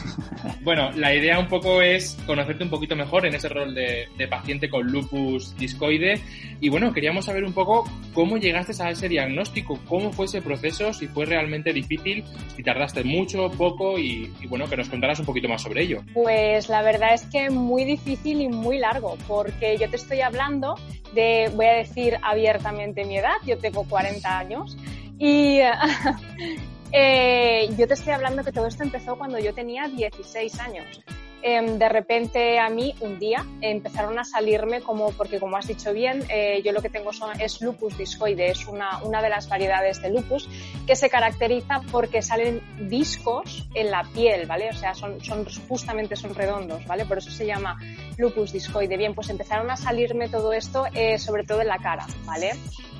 bueno, 0.62 0.90
la 0.92 1.14
idea 1.14 1.38
un 1.38 1.48
poco 1.48 1.80
es 1.80 2.18
conocerte 2.26 2.62
un 2.62 2.70
poquito 2.70 2.94
mejor 2.94 3.24
en 3.24 3.34
ese 3.34 3.48
rol 3.48 3.74
de, 3.74 4.06
paciente 4.28 4.68
con 4.68 4.86
lupus 4.86 5.56
discoide. 5.56 6.20
Y 6.60 6.68
bueno, 6.68 6.92
queríamos 6.92 7.24
saber 7.24 7.44
un 7.44 7.54
poco 7.54 7.90
cómo 8.12 8.36
llegaste 8.36 8.82
a 8.82 8.90
ese 8.90 9.08
diagnóstico, 9.08 9.78
cómo 9.88 10.12
fue 10.12 10.26
ese 10.26 10.42
proceso, 10.42 10.92
si 10.92 11.06
fue 11.06 11.24
realmente 11.24 11.72
difícil, 11.72 12.22
si 12.54 12.62
tardaste 12.62 13.02
mucho, 13.02 13.50
poco 13.50 13.98
y, 13.98 14.30
y 14.42 14.46
bueno, 14.46 14.68
que 14.68 14.76
nos 14.76 14.90
contaras 14.90 15.18
un 15.20 15.26
poquito 15.26 15.48
más 15.48 15.62
sobre 15.62 15.82
ello. 15.82 16.02
Pues 16.12 16.68
la 16.68 16.82
verdad 16.82 17.14
es 17.14 17.22
que 17.22 17.48
muy 17.48 17.84
difícil 17.84 18.42
y 18.42 18.48
muy 18.48 18.78
largo, 18.78 19.16
porque 19.26 19.78
yo 19.78 19.88
te 19.88 19.96
estoy 19.96 20.20
hablando 20.20 20.74
de, 21.16 21.50
voy 21.54 21.66
a 21.66 21.72
decir 21.72 22.16
abiertamente 22.22 23.04
mi 23.04 23.18
edad, 23.18 23.34
yo 23.44 23.58
tengo 23.58 23.82
40 23.82 24.38
años 24.38 24.76
y 25.18 25.58
eh, 26.92 27.68
yo 27.76 27.88
te 27.88 27.94
estoy 27.94 28.12
hablando 28.12 28.44
que 28.44 28.52
todo 28.52 28.66
esto 28.68 28.84
empezó 28.84 29.18
cuando 29.18 29.40
yo 29.40 29.52
tenía 29.52 29.88
16 29.88 30.60
años. 30.60 31.02
Em, 31.46 31.78
de 31.78 31.88
repente 31.88 32.58
a 32.58 32.68
mí 32.68 32.94
un 33.00 33.18
día 33.18 33.46
empezaron 33.60 34.18
a 34.18 34.24
salirme 34.24 34.80
como, 34.80 35.12
porque 35.12 35.38
como 35.38 35.56
has 35.56 35.68
dicho 35.68 35.92
bien, 35.92 36.24
eh, 36.28 36.60
yo 36.64 36.72
lo 36.72 36.82
que 36.82 36.90
tengo 36.90 37.12
son, 37.12 37.40
es 37.40 37.60
lupus 37.60 37.96
discoide, 37.96 38.50
es 38.50 38.66
una, 38.66 39.02
una 39.04 39.22
de 39.22 39.30
las 39.30 39.48
variedades 39.48 40.02
de 40.02 40.10
lupus 40.10 40.48
que 40.86 40.96
se 40.96 41.08
caracteriza 41.08 41.82
porque 41.92 42.20
salen 42.20 42.60
discos 42.88 43.68
en 43.74 43.92
la 43.92 44.02
piel, 44.12 44.46
¿vale? 44.46 44.70
O 44.70 44.74
sea, 44.74 44.94
son, 44.94 45.18
justamente 45.68 46.16
son 46.16 46.34
redondos, 46.34 46.84
¿vale? 46.86 47.04
Por 47.04 47.18
eso 47.18 47.30
se 47.30 47.46
llama 47.46 47.78
lupus 48.16 48.52
discoide. 48.52 48.96
Bien, 48.96 49.14
pues 49.14 49.30
empezaron 49.30 49.70
a 49.70 49.76
salirme 49.76 50.28
todo 50.28 50.52
esto, 50.52 50.86
eh, 50.94 51.18
sobre 51.18 51.44
todo 51.44 51.60
en 51.60 51.68
la 51.68 51.78
cara, 51.78 52.06
¿vale? 52.24 52.52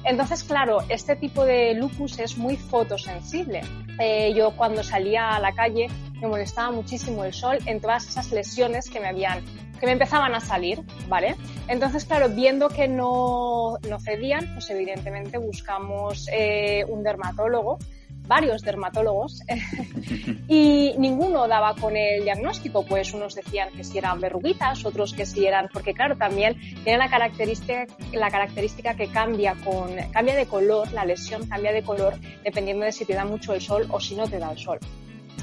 Entonces, 0.06 0.44
claro, 0.44 0.84
este 0.88 1.16
tipo 1.16 1.44
de 1.44 1.74
lupus 1.74 2.18
es 2.20 2.38
muy 2.38 2.56
fotosensible. 2.56 3.62
Eh, 3.98 4.32
yo 4.34 4.52
cuando 4.56 4.82
salía 4.84 5.30
a 5.30 5.40
la 5.40 5.52
calle 5.52 5.88
me 6.20 6.28
molestaba 6.28 6.70
muchísimo 6.70 7.24
el 7.24 7.32
sol 7.32 7.58
en 7.66 7.80
todas 7.80 8.06
esas 8.06 8.30
lesiones 8.30 8.88
que 8.88 9.00
me 9.00 9.08
habían 9.08 9.44
que 9.78 9.84
me 9.84 9.92
empezaban 9.92 10.34
a 10.34 10.40
salir, 10.40 10.80
¿vale? 11.06 11.36
Entonces, 11.68 12.06
claro, 12.06 12.30
viendo 12.30 12.68
que 12.68 12.88
no, 12.88 13.76
no 13.86 14.00
cedían, 14.00 14.54
pues 14.54 14.70
evidentemente 14.70 15.36
buscamos 15.36 16.28
eh, 16.32 16.86
un 16.88 17.02
dermatólogo 17.02 17.78
varios 18.26 18.62
dermatólogos 18.62 19.42
y 20.48 20.94
ninguno 20.98 21.48
daba 21.48 21.74
con 21.74 21.96
el 21.96 22.24
diagnóstico, 22.24 22.84
pues 22.84 23.12
unos 23.14 23.34
decían 23.34 23.70
que 23.76 23.84
si 23.84 23.98
eran 23.98 24.20
verruguitas, 24.20 24.84
otros 24.84 25.12
que 25.12 25.26
si 25.26 25.46
eran, 25.46 25.68
porque 25.72 25.94
claro, 25.94 26.16
también 26.16 26.58
tiene 26.84 26.98
la 26.98 27.08
característica, 27.08 27.86
la 28.12 28.30
característica 28.30 28.94
que 28.94 29.08
cambia 29.08 29.54
con, 29.64 29.94
cambia 30.12 30.34
de 30.34 30.46
color, 30.46 30.92
la 30.92 31.04
lesión 31.04 31.46
cambia 31.46 31.72
de 31.72 31.82
color 31.82 32.14
dependiendo 32.44 32.84
de 32.84 32.92
si 32.92 33.04
te 33.04 33.14
da 33.14 33.24
mucho 33.24 33.54
el 33.54 33.60
sol 33.60 33.86
o 33.90 34.00
si 34.00 34.14
no 34.14 34.28
te 34.28 34.38
da 34.38 34.50
el 34.50 34.58
sol. 34.58 34.78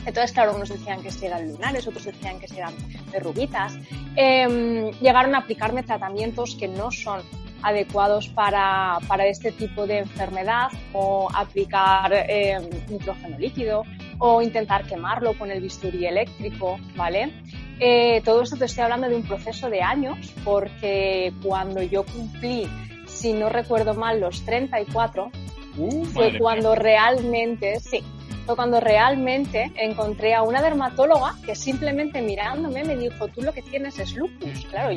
Entonces, 0.06 0.34
claro, 0.34 0.56
unos 0.56 0.70
decían 0.70 1.02
que 1.02 1.12
si 1.12 1.26
eran 1.26 1.48
lunares, 1.48 1.88
otros 1.88 2.04
decían 2.04 2.40
que 2.40 2.48
si 2.48 2.58
eran 2.58 2.74
verruguitas. 3.12 3.74
Em, 4.16 4.92
llegaron 5.00 5.34
a 5.36 5.40
aplicarme 5.40 5.84
tratamientos 5.84 6.56
que 6.56 6.68
no 6.68 6.92
son 6.92 7.22
adecuados 7.64 8.28
para, 8.28 9.00
para 9.08 9.26
este 9.26 9.52
tipo 9.52 9.88
de 9.88 10.00
enfermedad 10.00 10.70
o 10.94 11.30
aplicar 11.34 12.12
eh, 12.14 12.58
nitrógeno 12.90 13.38
líquido 13.40 13.84
o 14.20 14.42
intentar 14.42 14.86
quemarlo 14.86 15.38
con 15.38 15.52
el 15.52 15.62
bisturí 15.62 16.06
eléctrico, 16.06 16.78
¿vale? 16.96 17.34
Eh, 17.80 18.22
todo 18.24 18.44
esto 18.44 18.56
te 18.56 18.66
estoy 18.66 18.84
hablando 18.84 19.10
de 19.10 19.16
un 19.16 19.24
proceso 19.24 19.70
de 19.70 19.82
años 19.82 20.34
porque 20.44 21.34
cuando 21.44 21.82
yo 21.82 22.06
cumplí, 22.06 22.68
si 23.08 23.34
no 23.34 23.50
recuerdo 23.50 23.94
mal, 23.94 24.20
los 24.20 24.44
34, 24.46 25.32
uh, 25.78 26.06
fue 26.06 26.38
cuando 26.38 26.76
realmente, 26.76 27.80
sí, 27.80 28.04
fue 28.46 28.56
cuando 28.56 28.80
realmente 28.80 29.72
encontré 29.76 30.34
a 30.34 30.44
una 30.44 30.62
dermatóloga 30.62 31.36
que 31.46 31.56
simplemente 31.56 32.22
mirándome 32.22 32.84
me 32.84 32.96
dijo, 32.96 33.28
tú 33.30 33.42
lo 33.42 33.54
que 33.54 33.62
tienes 33.62 34.00
es 34.00 34.16
lupus. 34.16 34.66
Claro, 34.70 34.96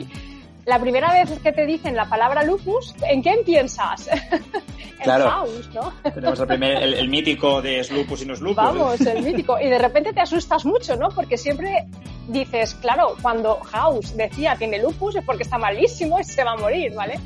la 0.66 0.80
primera 0.80 1.12
vez 1.12 1.38
que 1.40 1.52
te 1.52 1.64
dicen 1.64 1.94
la 1.94 2.08
palabra 2.08 2.42
lupus, 2.42 2.94
¿en 3.08 3.22
quién 3.22 3.44
piensas? 3.44 4.08
en 4.32 4.96
claro. 5.00 5.46
¿no? 5.72 5.92
Tenemos 6.12 6.40
el, 6.40 6.46
primer, 6.46 6.82
el, 6.82 7.08
mítico 7.08 7.62
de 7.62 7.80
es 7.80 7.90
lupus 7.92 8.22
y 8.22 8.26
no 8.26 8.34
es 8.34 8.40
lupus. 8.40 8.56
Vamos, 8.56 9.00
el 9.00 9.22
mítico. 9.22 9.60
Y 9.60 9.68
de 9.68 9.78
repente 9.78 10.12
te 10.12 10.20
asustas 10.20 10.66
mucho, 10.66 10.96
¿no? 10.96 11.08
Porque 11.10 11.38
siempre 11.38 11.86
dices, 12.26 12.74
claro, 12.74 13.14
cuando 13.22 13.60
House 13.60 14.16
decía 14.16 14.56
tiene 14.56 14.82
lupus 14.82 15.14
es 15.14 15.24
porque 15.24 15.44
está 15.44 15.56
malísimo 15.56 16.18
y 16.18 16.24
se 16.24 16.42
va 16.42 16.52
a 16.52 16.56
morir, 16.56 16.92
¿vale? 16.94 17.20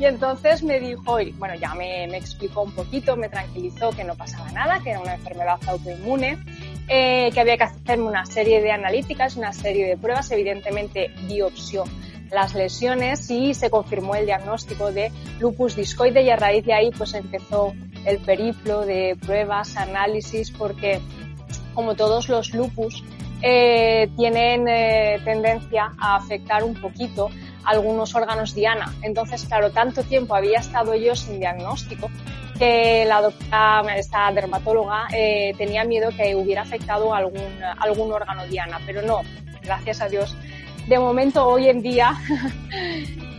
Y 0.00 0.06
entonces 0.06 0.62
me 0.62 0.80
dijo, 0.80 1.18
bueno, 1.34 1.56
ya 1.56 1.74
me, 1.74 2.06
me 2.06 2.16
explicó 2.16 2.62
un 2.62 2.72
poquito, 2.72 3.16
me 3.16 3.28
tranquilizó 3.28 3.90
que 3.90 4.04
no 4.04 4.14
pasaba 4.14 4.50
nada, 4.52 4.80
que 4.82 4.90
era 4.90 5.00
una 5.00 5.14
enfermedad 5.14 5.58
autoinmune, 5.66 6.38
eh, 6.86 7.30
que 7.34 7.40
había 7.40 7.58
que 7.58 7.64
hacerme 7.64 8.04
una 8.04 8.24
serie 8.24 8.62
de 8.62 8.70
analíticas, 8.70 9.36
una 9.36 9.52
serie 9.52 9.86
de 9.86 9.96
pruebas, 9.96 10.30
evidentemente 10.30 11.10
biopsió 11.26 11.84
las 12.30 12.54
lesiones 12.54 13.30
y 13.30 13.54
se 13.54 13.70
confirmó 13.70 14.14
el 14.14 14.26
diagnóstico 14.26 14.92
de 14.92 15.10
lupus 15.38 15.76
discoide 15.76 16.22
y 16.22 16.30
a 16.30 16.36
raíz 16.36 16.64
de 16.64 16.74
ahí 16.74 16.90
pues 16.96 17.14
empezó 17.14 17.72
el 18.04 18.18
periplo 18.18 18.84
de 18.86 19.16
pruebas, 19.20 19.76
análisis, 19.76 20.50
porque 20.50 21.00
como 21.74 21.94
todos 21.94 22.28
los 22.28 22.54
lupus 22.54 23.02
eh, 23.40 24.10
tienen 24.16 24.66
eh, 24.68 25.20
tendencia 25.24 25.92
a 25.98 26.16
afectar 26.16 26.64
un 26.64 26.74
poquito 26.74 27.30
algunos 27.64 28.14
órganos 28.14 28.54
diana. 28.54 28.92
Entonces, 29.02 29.44
claro, 29.44 29.70
tanto 29.70 30.02
tiempo 30.02 30.34
había 30.34 30.58
estado 30.58 30.94
yo 30.94 31.14
sin 31.14 31.38
diagnóstico 31.38 32.10
que 32.58 33.04
la 33.06 33.20
doctora, 33.20 33.96
esta 33.96 34.32
dermatóloga, 34.32 35.06
eh, 35.12 35.54
tenía 35.56 35.84
miedo 35.84 36.08
que 36.10 36.34
hubiera 36.34 36.62
afectado 36.62 37.14
algún, 37.14 37.62
algún 37.78 38.12
órgano 38.12 38.44
diana, 38.46 38.80
pero 38.84 39.02
no, 39.02 39.20
gracias 39.62 40.00
a 40.00 40.08
Dios 40.08 40.36
de 40.88 40.98
momento 40.98 41.46
hoy 41.46 41.68
en 41.68 41.82
día 41.82 42.16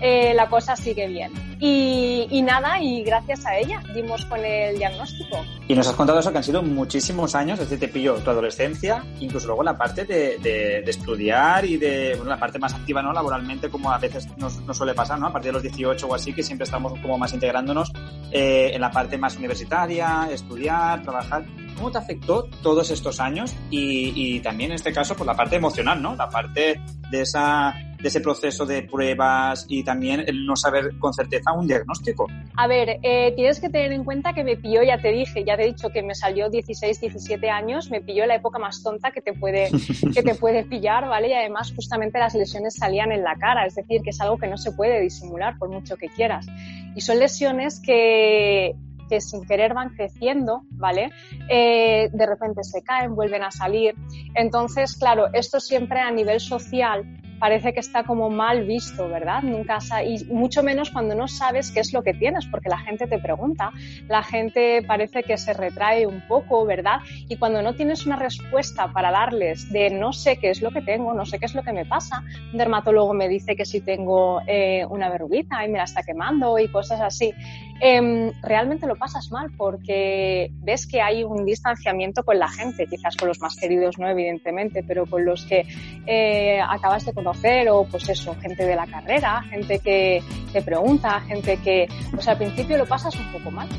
eh, 0.02 0.34
la 0.34 0.50
cosa 0.50 0.76
sigue 0.76 1.08
bien. 1.08 1.32
Y, 1.62 2.42
nada, 2.42 2.82
y 2.82 3.04
gracias 3.04 3.46
a 3.46 3.58
ella 3.58 3.82
dimos 3.94 4.24
con 4.26 4.44
el 4.44 4.78
diagnóstico. 4.78 5.44
Y 5.68 5.76
nos 5.76 5.88
has 5.88 5.96
contado 5.96 6.20
eso 6.20 6.32
que 6.32 6.38
han 6.38 6.44
sido 6.44 6.64
muchísimos 6.64 7.36
años, 7.36 7.60
desde 7.60 7.78
te 7.78 7.90
pilló 7.90 8.16
tu 8.16 8.30
adolescencia, 8.30 9.04
incluso 9.20 9.48
luego 9.48 9.64
la 9.64 9.78
parte 9.78 10.06
de, 10.06 10.84
estudiar 10.88 11.66
y 11.66 11.78
de 11.78 12.14
bueno, 12.16 12.30
la 12.30 12.40
parte 12.40 12.60
más 12.60 12.74
activa, 12.74 13.02
¿no? 13.02 13.12
Laboralmente, 13.12 13.70
como 13.70 13.92
a 13.92 13.98
veces 13.98 14.28
nos, 14.38 14.62
suele 14.72 14.94
pasar, 14.94 15.20
¿no? 15.20 15.28
A 15.28 15.34
partir 15.34 15.50
de 15.50 15.54
los 15.54 15.64
18 15.64 16.08
o 16.08 16.16
así, 16.16 16.34
que 16.34 16.44
siempre 16.44 16.64
estamos 16.64 16.98
como 17.02 17.18
más 17.18 17.34
integrándonos 17.34 17.92
eh, 18.32 18.72
en 18.74 18.82
la 18.82 18.90
parte 18.90 19.18
más 19.18 19.36
universitaria, 19.36 20.30
estudiar, 20.32 21.04
trabajar. 21.04 21.46
¿Cómo 21.76 21.92
te 21.92 21.98
afectó 21.98 22.44
todos 22.64 22.90
estos 22.90 23.20
años? 23.20 23.54
Y, 23.70 24.14
y 24.16 24.40
también 24.40 24.72
en 24.72 24.76
este 24.76 24.94
caso, 24.94 25.16
por 25.16 25.28
la 25.28 25.36
parte 25.36 25.58
emocional, 25.58 26.02
¿no? 26.02 26.16
La 26.16 26.30
parte 26.30 26.82
de 27.12 27.22
esa 27.22 27.76
de 28.00 28.08
ese 28.08 28.22
proceso 28.22 28.66
de 28.66 28.84
pruebas 28.84 29.66
y 29.68 29.84
también 29.84 30.24
el 30.26 30.46
no 30.46 30.56
saber 30.56 30.98
con 31.00 31.14
certeza 31.14 31.52
un 31.54 31.68
diagnóstico? 31.68 32.28
A 32.56 32.68
ver, 32.68 33.00
eh, 33.04 33.34
tienes 33.36 33.60
que 33.60 33.70
tener 33.70 33.92
en 33.92 34.04
cuenta 34.04 34.34
que 34.34 34.44
me 34.44 34.56
pilló, 34.56 34.84
ya 34.84 35.02
te 35.02 35.12
dije, 35.12 35.44
ya 35.44 35.58
te 35.58 35.64
he 35.64 35.68
dicho 35.68 35.90
que 35.90 36.02
me 36.02 36.16
salió 36.16 36.50
16, 36.50 37.02
17 37.02 37.50
años, 37.50 37.90
me 37.92 38.02
pilló 38.02 38.26
la 38.26 38.36
época 38.36 38.60
más 38.60 38.82
tonta 38.82 39.12
que 39.12 39.22
te 39.22 39.34
puede, 39.34 39.70
que 40.14 40.24
te 40.24 40.36
puede 40.36 40.64
pillar, 40.64 41.08
¿vale? 41.08 41.30
Y 41.30 41.34
además 41.34 41.74
justamente 41.76 42.20
las 42.20 42.36
lesiones 42.36 42.76
salían 42.76 43.12
en 43.12 43.24
la 43.24 43.36
cara, 43.36 43.66
es 43.66 43.76
decir, 43.76 44.02
que 44.02 44.12
es 44.12 44.22
algo 44.22 44.38
que 44.38 44.48
no 44.48 44.58
se 44.58 44.72
puede 44.72 45.02
disimular 45.02 45.58
por 45.58 45.70
mucho 45.70 45.98
que 45.98 46.08
quieras. 46.08 46.48
Y 46.96 47.02
son 47.02 47.20
lesiones 47.20 47.82
que, 47.82 48.76
que 49.10 49.20
sin 49.20 49.46
querer 49.46 49.74
van 49.74 49.90
creciendo, 49.90 50.62
¿vale? 50.72 51.12
Eh, 51.50 52.10
de 52.12 52.26
repente 52.26 52.64
se 52.64 52.82
caen, 52.82 53.16
vuelven 53.16 53.44
a 53.44 53.52
salir. 53.52 53.96
Entonces, 54.36 54.96
claro, 54.96 55.28
esto 55.34 55.60
siempre 55.60 56.00
a 56.00 56.12
nivel 56.12 56.40
social 56.40 57.06
parece 57.40 57.74
que 57.74 57.80
está 57.80 58.04
como 58.04 58.30
mal 58.30 58.66
visto, 58.66 59.08
¿verdad? 59.10 59.42
Nunca 59.42 59.80
y 60.06 60.26
mucho 60.26 60.64
menos 60.64 60.90
cuando 60.90 61.16
no 61.16 61.28
sabes 61.28 61.72
qué 61.72 61.80
es 61.80 61.94
lo 61.94 62.04
que 62.04 62.14
tienes, 62.14 62.46
porque 62.48 62.70
la 62.70 62.80
gente 62.80 63.08
te 63.08 63.20
pregunta, 63.20 63.72
la 64.08 64.24
gente 64.24 64.84
parece 64.86 65.24
que 65.24 65.38
se 65.38 65.54
retrae 65.54 66.06
un 66.06 66.22
poco, 66.28 66.66
¿verdad? 66.66 67.00
Y 67.28 67.38
cuando 67.38 67.62
no 67.62 67.74
tienes 67.76 68.06
una 68.06 68.16
respuesta 68.16 68.92
para 68.92 69.12
darles 69.12 69.72
de 69.72 69.90
no 69.90 70.14
sé 70.14 70.38
qué 70.38 70.50
es 70.50 70.62
lo 70.62 70.72
que 70.72 70.82
tengo, 70.82 71.14
no 71.14 71.26
sé 71.26 71.40
qué 71.40 71.46
es 71.46 71.56
lo 71.56 71.64
que 71.64 71.74
me 71.74 71.86
pasa, 71.86 72.24
un 72.52 72.58
dermatólogo 72.58 73.14
me 73.14 73.28
dice 73.28 73.56
que 73.56 73.66
si 73.66 73.82
tengo 73.82 74.42
eh, 74.48 74.86
una 74.90 75.10
verruguita 75.10 75.66
y 75.66 75.70
me 75.70 75.78
la 75.78 75.86
está 75.86 76.04
quemando 76.04 76.60
y 76.60 76.68
cosas 76.68 77.02
así, 77.02 77.34
em, 77.80 78.32
realmente 78.42 78.88
lo 78.88 78.96
pasas 78.96 79.32
mal 79.32 79.52
porque 79.58 80.52
ves 80.62 80.88
que 80.88 81.02
hay 81.02 81.24
un 81.24 81.46
distanciamiento 81.46 82.24
con 82.24 82.40
la 82.40 82.48
gente, 82.48 82.88
quizás 82.88 83.16
con 83.16 83.28
los 83.28 83.40
más 83.40 83.56
queridos 83.56 83.98
no, 83.98 84.08
evidentemente, 84.08 84.84
pero 84.84 85.06
con 85.06 85.26
los 85.26 85.46
que 85.46 85.66
eh, 86.06 86.60
acabas 86.62 87.06
de 87.06 87.14
conocer 87.14 87.70
o 87.70 87.86
pues 87.86 88.08
eso, 88.10 88.36
gente 88.42 88.66
de 88.66 88.76
la 88.76 88.88
carrera, 88.88 89.42
gente 89.44 89.80
que 89.80 90.22
te 90.52 90.62
pregunta, 90.62 91.22
gente 91.22 91.58
que 91.58 91.88
pues 92.12 92.28
al 92.28 92.38
principio 92.38 92.78
lo 92.78 92.86
pasas 92.86 93.16
un 93.16 93.32
poco 93.32 93.52
mal. 93.52 93.70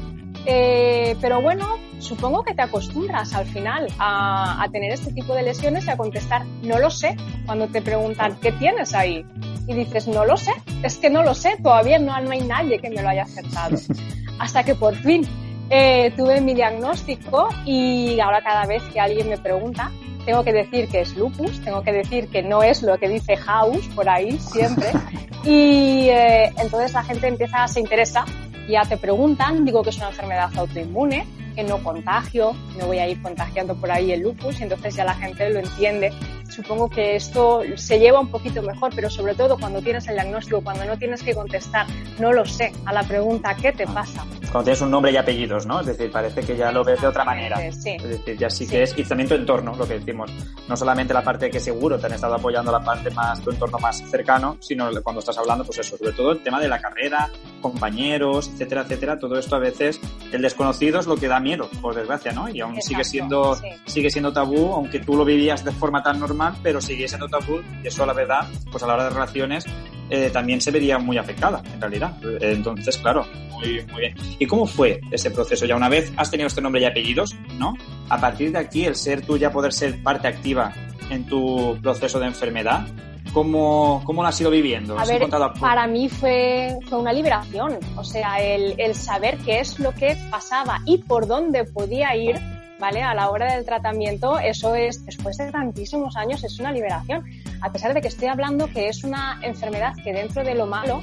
Eh, 0.47 1.17
pero 1.21 1.43
bueno, 1.43 1.77
supongo 1.99 2.43
que 2.43 2.55
te 2.55 2.63
acostumbras 2.63 3.35
al 3.35 3.47
final 3.47 3.89
a, 3.99 4.63
a, 4.63 4.69
tener 4.71 4.91
este 4.93 5.13
tipo 5.13 5.35
de 5.35 5.43
lesiones 5.43 5.87
y 5.87 5.91
a 5.91 5.99
contestar, 5.99 6.47
no 6.63 6.79
lo 6.79 6.91
sé, 6.91 7.15
cuando 7.45 7.69
te 7.69 7.83
preguntan, 7.83 8.37
¿qué 8.41 8.51
tienes 8.53 8.95
ahí? 8.95 9.25
Y 9.67 9.75
dices, 9.75 10.09
no 10.09 10.25
lo 10.25 10.37
sé, 10.37 10.53
es 10.83 10.99
que 10.99 11.11
no 11.11 11.23
lo 11.23 11.35
sé, 11.35 11.57
todavía 11.63 11.99
no, 11.99 12.19
no 12.21 12.31
hay 12.31 12.41
nadie 12.41 12.79
que 12.79 12.91
me 12.91 13.03
lo 13.03 13.09
haya 13.09 13.23
acertado. 13.23 13.77
Hasta 14.39 14.65
que 14.65 14.75
por 14.75 14.97
fin 14.97 15.27
eh, 15.69 16.13
tuve 16.17 16.41
mi 16.41 16.55
diagnóstico 16.55 17.49
y 17.65 18.19
ahora 18.21 18.43
cada 18.43 18.67
vez 18.67 18.83
que 18.93 18.99
alguien 18.99 19.29
me 19.29 19.39
pregunta, 19.39 19.93
tengo 20.25 20.43
que 20.43 20.53
decir 20.53 20.89
que 20.89 21.01
es 21.01 21.17
lupus, 21.17 21.61
tengo 21.61 21.83
que 21.83 21.93
decir 21.93 22.29
que 22.29 22.43
no 22.43 22.63
es 22.63 22.83
lo 22.83 22.99
que 22.99 23.09
dice 23.09 23.37
House 23.37 23.87
por 23.95 24.09
ahí 24.09 24.39
siempre. 24.39 24.91
Y 25.43 26.11
eh, 26.11 26.53
entonces 26.59 26.93
la 26.93 27.03
gente 27.03 27.27
empieza, 27.27 27.67
se 27.67 27.81
interesa, 27.81 28.27
ya 28.69 28.83
te 28.83 28.99
preguntan, 28.99 29.65
digo 29.65 29.83
que 29.83 29.89
es 29.89 29.97
una 29.97 30.09
enfermedad 30.09 30.51
autoinmune, 30.55 31.27
que 31.55 31.63
no 31.63 31.83
contagio, 31.83 32.53
no 32.79 32.87
voy 32.87 32.99
a 32.99 33.09
ir 33.09 33.23
contagiando 33.23 33.75
por 33.75 33.91
ahí 33.91 34.13
el 34.13 34.21
lupus, 34.21 34.61
y 34.61 34.65
entonces 34.65 34.95
ya 34.95 35.05
la 35.05 35.15
gente 35.15 35.49
lo 35.49 35.61
entiende. 35.61 36.13
Supongo 36.51 36.89
que 36.89 37.17
esto 37.17 37.63
se 37.77 37.99
lleva 37.99 38.21
un 38.21 38.31
poquito 38.31 38.63
mejor, 38.63 38.93
pero 38.95 39.09
sobre 39.09 39.35
todo 39.35 39.59
cuando 39.59 39.81
tienes 39.81 40.07
el 40.09 40.15
diagnóstico, 40.15 40.61
cuando 40.63 40.85
no 40.85 40.99
tienes 40.99 41.23
que 41.23 41.35
contestar, 41.35 41.87
no 42.19 42.33
lo 42.33 42.45
sé, 42.45 42.73
a 42.85 42.93
la 42.93 43.03
pregunta 43.03 43.57
¿qué 43.57 43.73
te 43.73 43.87
pasa? 43.87 44.25
cuando 44.51 44.65
tienes 44.65 44.81
un 44.81 44.91
nombre 44.91 45.13
y 45.13 45.17
apellidos, 45.17 45.65
¿no? 45.65 45.81
Es 45.81 45.87
decir, 45.87 46.11
parece 46.11 46.43
que 46.43 46.57
ya 46.57 46.73
lo 46.73 46.83
ves 46.83 47.01
de 47.01 47.07
otra 47.07 47.25
manera. 47.25 47.57
Sí. 47.71 47.91
Es 47.91 48.03
decir, 48.03 48.37
ya 48.37 48.51
sí, 48.51 48.67
que 48.67 48.83
es 48.83 48.99
y 48.99 49.05
también 49.05 49.29
tu 49.29 49.37
entorno, 49.37 49.77
lo 49.77 49.87
que 49.87 49.95
decimos. 49.95 50.31
No 50.69 50.77
solamente 50.77 51.15
la 51.15 51.23
parte 51.23 51.51
que 51.51 51.61
seguro 51.61 51.99
te 51.99 52.07
han 52.07 52.15
estado 52.15 52.35
apoyando, 52.35 52.73
la 52.73 52.81
parte 52.81 53.11
más, 53.11 53.41
tu 53.41 53.51
entorno 53.51 53.79
más 53.79 53.99
cercano, 54.11 54.57
sino 54.61 54.91
cuando 55.03 55.21
estás 55.21 55.39
hablando, 55.39 55.65
pues 55.65 55.79
eso, 55.79 55.97
sobre 55.97 56.13
todo 56.13 56.33
el 56.33 56.43
tema 56.43 56.61
de 56.61 56.69
la 56.69 56.81
carrera, 56.81 57.31
compañeros, 57.61 58.49
etcétera, 58.49 58.83
etcétera. 58.83 59.19
Todo 59.19 59.39
esto 59.39 59.55
a 59.55 59.61
veces, 59.61 60.01
el 60.33 60.43
desconocido 60.43 60.99
es 60.99 61.07
lo 61.07 61.17
que 61.17 61.29
da 61.29 61.39
miedo, 61.39 61.69
por 61.81 61.95
desgracia, 61.95 62.33
¿no? 62.33 62.49
Y 62.49 62.61
aún 62.61 62.75
sigue 62.83 63.03
Exacto, 63.03 63.11
siendo, 63.11 63.55
sí. 63.55 63.69
sigue 63.87 64.11
siendo 64.11 64.33
tabú, 64.33 64.73
aunque 64.73 64.99
tú 64.99 65.17
lo 65.17 65.25
vivías 65.25 65.65
de 65.65 65.73
forma 65.73 66.03
tan 66.03 66.19
normal, 66.19 66.40
pero 66.63 66.81
sigue 66.81 67.09
siendo 67.09 67.29
tabú 67.29 67.61
y 67.83 67.89
eso 67.89 68.07
la 68.07 68.13
verdad, 68.13 68.49
pues 68.71 68.83
a 68.83 68.87
la 68.87 68.95
hora 68.95 69.05
de 69.05 69.11
relaciones 69.11 69.67
eh, 70.11 70.31
también 70.33 70.61
se 70.61 70.71
vería 70.71 70.99
muy 70.99 71.19
afectada, 71.19 71.63
en 71.73 71.81
realidad. 71.81 72.17
Entonces, 72.41 72.97
claro, 72.99 73.25
muy, 73.53 73.85
muy 73.93 74.01
bien. 74.01 74.15
¿Y 74.39 74.47
cómo 74.47 74.67
fue 74.67 75.01
ese 75.13 75.31
proceso? 75.31 75.67
Ya 75.67 75.77
una 75.77 75.89
vez 75.89 76.13
has 76.17 76.31
tenido 76.31 76.49
este 76.49 76.61
nombre 76.61 76.81
y 76.81 76.85
apellidos, 76.85 77.37
¿no? 77.59 77.75
A 78.09 78.21
partir 78.21 78.51
de 78.51 78.59
aquí, 78.59 78.85
el 78.85 78.97
ser 78.97 79.25
tú 79.25 79.37
ya 79.39 79.53
poder 79.53 79.73
ser 79.73 80.03
parte 80.03 80.27
activa 80.27 80.73
en 81.11 81.27
tu 81.27 81.79
proceso 81.81 82.19
de 82.19 82.27
enfermedad, 82.27 82.87
¿cómo, 83.33 84.03
cómo 84.05 84.23
lo 84.23 84.29
has 84.29 84.41
ido 84.41 84.51
viviendo? 84.51 84.99
A 84.99 85.03
¿Has 85.03 85.09
ver, 85.09 85.23
apoyo? 85.23 85.61
para 85.61 85.87
mí 85.87 86.09
fue, 86.09 86.77
fue 86.89 86.99
una 86.99 87.13
liberación. 87.13 87.79
O 87.97 88.03
sea, 88.05 88.41
el, 88.43 88.75
el 88.79 88.95
saber 88.95 89.39
qué 89.39 89.61
es 89.61 89.79
lo 89.79 89.93
que 89.93 90.17
pasaba 90.31 90.81
y 90.87 90.99
por 90.99 91.27
dónde 91.27 91.65
podía 91.65 92.17
ir, 92.17 92.37
¿vale? 92.81 93.03
A 93.03 93.15
la 93.15 93.31
hora 93.31 93.55
del 93.55 93.65
tratamiento, 93.65 94.39
eso 94.39 94.75
es, 94.75 95.05
después 95.05 95.37
de 95.37 95.53
tantísimos 95.53 96.17
años, 96.17 96.43
es 96.43 96.59
una 96.59 96.73
liberación. 96.73 97.25
A 97.61 97.71
pesar 97.71 97.95
de 97.95 98.01
que 98.01 98.09
estoy 98.09 98.29
hablando 98.29 98.67
que 98.67 98.89
es 98.89 99.05
una 99.05 99.39
enfermedad 99.43 99.93
que 100.03 100.13
dentro 100.13 100.43
de 100.43 100.55
lo 100.55 100.67
malo, 100.67 101.03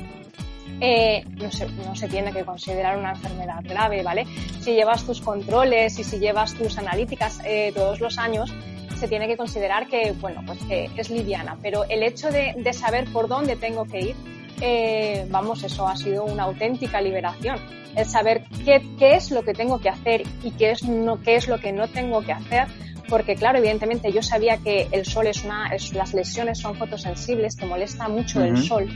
eh, 0.81 1.23
no, 1.37 1.51
se, 1.51 1.67
no 1.69 1.95
se 1.95 2.07
tiene 2.07 2.31
que 2.33 2.43
considerar 2.43 2.97
una 2.97 3.11
enfermedad 3.11 3.63
grave, 3.63 4.03
¿vale? 4.03 4.25
Si 4.61 4.73
llevas 4.73 5.05
tus 5.05 5.21
controles 5.21 5.97
y 5.97 6.03
si 6.03 6.19
llevas 6.19 6.53
tus 6.53 6.77
analíticas 6.77 7.39
eh, 7.45 7.71
todos 7.73 7.99
los 7.99 8.17
años, 8.17 8.53
se 8.99 9.07
tiene 9.07 9.27
que 9.27 9.37
considerar 9.37 9.87
que, 9.87 10.11
bueno, 10.19 10.41
pues 10.45 10.59
que 10.67 10.89
es 10.95 11.09
liviana. 11.09 11.57
Pero 11.61 11.83
el 11.85 12.03
hecho 12.03 12.31
de, 12.31 12.55
de 12.57 12.73
saber 12.73 13.05
por 13.11 13.27
dónde 13.27 13.55
tengo 13.55 13.85
que 13.85 13.99
ir, 13.99 14.15
eh, 14.61 15.25
vamos, 15.29 15.63
eso 15.63 15.87
ha 15.87 15.95
sido 15.95 16.25
una 16.25 16.43
auténtica 16.43 17.01
liberación. 17.01 17.59
El 17.95 18.05
saber 18.05 18.43
qué, 18.63 18.85
qué 18.99 19.15
es 19.15 19.31
lo 19.31 19.43
que 19.43 19.53
tengo 19.53 19.79
que 19.79 19.89
hacer 19.89 20.23
y 20.43 20.51
qué 20.51 20.71
es, 20.71 20.83
no, 20.83 21.21
qué 21.21 21.35
es 21.35 21.47
lo 21.47 21.59
que 21.59 21.71
no 21.71 21.87
tengo 21.87 22.21
que 22.21 22.31
hacer. 22.31 22.67
Porque, 23.09 23.35
claro, 23.35 23.57
evidentemente 23.59 24.11
yo 24.11 24.21
sabía 24.21 24.57
que 24.57 24.89
el 24.91 25.05
sol 25.05 25.27
es 25.27 25.43
una, 25.45 25.69
es- 25.69 25.93
las 25.93 26.13
lesiones 26.13 26.59
son 26.59 26.75
fotosensibles, 26.75 27.55
te 27.55 27.65
molesta 27.65 28.09
mucho 28.09 28.43
el 28.43 28.57
sol. 28.63 28.89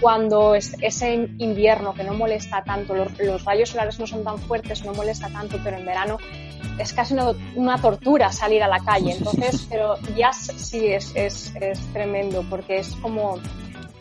Cuando 0.00 0.54
es, 0.54 0.76
ese 0.80 1.12
invierno 1.38 1.92
que 1.92 2.04
no 2.04 2.14
molesta 2.14 2.62
tanto, 2.62 2.94
los, 2.94 3.18
los 3.18 3.44
rayos 3.44 3.70
solares 3.70 3.98
no 3.98 4.06
son 4.06 4.22
tan 4.22 4.38
fuertes, 4.38 4.84
no 4.84 4.94
molesta 4.94 5.28
tanto, 5.28 5.58
pero 5.64 5.76
en 5.76 5.84
verano 5.84 6.18
es 6.78 6.92
casi 6.92 7.14
una, 7.14 7.32
una 7.56 7.76
tortura 7.78 8.30
salir 8.30 8.62
a 8.62 8.68
la 8.68 8.78
calle. 8.78 9.10
Entonces, 9.18 9.66
pero 9.68 9.96
ya 10.16 10.32
sí 10.32 10.86
es, 10.86 11.12
es, 11.16 11.52
es 11.60 11.80
tremendo 11.92 12.44
porque 12.48 12.78
es 12.78 12.94
como, 13.02 13.40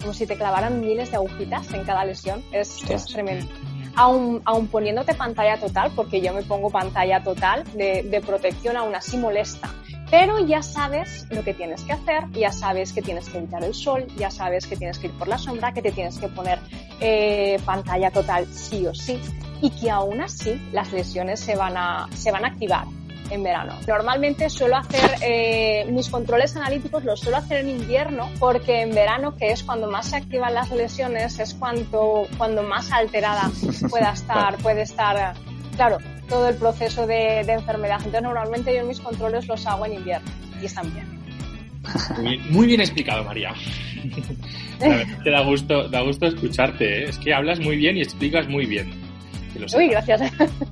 como 0.08 0.14
si 0.14 0.26
te 0.26 0.38
clavaran 0.38 0.80
miles 0.80 1.12
de 1.12 1.18
agujitas 1.18 1.74
en 1.74 1.84
cada 1.84 2.06
lesión. 2.06 2.42
Es, 2.54 2.82
es 2.90 3.08
tremendo. 3.08 3.46
Aún, 3.98 4.42
aún 4.46 4.68
poniéndote 4.68 5.14
pantalla 5.16 5.60
total, 5.60 5.92
porque 5.98 6.22
yo 6.22 6.34
me 6.34 6.44
pongo 6.44 6.70
pantalla 6.70 7.22
total 7.22 7.66
de, 7.74 8.04
de 8.04 8.22
protección, 8.22 8.78
aún 8.78 8.96
así 8.96 9.18
molesta. 9.18 9.70
Pero 10.10 10.40
ya 10.40 10.62
sabes 10.62 11.28
lo 11.30 11.44
que 11.44 11.54
tienes 11.54 11.82
que 11.82 11.92
hacer, 11.92 12.24
ya 12.32 12.54
sabes 12.54 12.94
que 12.94 13.02
tienes 13.02 13.28
que 13.28 13.40
evitar 13.40 13.66
el 13.66 13.74
sol, 13.74 14.08
ya 14.18 14.32
sabes 14.32 14.66
que 14.66 14.78
tienes 14.78 14.98
que 14.98 15.08
ir 15.08 15.14
por 15.18 15.28
la 15.28 15.38
sombra, 15.38 15.74
que 15.74 15.82
te 15.82 15.92
tienes 15.92 16.18
que 16.20 16.30
poner 16.30 16.60
eh, 17.02 17.60
pantalla 17.66 18.10
total 18.10 18.48
sí 18.48 18.88
o 18.88 18.96
sí, 18.96 19.20
y 19.62 19.72
que 19.72 19.92
aún 19.92 20.22
así 20.22 20.58
las 20.72 20.94
lesiones 20.94 21.42
se 21.42 21.58
van 21.58 21.76
a, 21.76 22.08
se 22.16 22.32
van 22.32 22.46
a 22.46 22.48
activar 22.48 22.86
en 23.30 23.44
verano. 23.44 23.74
Normalmente 23.88 24.50
suelo 24.50 24.78
hacer 24.78 25.12
eh, 25.22 25.86
mis 25.92 26.10
controles 26.10 26.56
analíticos 26.56 27.04
los 27.04 27.20
suelo 27.20 27.38
hacer 27.38 27.60
en 27.60 27.70
invierno 27.70 28.30
porque 28.40 28.82
en 28.82 28.94
verano, 28.94 29.36
que 29.36 29.52
es 29.52 29.64
cuando 29.64 29.90
más 29.90 30.10
se 30.10 30.18
activan 30.18 30.54
las 30.54 30.72
lesiones, 30.72 31.40
es 31.40 31.54
cuando, 31.54 32.28
cuando 32.38 32.64
más 32.64 32.92
alterada 32.92 33.50
pueda 33.90 34.12
estar, 34.12 34.58
puede 34.58 34.82
estar, 34.84 35.36
claro, 35.76 35.98
todo 36.28 36.50
el 36.50 36.56
proceso 36.56 37.08
de, 37.08 37.44
de 37.46 37.54
enfermedad. 37.54 37.98
Entonces 37.98 38.24
normalmente 38.24 38.76
yo 38.76 38.86
mis 38.86 39.00
controles 39.00 39.48
los 39.48 39.66
hago 39.66 39.86
en 39.86 39.94
invierno 39.94 40.30
y 40.62 40.66
están 40.66 40.94
bien. 40.94 41.18
Muy 42.16 42.28
bien, 42.28 42.52
muy 42.52 42.68
bien 42.68 42.82
explicado, 42.82 43.24
María. 43.24 43.54
La 44.80 44.90
verdad 44.90 45.24
que 45.24 45.32
da 45.32 45.42
gusto, 45.42 45.90
da 45.90 46.02
gusto 46.02 46.28
escucharte, 46.28 47.04
¿eh? 47.04 47.10
es 47.10 47.18
que 47.18 47.34
hablas 47.34 47.60
muy 47.60 47.78
bien 47.78 47.98
y 47.98 48.02
explicas 48.02 48.48
muy 48.48 48.66
bien. 48.66 49.07
Que 49.58 49.72
lo 49.72 49.78
Uy, 49.78 49.88
gracias. 49.90 50.22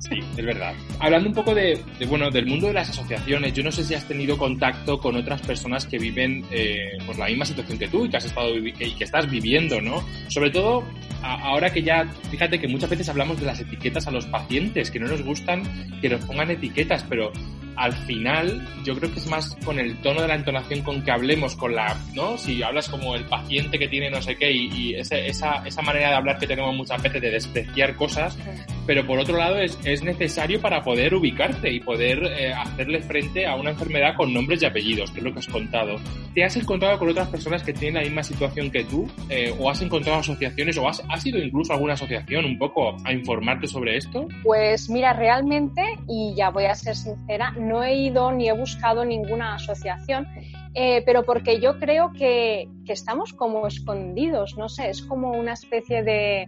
Sí, 0.00 0.18
es 0.36 0.44
verdad. 0.44 0.72
Hablando 1.00 1.28
un 1.28 1.34
poco 1.34 1.54
de, 1.54 1.80
de, 1.98 2.06
bueno, 2.06 2.30
del 2.30 2.46
mundo 2.46 2.68
de 2.68 2.72
las 2.74 2.88
asociaciones, 2.90 3.52
yo 3.52 3.62
no 3.62 3.72
sé 3.72 3.84
si 3.84 3.94
has 3.94 4.06
tenido 4.06 4.36
contacto 4.38 4.98
con 4.98 5.16
otras 5.16 5.40
personas 5.42 5.86
que 5.86 5.98
viven 5.98 6.44
eh, 6.50 6.98
pues 7.04 7.18
la 7.18 7.26
misma 7.26 7.44
situación 7.44 7.78
que 7.78 7.88
tú 7.88 8.04
y 8.06 8.08
que 8.10 8.16
has 8.16 8.24
estado 8.24 8.56
y 8.56 8.72
que 8.72 9.04
estás 9.04 9.30
viviendo, 9.30 9.80
¿no? 9.80 10.02
Sobre 10.28 10.50
todo 10.50 10.84
ahora 11.22 11.70
que 11.72 11.82
ya, 11.82 12.06
fíjate 12.30 12.58
que 12.60 12.68
muchas 12.68 12.90
veces 12.90 13.08
hablamos 13.08 13.40
de 13.40 13.46
las 13.46 13.60
etiquetas 13.60 14.06
a 14.06 14.10
los 14.10 14.26
pacientes, 14.26 14.90
que 14.90 15.00
no 15.00 15.08
nos 15.08 15.22
gustan 15.22 15.62
que 16.00 16.08
nos 16.08 16.24
pongan 16.24 16.50
etiquetas, 16.50 17.04
pero 17.08 17.32
al 17.74 17.92
final 17.92 18.66
yo 18.84 18.96
creo 18.96 19.12
que 19.12 19.18
es 19.18 19.26
más 19.26 19.54
con 19.64 19.78
el 19.78 19.96
tono 19.98 20.22
de 20.22 20.28
la 20.28 20.34
entonación 20.36 20.80
con 20.82 21.02
que 21.02 21.10
hablemos, 21.10 21.56
con 21.56 21.74
la, 21.74 21.94
¿no? 22.14 22.38
Si 22.38 22.62
hablas 22.62 22.88
como 22.88 23.14
el 23.16 23.24
paciente 23.24 23.78
que 23.78 23.88
tiene 23.88 24.08
no 24.10 24.22
sé 24.22 24.36
qué 24.36 24.50
y, 24.50 24.68
y 24.72 24.94
ese- 24.94 25.26
esa, 25.26 25.56
esa 25.66 25.82
manera 25.82 26.08
de 26.10 26.14
hablar 26.14 26.38
que 26.38 26.46
tenemos 26.46 26.74
muchas 26.74 27.02
veces 27.02 27.20
de 27.20 27.30
despreciar 27.30 27.94
cosas, 27.96 28.38
pero 28.86 29.06
por 29.06 29.18
otro 29.18 29.36
lado 29.36 29.58
es, 29.58 29.78
es 29.84 30.02
necesario 30.02 30.60
para 30.60 30.82
poder 30.82 31.14
ubicarte 31.14 31.72
y 31.72 31.80
poder 31.80 32.22
eh, 32.24 32.52
hacerle 32.52 33.00
frente 33.00 33.46
a 33.46 33.56
una 33.56 33.70
enfermedad 33.70 34.14
con 34.16 34.32
nombres 34.32 34.62
y 34.62 34.66
apellidos, 34.66 35.10
que 35.10 35.18
es 35.18 35.24
lo 35.24 35.32
que 35.32 35.40
has 35.40 35.46
contado. 35.48 35.96
¿Te 36.34 36.44
has 36.44 36.56
encontrado 36.56 36.98
con 36.98 37.08
otras 37.08 37.28
personas 37.28 37.62
que 37.62 37.72
tienen 37.72 38.02
la 38.02 38.02
misma 38.02 38.22
situación 38.22 38.70
que 38.70 38.84
tú? 38.84 39.08
Eh, 39.28 39.54
¿O 39.58 39.70
has 39.70 39.82
encontrado 39.82 40.20
asociaciones? 40.20 40.76
¿O 40.78 40.88
has, 40.88 41.02
has 41.08 41.26
ido 41.26 41.38
incluso 41.38 41.72
alguna 41.72 41.94
asociación 41.94 42.44
un 42.44 42.58
poco 42.58 42.96
a 43.04 43.12
informarte 43.12 43.66
sobre 43.66 43.96
esto? 43.96 44.28
Pues 44.42 44.88
mira, 44.88 45.12
realmente, 45.12 45.82
y 46.08 46.34
ya 46.36 46.50
voy 46.50 46.66
a 46.66 46.74
ser 46.74 46.94
sincera, 46.94 47.52
no 47.52 47.82
he 47.82 47.96
ido 47.96 48.30
ni 48.32 48.48
he 48.48 48.52
buscado 48.52 49.04
ninguna 49.04 49.54
asociación, 49.54 50.28
eh, 50.74 51.02
pero 51.04 51.24
porque 51.24 51.60
yo 51.60 51.78
creo 51.78 52.12
que 52.12 52.68
estamos 52.86 53.32
como 53.32 53.66
escondidos, 53.66 54.56
no 54.56 54.68
sé, 54.68 54.90
es 54.90 55.02
como 55.02 55.32
una 55.32 55.54
especie 55.54 56.02
de, 56.02 56.46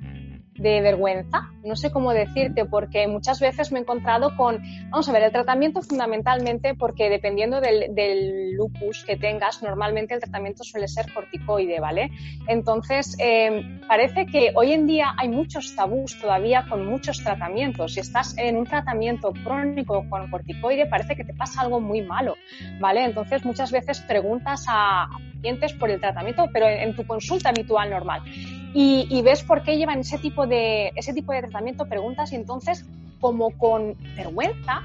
de 0.59 0.81
vergüenza, 0.81 1.51
no 1.65 1.77
sé 1.77 1.91
cómo 1.91 2.13
decirte, 2.13 2.65
porque 2.65 3.07
muchas 3.07 3.41
veces 3.41 3.71
me 3.71 3.79
he 3.79 3.83
encontrado 3.83 4.37
con, 4.37 4.61
vamos 4.91 5.09
a 5.09 5.13
ver, 5.13 5.23
el 5.23 5.33
tratamiento 5.33 5.83
fundamentalmente 5.83 6.75
porque 6.75 7.09
dependiendo 7.09 7.61
del, 7.61 8.53
lupus 8.53 9.05
que 9.05 9.17
tengas, 9.17 9.63
normalmente 9.63 10.15
el 10.15 10.21
tratamiento 10.21 10.65
suele 10.65 10.89
ser 10.89 11.13
corticoide, 11.13 11.79
¿vale? 11.79 12.11
Entonces, 12.49 13.17
eh, 13.21 13.81
parece 13.87 14.27
que 14.27 14.53
hoy 14.55 14.73
en 14.73 14.87
día 14.87 15.15
hay 15.17 15.29
muchos 15.29 15.77
tabús 15.77 16.19
todavía 16.21 16.67
con 16.69 16.87
muchos 16.87 17.23
tratamientos. 17.23 17.95
Si 17.95 18.01
estás 18.01 18.37
en 18.37 18.57
un 18.57 18.65
tratamiento 18.65 19.33
crónico 19.45 20.05
con 20.09 20.31
corticoide, 20.31 20.87
parece 20.87 21.15
que 21.15 21.25
te 21.25 21.35
pasa 21.35 21.61
algo 21.61 21.81
muy 21.81 22.03
malo, 22.03 22.35
¿vale? 22.81 23.05
Entonces, 23.05 23.45
muchas 23.45 23.71
veces 23.71 24.01
preguntas 24.01 24.65
a 24.69 25.09
pacientes 25.39 25.73
por 25.75 25.91
el 25.91 26.01
tratamiento, 26.01 26.47
pero 26.53 26.69
en 26.69 26.97
tu 26.97 27.07
consulta 27.07 27.51
habitual 27.51 27.91
normal. 27.91 28.23
Y, 28.75 29.07
y, 29.11 29.23
ves 29.23 29.43
por 29.43 29.63
qué 29.63 29.77
llevan 29.77 30.01
ese 30.01 30.19
tipo, 30.19 30.47
de, 30.47 30.93
ese 30.95 31.15
tipo 31.15 31.33
de 31.33 31.41
tratamiento, 31.41 31.87
preguntas 31.87 32.33
y 32.33 32.37
entonces, 32.37 32.85
como 33.21 33.51
con 33.51 33.97
vergüenza, 34.15 34.83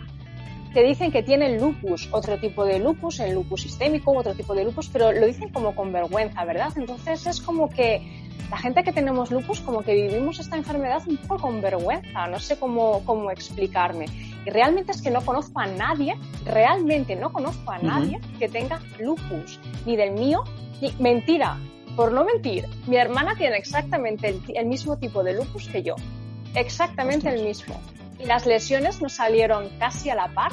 te 0.73 0.81
dicen 0.83 1.11
que 1.11 1.21
tienen 1.21 1.59
lupus, 1.61 2.09
otro 2.11 2.39
tipo 2.39 2.65
de 2.65 2.79
lupus, 2.79 3.19
el 3.19 3.35
lupus 3.35 3.61
sistémico, 3.61 4.11
otro 4.11 4.33
tipo 4.33 4.55
de 4.55 4.65
lupus, 4.65 4.89
pero 4.89 5.11
lo 5.11 5.25
dicen 5.27 5.49
como 5.49 5.75
con 5.75 5.91
vergüenza, 5.91 6.43
¿verdad? 6.45 6.73
Entonces 6.75 7.27
es 7.27 7.41
como 7.41 7.69
que 7.69 8.01
la 8.49 8.57
gente 8.57 8.83
que 8.83 8.91
tenemos 8.91 9.29
lupus, 9.29 9.61
como 9.61 9.83
que 9.83 9.93
vivimos 9.93 10.39
esta 10.39 10.57
enfermedad 10.57 11.03
un 11.07 11.17
poco 11.17 11.43
con 11.43 11.61
vergüenza, 11.61 12.27
no 12.27 12.39
sé 12.39 12.57
cómo, 12.57 13.03
cómo 13.05 13.29
explicarme. 13.29 14.05
Y 14.45 14.49
realmente 14.49 14.91
es 14.91 15.01
que 15.01 15.11
no 15.11 15.21
conozco 15.21 15.59
a 15.59 15.67
nadie, 15.67 16.15
realmente 16.43 17.15
no 17.15 17.31
conozco 17.31 17.71
a 17.71 17.77
nadie 17.77 18.17
uh 18.17 18.19
-huh. 18.19 18.37
que 18.39 18.49
tenga 18.49 18.79
lupus, 18.99 19.59
ni 19.85 19.95
del 19.95 20.11
mío, 20.11 20.43
ni 20.81 20.91
mentira, 20.99 21.57
por 21.95 22.11
no 22.11 22.23
mentir, 22.23 22.67
mi 22.87 22.97
hermana 22.97 23.35
tiene 23.35 23.57
exactamente 23.57 24.29
el, 24.29 24.41
el 24.55 24.65
mismo 24.65 24.97
tipo 24.97 25.23
de 25.23 25.33
lupus 25.33 25.67
que 25.67 25.83
yo, 25.83 25.95
exactamente 26.55 27.29
el 27.29 27.43
mismo. 27.43 27.79
Y 28.19 28.25
las 28.25 28.45
lesiones 28.45 29.01
nos 29.01 29.13
salieron 29.13 29.69
casi 29.79 30.09
a 30.09 30.15
la 30.15 30.27
par 30.33 30.51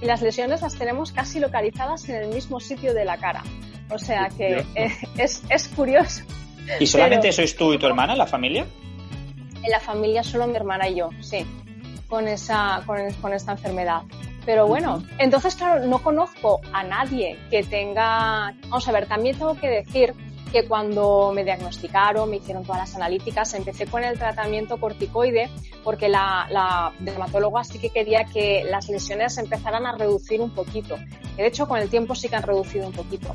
y 0.00 0.06
las 0.06 0.22
lesiones 0.22 0.62
las 0.62 0.74
tenemos 0.76 1.12
casi 1.12 1.40
localizadas 1.40 2.08
en 2.08 2.16
el 2.16 2.28
mismo 2.28 2.60
sitio 2.60 2.94
de 2.94 3.04
la 3.04 3.18
cara. 3.18 3.42
O 3.90 3.98
sea 3.98 4.28
que 4.36 4.64
eh, 4.74 4.96
es, 5.16 5.42
es, 5.48 5.68
curioso. 5.68 6.22
¿Y 6.78 6.86
solamente 6.86 7.22
Pero, 7.22 7.32
sois 7.32 7.56
tú 7.56 7.72
y 7.72 7.78
tu 7.78 7.86
hermana, 7.86 8.14
la 8.14 8.26
familia? 8.26 8.66
En 9.62 9.70
la 9.70 9.80
familia 9.80 10.22
solo 10.22 10.46
mi 10.46 10.56
hermana 10.56 10.88
y 10.88 10.96
yo, 10.96 11.10
sí, 11.20 11.44
con, 12.08 12.28
esa, 12.28 12.82
con, 12.86 13.12
con 13.14 13.32
esta 13.34 13.52
enfermedad. 13.52 14.02
Pero 14.46 14.66
bueno, 14.66 15.02
entonces, 15.18 15.54
claro, 15.54 15.86
no 15.86 16.02
conozco 16.02 16.60
a 16.72 16.82
nadie 16.82 17.38
que 17.50 17.62
tenga. 17.62 18.54
Vamos 18.62 18.88
a 18.88 18.92
ver, 18.92 19.06
también 19.06 19.36
tengo 19.36 19.54
que 19.54 19.68
decir 19.68 20.14
que 20.50 20.66
cuando 20.66 21.32
me 21.34 21.44
diagnosticaron, 21.44 22.28
me 22.28 22.36
hicieron 22.36 22.64
todas 22.64 22.80
las 22.80 22.96
analíticas, 22.96 23.54
empecé 23.54 23.86
con 23.86 24.04
el 24.04 24.18
tratamiento 24.18 24.78
corticoide 24.78 25.50
porque 25.84 26.08
la, 26.08 26.46
la 26.50 26.92
dermatóloga 26.98 27.64
sí 27.64 27.78
que 27.78 27.90
quería 27.90 28.24
que 28.24 28.64
las 28.64 28.88
lesiones 28.88 29.38
empezaran 29.38 29.86
a 29.86 29.96
reducir 29.96 30.40
un 30.40 30.50
poquito. 30.50 30.96
De 31.36 31.46
hecho, 31.46 31.66
con 31.66 31.78
el 31.78 31.88
tiempo 31.88 32.14
sí 32.14 32.28
que 32.28 32.36
han 32.36 32.42
reducido 32.42 32.86
un 32.86 32.92
poquito. 32.92 33.34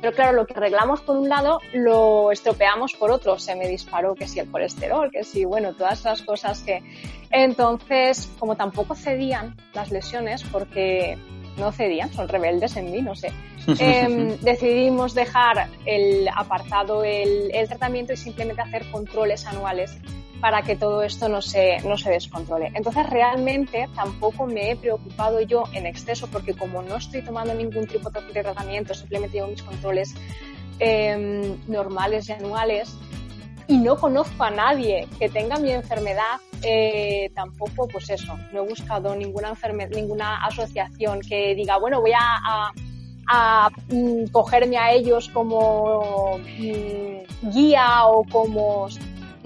Pero 0.00 0.14
claro, 0.14 0.36
lo 0.36 0.46
que 0.46 0.54
arreglamos 0.54 1.00
por 1.00 1.16
un 1.16 1.28
lado 1.28 1.60
lo 1.72 2.30
estropeamos 2.30 2.94
por 2.94 3.10
otro. 3.10 3.38
Se 3.38 3.54
me 3.54 3.66
disparó 3.66 4.14
que 4.14 4.28
si 4.28 4.40
el 4.40 4.50
colesterol, 4.50 5.10
que 5.10 5.24
si, 5.24 5.44
bueno, 5.44 5.74
todas 5.74 6.00
esas 6.00 6.22
cosas 6.22 6.60
que... 6.62 6.82
Entonces, 7.30 8.30
como 8.38 8.56
tampoco 8.56 8.94
cedían 8.94 9.56
las 9.74 9.90
lesiones, 9.90 10.44
porque 10.44 11.18
no 11.56 11.72
cedían, 11.72 12.12
son 12.12 12.28
rebeldes 12.28 12.76
en 12.76 12.90
mí, 12.90 13.02
no 13.02 13.14
sé, 13.14 13.32
eh, 13.80 14.38
decidimos 14.40 15.14
dejar 15.14 15.68
el 15.84 16.28
apartado 16.34 17.04
el, 17.04 17.50
el 17.52 17.68
tratamiento 17.68 18.12
y 18.12 18.16
simplemente 18.16 18.62
hacer 18.62 18.90
controles 18.90 19.46
anuales 19.46 19.98
para 20.40 20.62
que 20.62 20.76
todo 20.76 21.02
esto 21.02 21.28
no 21.28 21.40
se, 21.40 21.80
no 21.80 21.96
se 21.96 22.10
descontrole. 22.10 22.70
Entonces, 22.74 23.08
realmente 23.08 23.88
tampoco 23.94 24.46
me 24.46 24.70
he 24.70 24.76
preocupado 24.76 25.40
yo 25.40 25.64
en 25.72 25.86
exceso 25.86 26.28
porque 26.28 26.54
como 26.54 26.82
no 26.82 26.96
estoy 26.96 27.22
tomando 27.22 27.54
ningún 27.54 27.86
tipo 27.86 28.10
de 28.10 28.42
tratamiento, 28.42 28.94
simplemente 28.94 29.38
llevo 29.38 29.48
mis 29.48 29.62
controles 29.62 30.14
eh, 30.78 31.56
normales 31.66 32.28
y 32.28 32.32
anuales 32.32 32.96
y 33.68 33.78
no 33.78 33.96
conozco 33.96 34.44
a 34.44 34.50
nadie 34.50 35.08
que 35.18 35.28
tenga 35.28 35.58
mi 35.58 35.72
enfermedad, 35.72 36.38
eh, 36.62 37.30
tampoco, 37.34 37.88
pues 37.88 38.10
eso, 38.10 38.36
no 38.52 38.64
he 38.64 38.68
buscado 38.68 39.14
ninguna, 39.14 39.52
ninguna 39.90 40.44
asociación 40.44 41.20
que 41.20 41.54
diga, 41.54 41.78
bueno, 41.78 42.00
voy 42.00 42.12
a, 42.12 42.18
a 42.20 42.72
a 43.28 43.70
mm, 43.88 44.26
cogerme 44.30 44.78
a 44.78 44.92
ellos 44.92 45.28
como 45.30 46.38
mm, 46.38 47.50
guía 47.50 48.06
o 48.06 48.24
como 48.24 48.88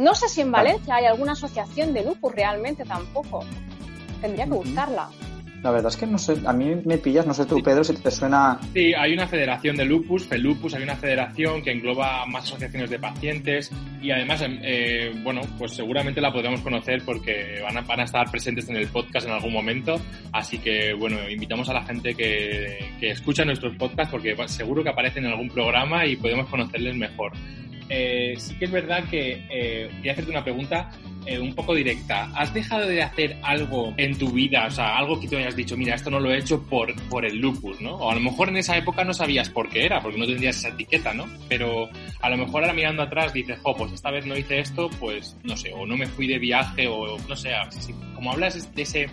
no 0.00 0.14
sé 0.14 0.28
si 0.28 0.40
en 0.40 0.50
Valencia 0.50 0.94
hay 0.94 1.04
alguna 1.04 1.32
asociación 1.32 1.92
de 1.92 2.02
lupus 2.02 2.34
realmente 2.34 2.84
tampoco. 2.84 3.44
Tendría 4.22 4.46
que 4.46 4.52
buscarla. 4.52 5.10
La 5.62 5.70
verdad 5.70 5.88
es 5.88 5.96
que 5.96 6.06
no 6.06 6.16
sé, 6.16 6.36
a 6.46 6.52
mí 6.52 6.74
me 6.84 6.98
pillas, 6.98 7.26
no 7.26 7.34
sé 7.34 7.44
tú, 7.44 7.62
Pedro, 7.62 7.84
si 7.84 7.94
te 7.94 8.10
suena. 8.10 8.58
Sí, 8.72 8.94
hay 8.94 9.12
una 9.12 9.28
federación 9.28 9.76
de 9.76 9.84
lupus, 9.84 10.26
FELUPUS, 10.26 10.74
hay 10.74 10.82
una 10.82 10.96
federación 10.96 11.62
que 11.62 11.72
engloba 11.72 12.24
más 12.26 12.44
asociaciones 12.44 12.88
de 12.88 12.98
pacientes 12.98 13.70
y 14.00 14.10
además, 14.10 14.42
eh, 14.46 15.12
bueno, 15.22 15.42
pues 15.58 15.72
seguramente 15.72 16.20
la 16.20 16.32
podremos 16.32 16.62
conocer 16.62 17.02
porque 17.04 17.60
van 17.62 17.76
a, 17.76 17.82
van 17.82 18.00
a, 18.00 18.04
estar 18.04 18.30
presentes 18.30 18.68
en 18.70 18.76
el 18.76 18.88
podcast 18.88 19.26
en 19.26 19.32
algún 19.32 19.52
momento. 19.52 20.00
Así 20.32 20.58
que, 20.58 20.94
bueno, 20.94 21.28
invitamos 21.28 21.68
a 21.68 21.74
la 21.74 21.82
gente 21.82 22.14
que, 22.14 22.94
que 22.98 23.10
escucha 23.10 23.44
nuestros 23.44 23.76
podcasts 23.76 24.10
porque 24.10 24.34
seguro 24.46 24.82
que 24.82 24.88
aparecen 24.88 25.26
en 25.26 25.32
algún 25.32 25.50
programa 25.50 26.06
y 26.06 26.16
podemos 26.16 26.48
conocerles 26.48 26.96
mejor 26.96 27.32
eh, 27.90 28.34
sí 28.38 28.54
que 28.54 28.66
es 28.66 28.70
verdad 28.70 29.04
que 29.10 29.44
eh, 29.50 29.90
voy 29.98 30.08
a 30.08 30.12
hacerte 30.12 30.30
una 30.30 30.44
pregunta 30.44 30.90
eh, 31.26 31.38
un 31.38 31.54
poco 31.54 31.74
directa. 31.74 32.30
¿Has 32.34 32.52
dejado 32.54 32.86
de 32.86 33.02
hacer 33.02 33.38
algo 33.42 33.92
en 33.96 34.16
tu 34.16 34.30
vida, 34.30 34.66
o 34.66 34.70
sea, 34.70 34.96
algo 34.96 35.20
que 35.20 35.28
tú 35.28 35.36
hayas 35.36 35.56
dicho, 35.56 35.76
mira, 35.76 35.94
esto 35.94 36.10
no 36.10 36.20
lo 36.20 36.32
he 36.32 36.38
hecho 36.38 36.62
por, 36.62 36.94
por 37.08 37.24
el 37.24 37.38
lupus, 37.38 37.80
¿no? 37.80 37.96
O 37.96 38.10
a 38.10 38.14
lo 38.14 38.20
mejor 38.20 38.48
en 38.48 38.56
esa 38.56 38.76
época 38.76 39.04
no 39.04 39.12
sabías 39.12 39.50
por 39.50 39.68
qué 39.68 39.84
era, 39.84 40.00
porque 40.00 40.18
no 40.18 40.26
tendrías 40.26 40.56
esa 40.56 40.68
etiqueta, 40.68 41.12
¿no? 41.12 41.26
Pero 41.48 41.88
a 42.20 42.30
lo 42.30 42.36
mejor 42.36 42.62
ahora 42.62 42.74
mirando 42.74 43.02
atrás 43.02 43.32
dices, 43.32 43.58
jo, 43.62 43.76
pues 43.76 43.92
esta 43.92 44.10
vez 44.10 44.26
no 44.26 44.36
hice 44.36 44.60
esto, 44.60 44.88
pues 44.98 45.36
no 45.42 45.56
sé, 45.56 45.72
o 45.72 45.86
no 45.86 45.96
me 45.96 46.06
fui 46.06 46.26
de 46.26 46.38
viaje, 46.38 46.86
o 46.88 47.18
no 47.28 47.36
sé, 47.36 47.50
como 48.14 48.32
hablas 48.32 48.74
de 48.74 48.82
ese 48.82 49.10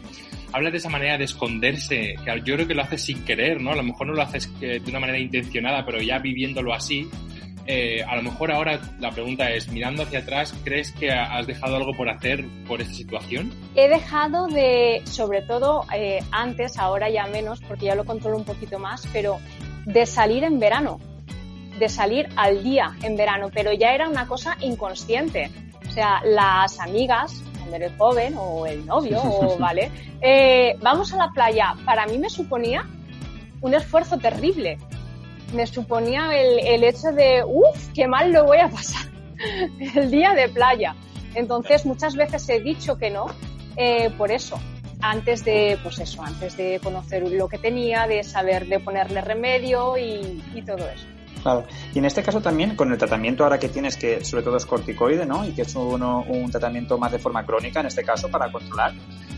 hablas 0.54 0.72
de 0.72 0.78
esa 0.78 0.89
manera 0.89 1.17
de 1.17 1.26
esconderse, 1.26 2.15
que 2.24 2.41
yo 2.46 2.56
creo 2.56 2.67
que 2.67 2.74
lo 2.74 2.82
haces 2.82 3.04
sin 3.04 3.24
querer, 3.26 3.62
¿no? 3.62 3.72
A 3.72 3.76
lo 3.76 3.84
mejor 3.84 4.08
no 4.08 4.13
lo 4.13 4.22
haces 4.22 4.50
de 4.60 4.82
una 4.88 5.00
manera 5.00 5.20
intencionada, 5.20 5.86
pero 5.86 6.02
ya 6.02 6.20
viviéndolo 6.20 6.74
así, 6.74 7.10
eh, 7.67 8.01
a 8.08 8.15
lo 8.15 8.23
mejor 8.23 8.51
ahora 8.51 8.80
la 8.99 9.12
pregunta 9.12 9.51
es, 9.51 9.67
mirando 9.67 10.03
hacia 10.03 10.19
atrás, 10.19 10.56
¿crees 10.63 10.93
que 10.93 11.12
has 11.12 11.45
dejado 11.45 11.75
algo 11.75 11.91
por 11.97 12.10
hacer 12.10 12.45
por 12.65 12.82
esta 12.82 12.93
situación? 12.93 13.51
He 13.75 13.89
dejado 13.89 14.47
de, 14.47 15.01
sobre 15.03 15.41
todo 15.41 15.86
eh, 15.93 16.19
antes, 16.32 16.77
ahora 16.77 17.10
ya 17.10 17.27
menos, 17.27 17.60
porque 17.62 17.86
ya 17.86 17.95
lo 17.95 18.06
controlo 18.06 18.38
un 18.38 18.45
poquito 18.45 18.80
más, 18.80 19.06
pero 19.12 19.39
de 19.86 20.06
salir 20.06 20.45
en 20.45 20.60
verano, 20.60 21.01
de 21.77 21.89
salir 21.89 22.30
al 22.38 22.63
día 22.63 22.95
en 23.03 23.17
verano, 23.17 23.49
pero 23.53 23.73
ya 23.73 23.93
era 23.93 24.08
una 24.08 24.27
cosa 24.27 24.56
inconsciente. 24.62 25.51
O 25.89 25.91
sea, 25.91 26.21
las 26.23 26.80
amigas, 26.80 27.43
cuando 27.58 27.75
eres 27.75 27.91
joven, 27.97 28.36
o 28.38 28.65
el 28.65 28.86
novio, 28.86 29.21
o 29.23 29.58
vale, 29.58 29.91
eh, 30.21 30.77
vamos 30.82 31.13
a 31.13 31.17
la 31.17 31.30
playa, 31.32 31.75
para 31.86 32.06
mí 32.08 32.17
me 32.17 32.30
suponía 32.30 32.86
un 33.60 33.73
esfuerzo 33.73 34.17
terrible 34.17 34.77
me 35.54 35.66
suponía 35.66 36.30
el, 36.34 36.60
el 36.66 36.84
hecho 36.84 37.12
de, 37.12 37.44
uff, 37.46 37.88
qué 37.94 38.08
mal 38.08 38.32
lo 38.32 38.46
voy 38.46 38.58
a 38.58 38.70
pasar 38.70 39.08
el 39.96 40.12
día 40.12 40.34
de 40.34 40.50
playa. 40.50 40.96
Entonces 41.36 41.86
muchas 41.86 42.16
veces 42.16 42.48
he 42.50 42.60
dicho 42.60 42.98
que 42.98 43.10
no, 43.10 43.28
eh, 43.76 44.10
por 44.18 44.32
eso, 44.32 44.60
antes 45.02 45.46
de, 45.46 45.78
pues 45.84 46.00
eso, 46.00 46.24
antes 46.24 46.58
de 46.58 46.80
conocer 46.84 47.30
lo 47.30 47.48
que 47.48 47.58
tenía, 47.58 48.08
de 48.08 48.24
saber 48.24 48.68
de 48.68 48.80
ponerle 48.80 49.22
remedio 49.22 49.98
y, 49.98 50.44
y 50.56 50.62
todo 50.64 50.88
eso. 50.90 51.06
Claro. 51.41 51.65
Y 51.93 52.00
en 52.00 52.06
este 52.06 52.23
caso 52.23 52.41
también, 52.41 52.76
con 52.76 52.91
el 52.91 52.97
tratamiento 52.97 53.43
ahora 53.43 53.60
que 53.60 53.69
tienes, 53.69 53.95
que 53.97 54.23
sobre 54.23 54.43
todo 54.43 54.58
es 54.58 54.65
corticoide, 54.65 55.26
¿no? 55.26 55.45
Y 55.45 55.52
que 55.52 55.63
es 55.63 55.76
uno, 55.76 56.26
un 56.28 56.52
tratamiento 56.52 56.97
más 56.97 57.12
de 57.12 57.19
forma 57.19 57.45
crónica, 57.45 57.80
en 57.80 57.88
este 57.88 58.04
caso, 58.04 58.30
para 58.30 58.52
controlar, 58.52 58.93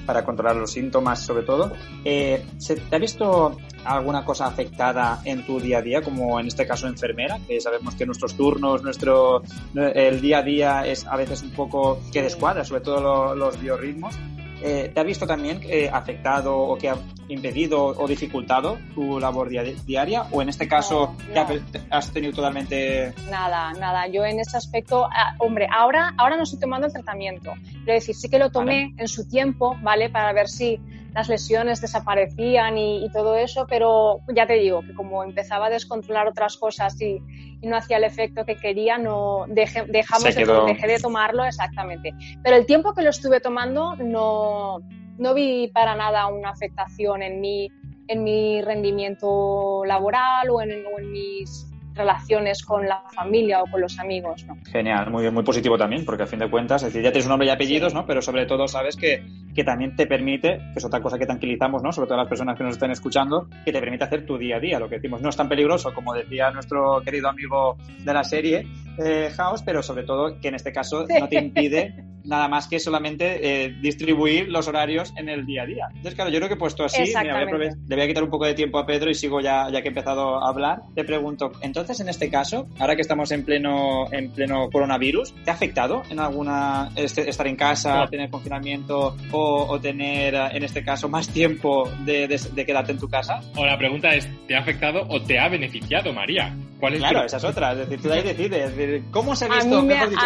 para 0.06 0.24
controlar 0.24 0.56
los 0.56 0.72
síntomas 0.72 1.20
sobre 1.20 1.44
todo. 1.44 1.72
Eh, 2.04 2.46
¿Te 2.90 2.96
ha 2.96 3.00
visto 3.00 3.58
alguna 3.86 4.26
cosa 4.26 4.48
afectada 4.48 5.22
en 5.26 5.46
tu 5.46 5.60
día 5.60 5.80
a 5.80 5.82
día, 5.82 6.02
como 6.02 6.40
en 6.40 6.48
este 6.48 6.66
caso 6.66 6.88
enfermera? 6.88 7.40
Que 7.48 7.60
sabemos 7.62 7.96
que 7.96 8.06
nuestros 8.06 8.36
turnos, 8.36 8.84
nuestro, 8.84 9.44
el 9.76 10.22
día 10.22 10.40
a 10.40 10.44
día 10.44 10.86
es 10.86 11.06
a 11.06 11.16
veces 11.16 11.42
un 11.44 11.52
poco 11.52 12.00
que 12.12 12.22
descuadra, 12.22 12.64
sobre 12.64 12.82
todo 12.82 13.02
lo, 13.02 13.36
los 13.36 13.60
biorritmos. 13.60 14.16
Eh, 14.62 14.92
¿Te 14.94 15.00
ha 15.00 15.04
visto 15.04 15.26
también 15.26 15.62
eh, 15.64 15.90
afectado 15.92 16.58
o 16.58 16.78
que 16.78 16.90
ha 16.90 16.98
impedido 17.30 17.86
o 17.86 18.08
dificultado 18.08 18.78
tu 18.94 19.20
labor 19.20 19.50
diaria? 19.50 20.24
¿O 20.32 20.42
en 20.42 20.50
este 20.50 20.68
caso 20.68 21.16
no, 21.34 21.46
no. 21.46 21.62
has 21.90 22.12
tenido 22.12 22.34
totalmente...? 22.34 23.14
Nada, 23.30 23.72
nada. 23.74 24.08
Yo 24.08 24.26
en 24.26 24.40
ese 24.40 24.58
aspecto, 24.58 25.06
ah, 25.06 25.36
hombre, 25.40 25.68
ahora, 25.72 26.14
ahora 26.18 26.36
no 26.36 26.44
estoy 26.44 26.60
tomando 26.60 26.88
el 26.88 26.94
tratamiento. 26.94 27.54
Quiero 27.72 27.94
decir, 27.94 28.16
sí 28.16 28.30
que 28.30 28.40
lo 28.40 28.52
tomé 28.52 28.90
vale. 28.90 28.94
en 28.98 29.08
su 29.08 29.28
tiempo, 29.28 29.78
¿vale? 29.82 30.10
Para 30.10 30.34
ver 30.34 30.50
si 30.50 30.80
las 31.14 31.30
lesiones 31.30 31.82
desaparecían 31.82 32.78
y, 32.78 33.06
y, 33.06 33.12
todo 33.12 33.36
eso, 33.36 33.66
pero 33.68 34.22
ya 34.34 34.46
te 34.46 34.54
digo 34.54 34.82
que 34.82 34.94
como 34.94 35.24
empezaba 35.24 35.68
a 35.68 35.70
descontrolar 35.70 36.28
otras 36.28 36.58
cosas 36.58 37.00
y, 37.02 37.20
y 37.62 37.68
no 37.68 37.76
hacía 37.76 37.98
el 37.98 38.04
efecto 38.04 38.46
que 38.46 38.56
quería, 38.56 38.98
no 38.98 39.46
dejé, 39.48 39.84
dejamos 39.84 40.36
de, 40.36 40.46
dejé 40.46 40.88
de 40.88 41.00
tomarlo 41.00 41.44
exactamente. 41.44 42.14
Pero 42.44 42.56
el 42.56 42.66
tiempo 42.66 42.94
que 42.94 43.02
lo 43.02 43.10
estuve 43.10 43.40
tomando 43.40 43.96
no, 43.98 44.80
no 45.20 45.34
vi 45.34 45.68
para 45.68 45.96
nada 45.96 46.28
una 46.28 46.50
afectación 46.50 47.22
en 47.22 47.40
mi, 47.40 47.70
en 48.08 48.24
mi 48.24 48.62
rendimiento 48.62 49.84
laboral 49.86 50.50
o 50.50 50.62
en, 50.62 50.86
o 50.86 51.00
en 51.00 51.12
mis 51.12 51.70
relaciones 51.94 52.64
con 52.64 52.88
la 52.88 53.04
familia 53.14 53.62
o 53.62 53.70
con 53.70 53.82
los 53.82 54.00
amigos. 54.00 54.46
¿no? 54.48 54.58
Genial, 54.72 55.12
muy, 55.12 55.30
muy 55.30 55.44
positivo 55.44 55.78
también, 55.78 56.06
porque 56.06 56.24
a 56.24 56.28
fin 56.28 56.40
de 56.40 56.50
cuentas, 56.50 56.82
es 56.82 56.90
decir, 56.90 57.04
ya 57.04 57.12
tienes 57.12 57.26
un 57.26 57.32
nombre 57.32 57.48
y 57.48 57.52
apellidos, 57.52 57.94
¿no? 57.94 58.06
pero 58.06 58.22
sobre 58.22 58.46
todo 58.46 58.68
sabes 58.68 58.96
que, 58.96 59.24
que 59.54 59.64
también 59.64 59.96
te 59.96 60.08
permite, 60.08 60.58
que 60.58 60.78
es 60.78 60.86
otra 60.86 61.02
cosa 61.02 61.18
que 61.18 61.26
tranquilizamos, 61.26 61.82
¿no? 61.84 61.92
sobre 61.92 62.08
todo 62.08 62.18
las 62.18 62.28
personas 62.28 62.58
que 62.58 62.64
nos 62.64 62.74
estén 62.74 62.92
escuchando, 62.92 63.48
que 63.66 63.72
te 63.72 63.80
permite 63.80 64.04
hacer 64.04 64.26
tu 64.26 64.38
día 64.38 64.58
a 64.58 64.60
día. 64.60 64.80
Lo 64.80 64.90
que 64.90 64.96
decimos 64.96 65.22
no 65.22 65.30
es 65.30 65.36
tan 65.36 65.50
peligroso 65.50 65.94
como 65.94 66.14
decía 66.14 66.52
nuestro 66.52 67.02
querido 67.02 67.30
amigo 67.30 67.78
de 68.00 68.14
la 68.14 68.24
serie, 68.24 68.68
eh, 68.98 69.32
House, 69.36 69.64
pero 69.64 69.82
sobre 69.82 70.04
todo 70.04 70.40
que 70.40 70.50
en 70.50 70.56
este 70.56 70.72
caso 70.72 71.06
no 71.20 71.28
te 71.28 71.40
impide 71.40 71.96
nada 72.26 72.48
más 72.48 72.68
que 72.68 72.80
solamente 72.80 73.66
eh, 73.66 73.76
distribuir 73.82 74.50
los 74.50 74.68
horarios 74.68 75.14
en 75.18 75.30
el 75.30 75.46
día 75.46 75.64
a 75.64 75.66
día. 75.66 75.86
Entonces, 75.90 76.16
claro, 76.16 76.30
yo 76.30 76.38
creo 76.38 76.50
que 76.50 76.56
puesto 76.56 76.84
así, 76.84 77.02
mira, 77.02 77.34
voy 77.34 77.68
a 77.68 77.72
le 77.88 77.96
voy 77.96 78.02
a 78.02 78.08
quitar 78.08 78.24
un 78.24 78.30
poco 78.30 78.46
de 78.46 78.54
tiempo 78.54 78.78
a 78.78 78.86
Pedro 78.86 79.10
y 79.10 79.16
sigo 79.16 79.42
ya, 79.42 79.70
ya 79.72 79.82
que 79.82 79.88
he 79.88 79.92
empezado 79.92 80.44
a 80.44 80.50
hablar. 80.50 80.82
Te 80.96 81.04
pregunto, 81.04 81.52
entonces 81.62 82.00
en 82.00 82.10
este 82.10 82.30
caso, 82.30 82.68
ahora 82.78 82.96
que 82.96 83.02
estamos 83.02 83.32
en 83.32 83.44
pleno, 83.44 84.12
en 84.12 84.32
pleno 84.32 84.70
coronavirus, 84.70 85.34
¿te 85.44 85.50
ha 85.50 85.54
afectado 85.54 86.04
en 86.10 86.20
alguna 86.20 86.90
este, 86.96 87.30
estar 87.30 87.48
en 87.48 87.56
casa, 87.56 88.00
no. 88.00 88.08
tener 88.08 88.30
confinamiento 88.30 89.16
o, 89.32 89.39
o, 89.40 89.80
tener, 89.80 90.36
en 90.36 90.64
este 90.64 90.84
caso, 90.84 91.10
más 91.10 91.30
tiempo 91.30 91.90
de, 92.06 92.28
de, 92.28 92.40
de, 92.54 92.66
quedarte 92.66 92.92
en 92.92 93.00
tu 93.00 93.10
casa? 93.10 93.42
O 93.56 93.66
la 93.66 93.78
pregunta 93.78 94.14
es, 94.14 94.28
¿te 94.48 94.56
ha 94.56 94.60
afectado 94.60 95.06
o 95.08 95.22
te 95.22 95.40
ha 95.40 95.48
beneficiado, 95.50 96.14
María? 96.14 96.56
¿Cuál 96.80 96.94
es 96.94 97.00
claro, 97.00 97.20
tu... 97.20 97.26
esa 97.26 97.38
es 97.38 97.44
otra. 97.44 97.72
Es 97.74 97.80
decir, 97.80 98.02
tú 98.02 98.12
ahí 98.12 98.22
decides. 98.22 98.70
Es 98.70 98.78
decir, 98.78 99.04
¿Cómo 99.12 99.36
se 99.36 99.46
ha 99.46 99.48
visto, 99.50 99.82
mejor 99.82 100.10
dicho, 100.10 100.22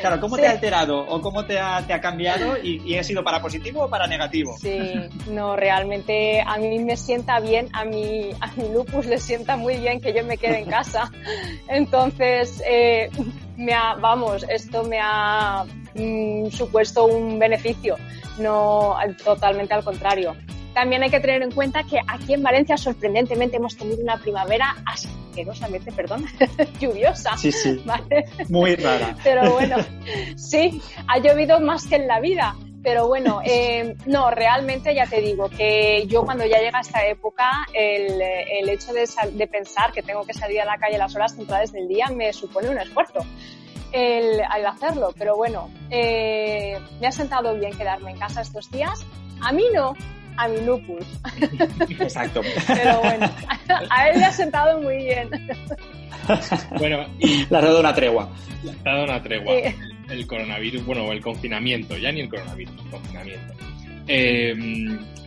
claro, 0.00 0.20
cómo 0.20 0.36
sí. 0.36 0.42
te 0.42 0.48
ha 0.48 0.50
alterado 0.50 0.98
o 1.00 1.20
cómo 1.20 1.44
te 1.46 1.58
ha, 1.58 1.86
te 1.86 1.94
ha 1.94 2.00
cambiado 2.00 2.56
y, 2.62 2.82
y, 2.84 2.98
ha 2.98 3.02
sido 3.02 3.24
para 3.24 3.40
positivo 3.40 3.84
o 3.84 3.88
para 3.88 4.06
negativo? 4.06 4.56
Sí, 4.58 4.78
no, 5.30 5.56
realmente 5.56 6.42
a 6.46 6.58
mí 6.58 6.78
me 6.80 6.96
sienta 6.96 7.40
bien, 7.40 7.68
a 7.72 7.84
mi, 7.84 8.30
a 8.40 8.52
mi 8.56 8.68
lupus 8.72 9.06
le 9.06 9.18
sienta 9.18 9.56
muy 9.56 9.76
bien 9.76 10.00
que 10.00 10.12
yo 10.12 10.24
me 10.24 10.36
quede 10.36 10.58
en 10.58 10.66
casa. 10.66 11.10
Entonces, 11.68 12.62
eh, 12.66 13.10
me 13.56 13.72
ha, 13.72 13.94
vamos, 13.94 14.44
esto 14.48 14.84
me 14.84 14.98
ha 15.00 15.64
mm, 15.96 16.50
supuesto 16.50 17.06
un 17.06 17.38
beneficio, 17.38 17.96
no 18.38 18.96
totalmente 19.24 19.74
al 19.74 19.84
contrario. 19.84 20.36
También 20.76 21.02
hay 21.02 21.08
que 21.08 21.20
tener 21.20 21.42
en 21.42 21.52
cuenta 21.52 21.84
que 21.84 21.98
aquí 22.06 22.34
en 22.34 22.42
Valencia 22.42 22.76
sorprendentemente 22.76 23.56
hemos 23.56 23.78
tenido 23.78 24.02
una 24.02 24.18
primavera 24.18 24.76
asquerosamente, 24.84 25.90
perdón, 25.90 26.26
lluviosa. 26.80 27.34
Sí, 27.38 27.50
sí. 27.50 27.82
¿vale? 27.86 28.26
Muy 28.50 28.76
rara. 28.76 29.16
Pero 29.24 29.54
bueno, 29.54 29.76
sí, 30.36 30.82
ha 31.08 31.18
llovido 31.18 31.60
más 31.60 31.86
que 31.86 31.96
en 31.96 32.06
la 32.06 32.20
vida. 32.20 32.54
Pero 32.82 33.08
bueno, 33.08 33.40
eh, 33.46 33.96
no, 34.04 34.30
realmente 34.30 34.94
ya 34.94 35.06
te 35.06 35.22
digo 35.22 35.48
que 35.48 36.04
yo 36.08 36.24
cuando 36.24 36.44
ya 36.44 36.58
llega 36.58 36.80
esta 36.80 37.06
época, 37.06 37.50
el, 37.72 38.20
el 38.20 38.68
hecho 38.68 38.92
de, 38.92 39.08
de 39.32 39.46
pensar 39.46 39.92
que 39.92 40.02
tengo 40.02 40.26
que 40.26 40.34
salir 40.34 40.60
a 40.60 40.66
la 40.66 40.76
calle 40.76 40.96
a 40.96 40.98
las 40.98 41.16
horas 41.16 41.34
centrales 41.34 41.72
del 41.72 41.88
día 41.88 42.08
me 42.14 42.34
supone 42.34 42.68
un 42.68 42.78
esfuerzo 42.78 43.24
el, 43.96 44.40
al 44.48 44.66
hacerlo. 44.66 45.14
Pero 45.18 45.36
bueno, 45.36 45.70
eh, 45.90 46.78
me 47.00 47.06
ha 47.06 47.12
sentado 47.12 47.54
bien 47.58 47.76
quedarme 47.76 48.10
en 48.10 48.18
casa 48.18 48.42
estos 48.42 48.70
días. 48.70 49.04
A 49.40 49.52
mí 49.52 49.64
no, 49.74 49.94
a 50.36 50.48
mi 50.48 50.60
lupus. 50.60 51.06
Exacto. 51.88 52.42
Pero 52.66 53.00
bueno, 53.00 53.30
a 53.90 54.08
él 54.08 54.18
le 54.18 54.24
ha 54.26 54.32
sentado 54.32 54.80
muy 54.80 54.96
bien. 54.96 55.30
Bueno, 56.78 57.06
y 57.18 57.46
Le 57.46 57.56
has 57.56 57.62
dado 57.62 57.80
una 57.80 57.94
tregua. 57.94 58.28
le 58.62 58.70
ha 58.70 58.92
dado 58.94 59.04
una 59.04 59.22
tregua. 59.22 59.54
Sí. 59.54 59.74
El 60.10 60.26
coronavirus, 60.26 60.84
bueno, 60.84 61.10
el 61.10 61.20
confinamiento, 61.20 61.96
ya 61.96 62.12
ni 62.12 62.20
el 62.20 62.28
coronavirus, 62.28 62.74
el 62.84 62.90
confinamiento. 62.90 63.54
Eh, 64.08 64.54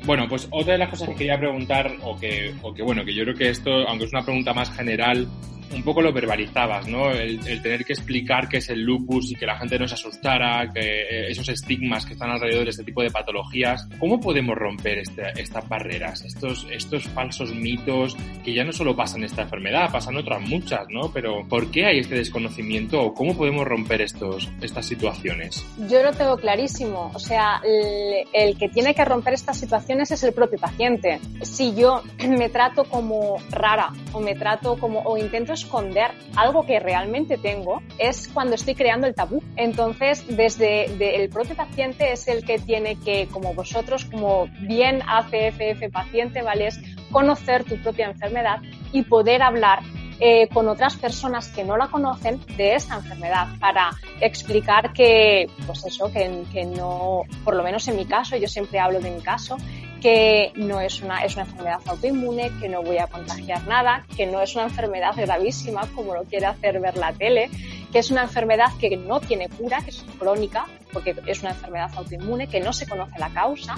bueno, 0.05 0.27
pues 0.29 0.47
otra 0.51 0.73
de 0.73 0.79
las 0.79 0.89
cosas 0.89 1.09
que 1.09 1.15
quería 1.15 1.37
preguntar, 1.37 1.91
o 2.03 2.17
que, 2.17 2.53
o 2.61 2.73
que 2.73 2.81
bueno, 2.83 3.03
que 3.03 3.13
yo 3.13 3.23
creo 3.23 3.35
que 3.35 3.49
esto, 3.49 3.71
aunque 3.87 4.05
es 4.05 4.13
una 4.13 4.23
pregunta 4.23 4.53
más 4.53 4.71
general, 4.73 5.27
un 5.73 5.83
poco 5.83 6.01
lo 6.01 6.11
verbalizabas, 6.11 6.87
¿no? 6.87 7.11
El, 7.11 7.39
tener 7.61 7.83
que 7.85 7.93
explicar 7.93 8.47
qué 8.47 8.57
es 8.57 8.69
el 8.69 8.81
lupus 8.81 9.31
y 9.31 9.35
que 9.35 9.45
la 9.45 9.57
gente 9.57 9.77
no 9.77 9.87
se 9.87 9.95
asustara, 9.95 10.71
que 10.73 10.79
eh, 10.79 11.29
esos 11.29 11.49
estigmas 11.49 12.05
que 12.05 12.13
están 12.13 12.29
alrededor 12.31 12.65
de 12.65 12.71
este 12.71 12.83
tipo 12.83 13.01
de 13.01 13.11
patologías. 13.11 13.87
¿Cómo 13.99 14.19
podemos 14.19 14.55
romper 14.55 14.99
este- 14.99 15.39
estas 15.39 15.67
barreras, 15.67 16.23
estos, 16.23 16.67
estos 16.71 17.03
falsos 17.09 17.53
mitos 17.53 18.15
que 18.43 18.53
ya 18.53 18.63
no 18.63 18.71
solo 18.71 18.95
pasan 18.95 19.23
esta 19.23 19.43
enfermedad, 19.43 19.91
pasan 19.91 20.17
otras 20.17 20.41
muchas, 20.41 20.87
¿no? 20.89 21.11
Pero 21.11 21.47
¿por 21.47 21.69
qué 21.71 21.85
hay 21.85 21.99
este 21.99 22.15
desconocimiento 22.15 23.01
o 23.01 23.13
cómo 23.13 23.35
podemos 23.35 23.65
romper 23.65 24.01
estos, 24.01 24.49
estas 24.61 24.85
situaciones? 24.85 25.65
Yo 25.89 26.01
lo 26.03 26.13
tengo 26.13 26.37
clarísimo. 26.37 27.11
O 27.13 27.19
sea, 27.19 27.61
el, 27.63 28.27
el 28.33 28.57
que 28.57 28.69
tiene 28.69 28.93
que 28.95 29.05
romper 29.05 29.33
estas 29.33 29.57
situaciones 29.57 30.11
es 30.11 30.23
el 30.23 30.33
propio 30.33 30.59
paciente. 30.59 31.19
Si 31.41 31.75
yo 31.75 32.03
me 32.27 32.49
trato 32.49 32.85
como 32.85 33.37
rara 33.49 33.91
o 34.13 34.19
me 34.19 34.35
trato 34.35 34.77
como 34.77 34.99
o 35.01 35.17
intento 35.17 35.55
esconder 35.63 36.11
algo 36.35 36.65
que 36.65 36.79
realmente 36.79 37.37
tengo, 37.37 37.81
es 37.97 38.27
cuando 38.27 38.55
estoy 38.55 38.75
creando 38.75 39.07
el 39.07 39.15
tabú. 39.15 39.41
Entonces, 39.55 40.23
desde 40.27 40.87
de- 40.97 41.15
el 41.15 41.29
propio 41.29 41.55
paciente 41.55 42.11
es 42.11 42.27
el 42.27 42.43
que 42.45 42.59
tiene 42.59 42.95
que, 42.97 43.27
como 43.27 43.53
vosotros, 43.53 44.05
como 44.05 44.47
bien 44.61 45.01
hace 45.07 45.47
FF 45.47 45.89
paciente, 45.89 46.41
¿vale? 46.41 46.67
Es 46.67 46.79
conocer 47.11 47.63
tu 47.63 47.77
propia 47.77 48.05
enfermedad 48.07 48.59
y 48.91 49.01
poder 49.03 49.41
hablar 49.41 49.79
eh, 50.21 50.49
con 50.49 50.67
otras 50.67 50.97
personas 50.97 51.47
que 51.47 51.63
no 51.63 51.77
la 51.77 51.87
conocen 51.87 52.41
de 52.57 52.75
esta 52.75 52.95
enfermedad 52.95 53.47
para 53.57 53.91
explicar 54.19 54.91
que, 54.91 55.47
pues 55.65 55.85
eso, 55.85 56.11
que, 56.11 56.43
que 56.51 56.65
no, 56.65 57.21
por 57.45 57.55
lo 57.55 57.63
menos 57.63 57.87
en 57.87 57.95
mi 57.95 58.05
caso, 58.05 58.35
yo 58.35 58.47
siempre 58.49 58.79
hablo 58.79 58.99
de 58.99 59.11
mi 59.11 59.21
caso, 59.21 59.55
que 59.99 60.51
no 60.55 60.79
es 60.81 61.01
una, 61.01 61.23
es 61.23 61.35
una 61.35 61.43
enfermedad 61.43 61.79
autoinmune, 61.85 62.51
que 62.59 62.69
no 62.69 62.81
voy 62.81 62.97
a 62.97 63.07
contagiar 63.07 63.65
nada, 63.67 64.05
que 64.15 64.25
no 64.25 64.41
es 64.41 64.55
una 64.55 64.65
enfermedad 64.65 65.13
gravísima 65.15 65.81
como 65.95 66.13
lo 66.13 66.23
quiere 66.23 66.45
hacer 66.45 66.79
ver 66.79 66.97
la 66.97 67.13
tele, 67.13 67.49
que 67.91 67.99
es 67.99 68.11
una 68.11 68.23
enfermedad 68.23 68.67
que 68.79 68.95
no 68.97 69.19
tiene 69.19 69.49
cura, 69.49 69.81
que 69.81 69.89
es 69.89 70.05
crónica, 70.17 70.65
porque 70.93 71.15
es 71.25 71.41
una 71.41 71.51
enfermedad 71.51 71.91
autoinmune, 71.95 72.47
que 72.47 72.59
no 72.59 72.73
se 72.73 72.87
conoce 72.87 73.19
la 73.19 73.29
causa 73.29 73.75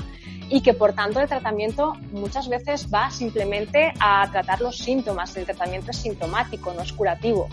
y 0.50 0.62
que 0.62 0.74
por 0.74 0.94
tanto 0.94 1.20
el 1.20 1.28
tratamiento 1.28 1.94
muchas 2.12 2.50
veces 2.50 2.88
va 2.94 3.10
simplemente 3.10 3.94
a 4.00 4.30
tratar 4.32 4.62
los 4.62 4.78
síntomas, 4.78 5.36
el 5.38 5.46
tratamiento 5.46 5.92
es 5.92 5.98
sintomático, 5.98 6.74
no 6.74 6.82
es 6.82 6.92
curativo. 6.92 7.48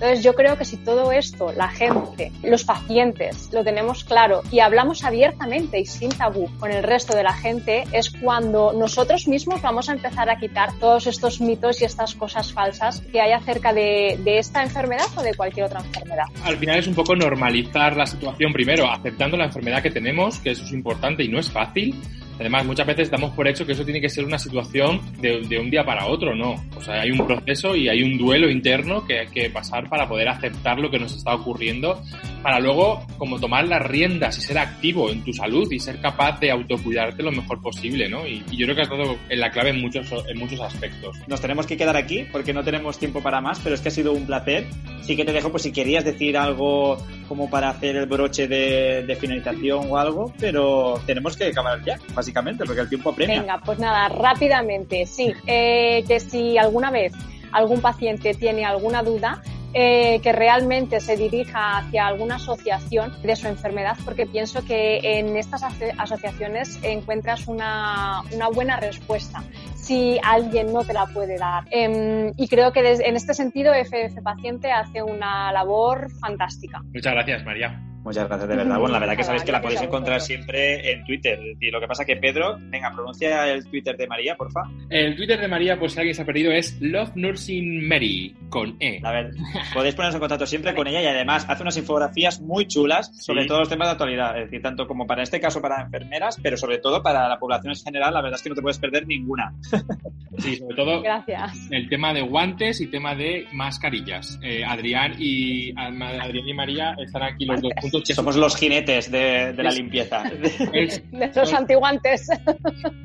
Entonces 0.00 0.24
yo 0.24 0.34
creo 0.34 0.56
que 0.56 0.64
si 0.64 0.78
todo 0.78 1.12
esto, 1.12 1.52
la 1.52 1.68
gente, 1.68 2.32
los 2.42 2.64
pacientes, 2.64 3.50
lo 3.52 3.62
tenemos 3.62 4.02
claro 4.02 4.40
y 4.50 4.60
hablamos 4.60 5.04
abiertamente 5.04 5.78
y 5.78 5.84
sin 5.84 6.08
tabú 6.08 6.48
con 6.58 6.72
el 6.72 6.82
resto 6.82 7.14
de 7.14 7.22
la 7.22 7.34
gente, 7.34 7.84
es 7.92 8.08
cuando 8.08 8.72
nosotros 8.72 9.28
mismos 9.28 9.60
vamos 9.60 9.90
a 9.90 9.92
empezar 9.92 10.30
a 10.30 10.38
quitar 10.38 10.72
todos 10.78 11.06
estos 11.06 11.42
mitos 11.42 11.82
y 11.82 11.84
estas 11.84 12.14
cosas 12.14 12.50
falsas 12.50 13.02
que 13.12 13.20
hay 13.20 13.32
acerca 13.32 13.74
de, 13.74 14.18
de 14.24 14.38
esta 14.38 14.62
enfermedad 14.62 15.04
o 15.16 15.22
de 15.22 15.34
cualquier 15.34 15.66
otra 15.66 15.80
enfermedad. 15.80 16.24
Al 16.44 16.56
final 16.56 16.78
es 16.78 16.86
un 16.86 16.94
poco 16.94 17.14
normalizar 17.14 17.94
la 17.94 18.06
situación 18.06 18.54
primero, 18.54 18.90
aceptando 18.90 19.36
la 19.36 19.44
enfermedad 19.44 19.82
que 19.82 19.90
tenemos, 19.90 20.38
que 20.38 20.52
eso 20.52 20.64
es 20.64 20.72
importante 20.72 21.24
y 21.24 21.28
no 21.28 21.38
es 21.38 21.50
fácil. 21.50 21.94
Además, 22.40 22.64
muchas 22.64 22.86
veces 22.86 23.10
damos 23.10 23.32
por 23.32 23.46
hecho 23.46 23.66
que 23.66 23.72
eso 23.72 23.84
tiene 23.84 24.00
que 24.00 24.08
ser 24.08 24.24
una 24.24 24.38
situación 24.38 25.00
de, 25.20 25.42
de 25.42 25.58
un 25.58 25.68
día 25.68 25.84
para 25.84 26.06
otro, 26.06 26.34
¿no? 26.34 26.54
O 26.74 26.80
sea, 26.80 27.02
hay 27.02 27.10
un 27.10 27.26
proceso 27.26 27.76
y 27.76 27.90
hay 27.90 28.02
un 28.02 28.16
duelo 28.16 28.50
interno 28.50 29.06
que 29.06 29.20
hay 29.20 29.26
que 29.26 29.50
pasar 29.50 29.90
para 29.90 30.08
poder 30.08 30.28
aceptar 30.28 30.78
lo 30.78 30.90
que 30.90 30.98
nos 30.98 31.14
está 31.14 31.34
ocurriendo, 31.34 32.02
para 32.42 32.58
luego 32.58 33.06
como 33.18 33.38
tomar 33.38 33.68
las 33.68 33.82
riendas 33.82 34.38
y 34.38 34.40
ser 34.40 34.56
activo 34.56 35.10
en 35.10 35.22
tu 35.22 35.34
salud 35.34 35.70
y 35.70 35.78
ser 35.78 36.00
capaz 36.00 36.40
de 36.40 36.50
autocuidarte 36.50 37.22
lo 37.22 37.30
mejor 37.30 37.60
posible, 37.60 38.08
¿no? 38.08 38.26
Y, 38.26 38.42
y 38.50 38.56
yo 38.56 38.64
creo 38.64 38.74
que 38.74 38.80
ha 38.80 38.84
estado 38.84 39.16
en 39.28 39.38
la 39.38 39.50
clave 39.50 39.70
en 39.70 39.80
muchos, 39.82 40.10
en 40.26 40.38
muchos 40.38 40.60
aspectos. 40.60 41.18
Nos 41.28 41.42
tenemos 41.42 41.66
que 41.66 41.76
quedar 41.76 41.96
aquí 41.98 42.24
porque 42.32 42.54
no 42.54 42.64
tenemos 42.64 42.98
tiempo 42.98 43.22
para 43.22 43.42
más, 43.42 43.60
pero 43.60 43.74
es 43.74 43.82
que 43.82 43.88
ha 43.88 43.92
sido 43.92 44.14
un 44.14 44.24
placer. 44.24 44.66
Sí 45.02 45.14
que 45.14 45.26
te 45.26 45.32
dejo, 45.32 45.50
pues 45.50 45.64
si 45.64 45.72
querías 45.72 46.06
decir 46.06 46.38
algo 46.38 46.96
como 47.28 47.50
para 47.50 47.68
hacer 47.68 47.96
el 47.96 48.06
broche 48.06 48.48
de, 48.48 49.04
de 49.06 49.16
finalización 49.16 49.86
o 49.90 49.98
algo, 49.98 50.32
pero 50.40 51.00
tenemos 51.06 51.36
que 51.36 51.44
acabar 51.44 51.84
ya, 51.84 51.98
básicamente, 52.14 52.29
porque 52.66 52.80
el 52.82 52.88
tiempo 52.88 53.10
apremia. 53.10 53.40
Venga, 53.40 53.60
pues 53.64 53.78
nada, 53.78 54.08
rápidamente, 54.08 55.06
sí. 55.06 55.32
Eh, 55.46 56.04
que 56.06 56.20
si 56.20 56.58
alguna 56.58 56.90
vez 56.90 57.12
algún 57.52 57.80
paciente 57.80 58.34
tiene 58.34 58.64
alguna 58.64 59.02
duda, 59.02 59.42
eh, 59.72 60.20
que 60.20 60.32
realmente 60.32 60.98
se 60.98 61.16
dirija 61.16 61.78
hacia 61.78 62.06
alguna 62.06 62.36
asociación 62.36 63.12
de 63.22 63.36
su 63.36 63.46
enfermedad, 63.46 63.96
porque 64.04 64.26
pienso 64.26 64.64
que 64.64 64.98
en 65.18 65.36
estas 65.36 65.62
aso- 65.62 65.84
asociaciones 65.96 66.78
encuentras 66.82 67.46
una, 67.46 68.22
una 68.32 68.48
buena 68.48 68.78
respuesta 68.78 69.44
si 69.76 70.18
alguien 70.24 70.72
no 70.72 70.84
te 70.84 70.92
la 70.92 71.06
puede 71.06 71.36
dar. 71.38 71.64
Em, 71.70 72.32
y 72.36 72.48
creo 72.48 72.72
que 72.72 72.80
en 72.80 73.16
este 73.16 73.34
sentido 73.34 73.72
FF 73.72 74.20
Paciente 74.22 74.70
hace 74.72 75.02
una 75.02 75.52
labor 75.52 76.10
fantástica. 76.20 76.82
Muchas 76.92 77.12
gracias, 77.12 77.44
María. 77.44 77.80
Muchas 78.02 78.26
gracias, 78.28 78.48
de 78.48 78.56
verdad. 78.56 78.78
Bueno, 78.78 78.94
la 78.94 78.98
verdad 78.98 79.16
que 79.16 79.24
sabéis 79.24 79.44
que 79.44 79.52
la 79.52 79.60
podéis 79.60 79.82
encontrar 79.82 80.20
siempre 80.22 80.90
en 80.92 81.04
Twitter. 81.04 81.38
Decir, 81.38 81.70
lo 81.72 81.80
que 81.80 81.86
pasa 81.86 82.04
que 82.06 82.16
Pedro, 82.16 82.56
venga, 82.58 82.90
pronuncia 82.94 83.50
el 83.52 83.64
Twitter 83.68 83.96
de 83.96 84.06
María, 84.06 84.36
porfa. 84.36 84.62
El 84.88 85.16
Twitter 85.16 85.38
de 85.38 85.48
María, 85.48 85.78
pues 85.78 85.92
si 85.92 85.98
alguien 85.98 86.14
se 86.14 86.22
ha 86.22 86.24
perdido, 86.24 86.50
es 86.50 86.80
Love 86.80 87.12
Nursing 87.14 87.86
Mary, 87.86 88.34
con 88.48 88.76
E. 88.80 89.00
A 89.04 89.12
ver, 89.12 89.30
podéis 89.74 89.94
poneros 89.94 90.14
en 90.14 90.20
contacto 90.20 90.46
siempre 90.46 90.74
con 90.74 90.86
ella 90.86 91.02
y 91.02 91.06
además 91.06 91.44
hace 91.48 91.62
unas 91.62 91.76
infografías 91.76 92.40
muy 92.40 92.66
chulas 92.66 93.10
sobre 93.22 93.42
Sí. 93.42 93.48
todos 93.48 93.60
los 93.60 93.68
temas 93.68 93.88
de 93.88 93.92
actualidad. 93.92 94.36
Es 94.38 94.44
decir, 94.46 94.62
tanto 94.62 94.86
como 94.86 95.06
para 95.06 95.22
este 95.22 95.38
caso 95.38 95.60
para 95.60 95.82
enfermeras, 95.82 96.38
pero 96.42 96.56
sobre 96.56 96.78
todo 96.78 97.02
para 97.02 97.28
la 97.28 97.38
población 97.38 97.72
en 97.74 97.78
general, 97.80 98.14
la 98.14 98.22
verdad 98.22 98.36
es 98.38 98.42
que 98.42 98.48
no 98.48 98.54
te 98.54 98.62
puedes 98.62 98.78
perder 98.78 99.06
ninguna. 99.06 99.52
Sí, 100.38 100.56
sobre 100.56 100.76
todo 100.76 101.02
Gracias. 101.02 101.68
el 101.70 101.88
tema 101.90 102.14
de 102.14 102.22
guantes 102.22 102.80
y 102.80 102.86
tema 102.86 103.14
de 103.14 103.46
mascarillas. 103.52 104.38
Eh, 104.42 104.64
Adrián 104.64 105.14
y 105.18 105.72
Adrián 105.76 106.48
y 106.48 106.54
María 106.54 106.94
están 107.04 107.24
aquí 107.24 107.44
los 107.44 107.60
dos 107.60 107.72
juntos. 107.78 107.89
Somos 108.14 108.36
los 108.36 108.56
jinetes 108.56 109.10
de, 109.10 109.52
de 109.52 109.62
la 109.62 109.70
limpieza. 109.70 110.22
es- 110.72 111.02
De 111.10 111.30
los 111.34 111.52
antiguantes. 111.52 112.28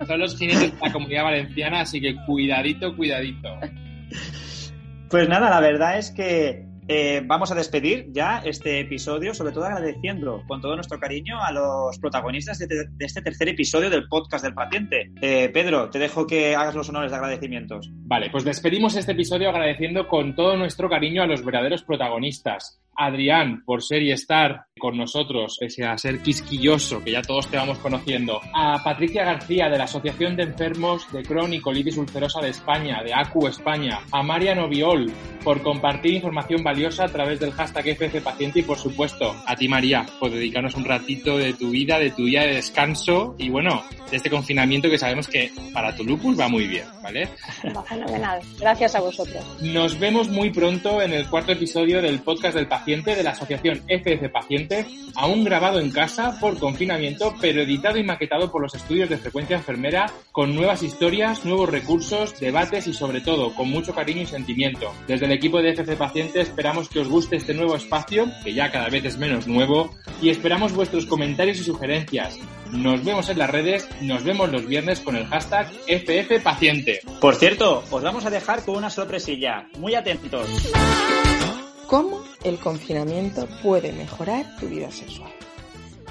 son 0.08 0.20
los 0.20 0.38
jinetes 0.38 0.72
de 0.80 0.86
la 0.88 0.92
comunidad 0.94 1.24
valenciana, 1.24 1.82
así 1.82 2.00
que 2.02 2.16
cuidadito, 2.26 2.96
cuidadito. 2.96 3.50
Pues 5.10 5.30
nada, 5.30 5.50
la 5.50 5.60
verdad 5.60 5.98
es 5.98 6.12
que 6.12 6.66
eh, 6.88 7.22
vamos 7.26 7.52
a 7.52 7.56
despedir 7.56 8.08
ya 8.12 8.42
este 8.46 8.80
episodio, 8.80 9.34
sobre 9.34 9.54
todo 9.54 9.66
agradeciendo 9.66 10.44
con 10.48 10.62
todo 10.62 10.76
nuestro 10.76 11.00
cariño 11.00 11.42
a 11.42 11.52
los 11.52 11.98
protagonistas 12.00 12.60
de, 12.60 12.68
de 12.68 13.06
este 13.06 13.22
tercer 13.22 13.50
episodio 13.50 13.90
del 13.90 14.08
podcast 14.08 14.44
del 14.44 14.54
paciente. 14.54 15.12
Eh, 15.22 15.50
Pedro, 15.50 15.90
te 15.90 16.00
dejo 16.00 16.28
que 16.28 16.56
hagas 16.56 16.76
los 16.76 16.90
honores 16.90 17.12
de 17.12 17.18
agradecimientos. 17.18 17.90
Vale, 17.92 18.30
pues 18.32 18.44
despedimos 18.44 18.96
este 18.96 19.14
episodio 19.14 19.50
agradeciendo 19.50 20.08
con 20.08 20.36
todo 20.36 20.58
nuestro 20.58 20.90
cariño 20.90 21.24
a 21.24 21.28
los 21.28 21.44
verdaderos 21.44 21.84
protagonistas. 21.84 22.80
Adrián, 22.96 23.64
por 23.66 23.84
ser 23.84 24.02
y 24.02 24.12
estar 24.12 24.66
con 24.78 24.98
nosotros, 24.98 25.58
pese 25.60 25.86
a 25.86 25.98
ser 25.98 26.22
quisquilloso, 26.22 27.04
que 27.04 27.12
ya 27.12 27.22
todos 27.22 27.48
te 27.48 27.58
vamos 27.58 27.78
conociendo. 27.80 28.42
A 28.54 28.84
Patricia 28.84 29.24
García, 29.24 29.70
de 29.70 29.78
la 29.78 29.86
Asociación 29.86 30.36
de 30.36 30.44
Enfermos 30.44 31.12
de 31.14 31.24
Crohn 31.24 31.54
y 31.54 31.62
Colitis 31.62 31.98
Ulcerosa 31.98 32.42
de 32.42 32.50
España, 32.50 33.02
de 33.02 33.14
ACU 33.14 33.48
España. 33.48 34.00
A 34.12 34.22
Marian 34.22 34.60
Obiol, 34.60 35.12
por 35.44 35.62
compartir 35.62 36.16
información 36.16 36.64
valiosa 36.64 37.06
a 37.06 37.10
través 37.10 37.40
del 37.40 37.52
hashtag 37.52 37.96
FFPaciente 37.96 38.60
y, 38.60 38.64
por 38.64 38.78
supuesto, 38.78 39.34
a 39.46 39.56
ti, 39.56 39.68
María, 39.68 40.06
por 40.20 40.32
dedicarnos 40.32 40.76
un 40.76 40.84
ratito 40.84 41.38
de 41.38 41.54
tu 41.54 41.70
vida, 41.70 41.98
de 41.98 42.12
tu 42.12 42.26
día 42.26 42.42
de 42.42 42.56
descanso 42.56 43.36
y, 43.38 43.50
bueno, 43.50 43.84
de 44.12 44.18
este 44.18 44.30
confinamiento 44.30 44.90
que 44.90 44.98
sabemos 44.98 45.28
que 45.28 45.52
para 45.74 45.96
tu 45.96 46.04
lupus 46.04 46.40
va 46.40 46.48
muy 46.48 46.68
bien, 46.68 46.86
¿vale? 47.02 47.30
Va 47.76 47.84
fenomenal. 47.84 48.42
Gracias 48.60 48.96
a 48.96 49.00
vosotros. 49.00 49.44
Nos 49.62 49.98
vemos 50.00 50.28
muy 50.30 50.52
pronto 50.52 51.02
en 51.02 51.14
el 51.14 51.28
cuarto 51.28 51.54
episodio 51.54 52.02
del 52.02 52.20
podcast 52.20 52.56
del 52.56 52.68
paciente 52.86 53.16
de 53.16 53.24
la 53.24 53.32
asociación 53.32 53.82
FF 53.88 54.30
Paciente, 54.30 54.86
aún 55.16 55.44
grabado 55.44 55.80
en 55.80 55.90
casa 55.90 56.38
por 56.40 56.60
confinamiento, 56.60 57.34
pero 57.42 57.64
editado 57.64 57.98
y 57.98 58.04
maquetado 58.04 58.52
por 58.52 58.62
los 58.62 58.76
estudios 58.76 59.10
de 59.10 59.18
frecuencia 59.18 59.58
enfermera, 59.58 60.06
con 60.32 60.54
nuevas 60.54 60.84
historias, 60.84 61.46
nuevos 61.46 61.68
recursos, 61.68 62.40
debates 62.40 62.86
y 62.86 62.94
sobre 62.94 63.22
todo 63.22 63.56
con 63.56 63.72
mucho 63.72 63.96
cariño 63.96 64.22
y 64.22 64.28
sentimiento. 64.28 64.94
Desde 65.08 65.26
el 65.26 65.32
equipo 65.32 65.64
de 65.64 65.74
FF 65.74 65.96
Paciente 65.98 66.42
esperamos 66.42 66.88
que 66.88 67.00
os 67.00 67.08
guste 67.08 67.38
este 67.38 67.56
nuevo 67.56 67.76
espacio, 67.76 68.28
que 68.44 68.54
ya 68.54 68.72
cada 68.72 68.90
vez 68.90 69.04
es 69.04 69.18
menos 69.18 69.48
nuevo, 69.48 69.96
y 70.22 70.30
esperamos 70.30 70.72
vuestros 70.72 71.08
comentarios 71.08 71.60
y 71.60 71.64
sugerencias. 71.64 72.38
Nos 72.72 73.04
vemos 73.04 73.28
en 73.30 73.40
las 73.40 73.50
redes, 73.50 73.90
nos 74.02 74.24
vemos 74.24 74.52
los 74.52 74.68
viernes 74.68 75.00
con 75.00 75.16
el 75.16 75.26
hashtag 75.26 75.72
FF 75.88 76.40
Paciente. 76.44 77.00
Por 77.20 77.34
cierto, 77.34 77.84
os 77.90 78.04
vamos 78.04 78.28
a 78.28 78.30
dejar 78.30 78.64
con 78.64 78.76
una 78.76 78.92
sorpresilla. 78.92 79.70
Muy 79.80 79.96
atentos. 79.96 80.48
¿Cómo 81.88 82.20
el 82.44 82.58
confinamiento 82.58 83.48
puede 83.62 83.92
mejorar 83.94 84.58
tu 84.60 84.68
vida 84.68 84.90
sexual? 84.90 85.32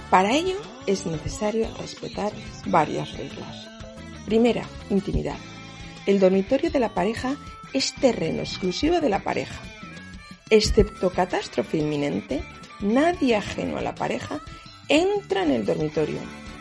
Para 0.08 0.32
ello 0.32 0.56
es 0.86 1.04
necesario 1.04 1.68
respetar 1.78 2.32
varias 2.66 3.12
reglas. 3.14 3.68
Primera, 4.24 4.64
intimidad. 4.88 5.36
El 6.06 6.20
dormitorio 6.20 6.70
de 6.70 6.78
la 6.78 6.94
pareja 6.94 7.36
es 7.72 7.92
terreno 7.94 8.42
exclusivo 8.42 9.00
de 9.00 9.08
la 9.08 9.24
pareja. 9.24 9.60
Excepto 10.48 11.10
catástrofe 11.10 11.78
inminente, 11.78 12.44
nadie 12.80 13.34
ajeno 13.34 13.76
a 13.76 13.82
la 13.82 13.96
pareja 13.96 14.40
entra 14.88 15.42
en 15.42 15.50
el 15.50 15.66
dormitorio 15.66 16.20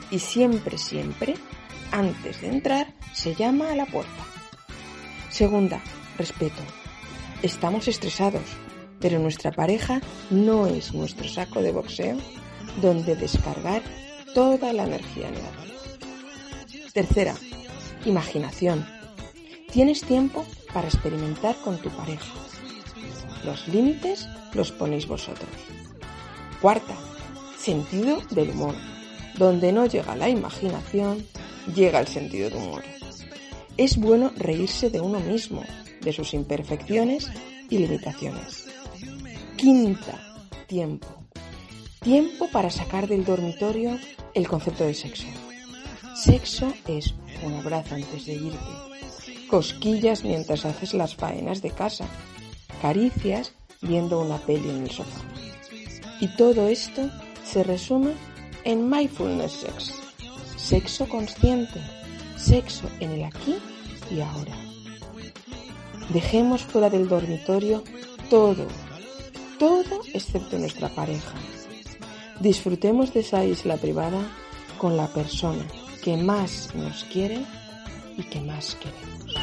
y 0.10 0.18
siempre, 0.18 0.80
siempre, 0.80 1.36
antes 1.92 2.42
de 2.42 2.48
entrar, 2.48 2.94
se 3.14 3.36
llama 3.36 3.72
a 3.72 3.76
la 3.76 3.86
puerta. 3.86 4.26
Segunda, 5.30 5.84
respeto. 6.18 6.64
Estamos 7.44 7.88
estresados, 7.88 8.44
pero 9.04 9.20
nuestra 9.20 9.52
pareja 9.52 10.02
no 10.30 10.66
es 10.66 10.94
nuestro 10.94 11.28
saco 11.28 11.62
de 11.62 11.74
boxeo 11.74 12.16
donde 12.82 13.18
descargar 13.18 13.82
toda 14.34 14.72
la 14.72 14.86
energía 14.86 15.30
negativa. 15.30 15.82
Tercera, 16.94 17.36
imaginación. 18.06 18.88
Tienes 19.74 20.04
tiempo 20.04 20.46
para 20.74 20.88
experimentar 20.88 21.58
con 21.58 21.80
tu 21.80 21.90
pareja. 21.90 22.34
Los 23.44 23.68
límites 23.68 24.30
los 24.54 24.72
ponéis 24.72 25.06
vosotros. 25.06 25.50
Cuarta, 26.62 26.96
sentido 27.58 28.22
del 28.32 28.52
humor. 28.52 28.76
Donde 29.38 29.74
no 29.74 29.86
llega 29.86 30.16
la 30.16 30.30
imaginación, 30.30 31.28
llega 31.76 32.00
el 32.00 32.08
sentido 32.08 32.50
del 32.50 32.60
humor. 32.60 32.84
Es 33.76 33.98
bueno 33.98 34.32
reírse 34.38 34.90
de 34.90 35.02
uno 35.02 35.20
mismo, 35.20 35.62
de 36.00 36.14
sus 36.14 36.34
imperfecciones 36.34 37.30
y 37.70 37.80
limitaciones. 37.80 38.73
Quinta, 39.64 40.20
tiempo. 40.68 41.08
Tiempo 42.02 42.50
para 42.52 42.70
sacar 42.70 43.08
del 43.08 43.24
dormitorio 43.24 43.98
el 44.34 44.46
concepto 44.46 44.84
de 44.84 44.94
sexo. 44.94 45.26
Sexo 46.18 46.74
es 46.86 47.14
un 47.42 47.54
abrazo 47.54 47.96
antes 47.96 48.26
de 48.26 48.34
irte, 48.34 49.48
cosquillas 49.50 50.26
mientras 50.26 50.66
haces 50.66 50.94
las 50.94 51.16
faenas 51.16 51.62
de 51.62 51.72
casa, 51.72 52.06
caricias 52.82 53.54
viendo 53.82 54.20
una 54.20 54.38
peli 54.38 54.70
en 54.70 54.84
el 54.84 54.92
sofá. 54.92 55.22
Y 56.20 56.28
todo 56.36 56.68
esto 56.68 57.10
se 57.46 57.64
resume 57.64 58.16
en 58.66 58.90
mindfulness 58.90 59.54
sex, 59.54 59.94
sexo 60.58 61.08
consciente, 61.08 61.80
sexo 62.36 62.90
en 63.00 63.12
el 63.12 63.24
aquí 63.24 63.56
y 64.12 64.20
ahora. 64.20 64.58
Dejemos 66.10 66.64
fuera 66.64 66.90
del 66.90 67.08
dormitorio 67.08 67.82
todo, 68.30 68.68
todo 69.64 70.02
excepto 70.14 70.58
nuestra 70.58 70.90
pareja. 70.90 71.36
Disfrutemos 72.42 73.14
de 73.14 73.22
esa 73.22 73.46
isla 73.46 73.78
privada 73.78 74.20
con 74.78 74.98
la 74.98 75.08
persona 75.08 75.66
que 76.04 76.18
más 76.18 76.76
nos 76.76 77.06
quiere 77.06 77.46
y 78.18 78.24
que 78.24 78.42
más 78.42 78.76
queremos. 78.76 79.34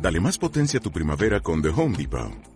Dale 0.00 0.20
más 0.20 0.38
potencia 0.38 0.80
a 0.80 0.82
tu 0.82 0.90
primavera 0.90 1.40
con 1.40 1.62
The 1.62 1.68
Home 1.68 1.96
Depot. 1.96 2.55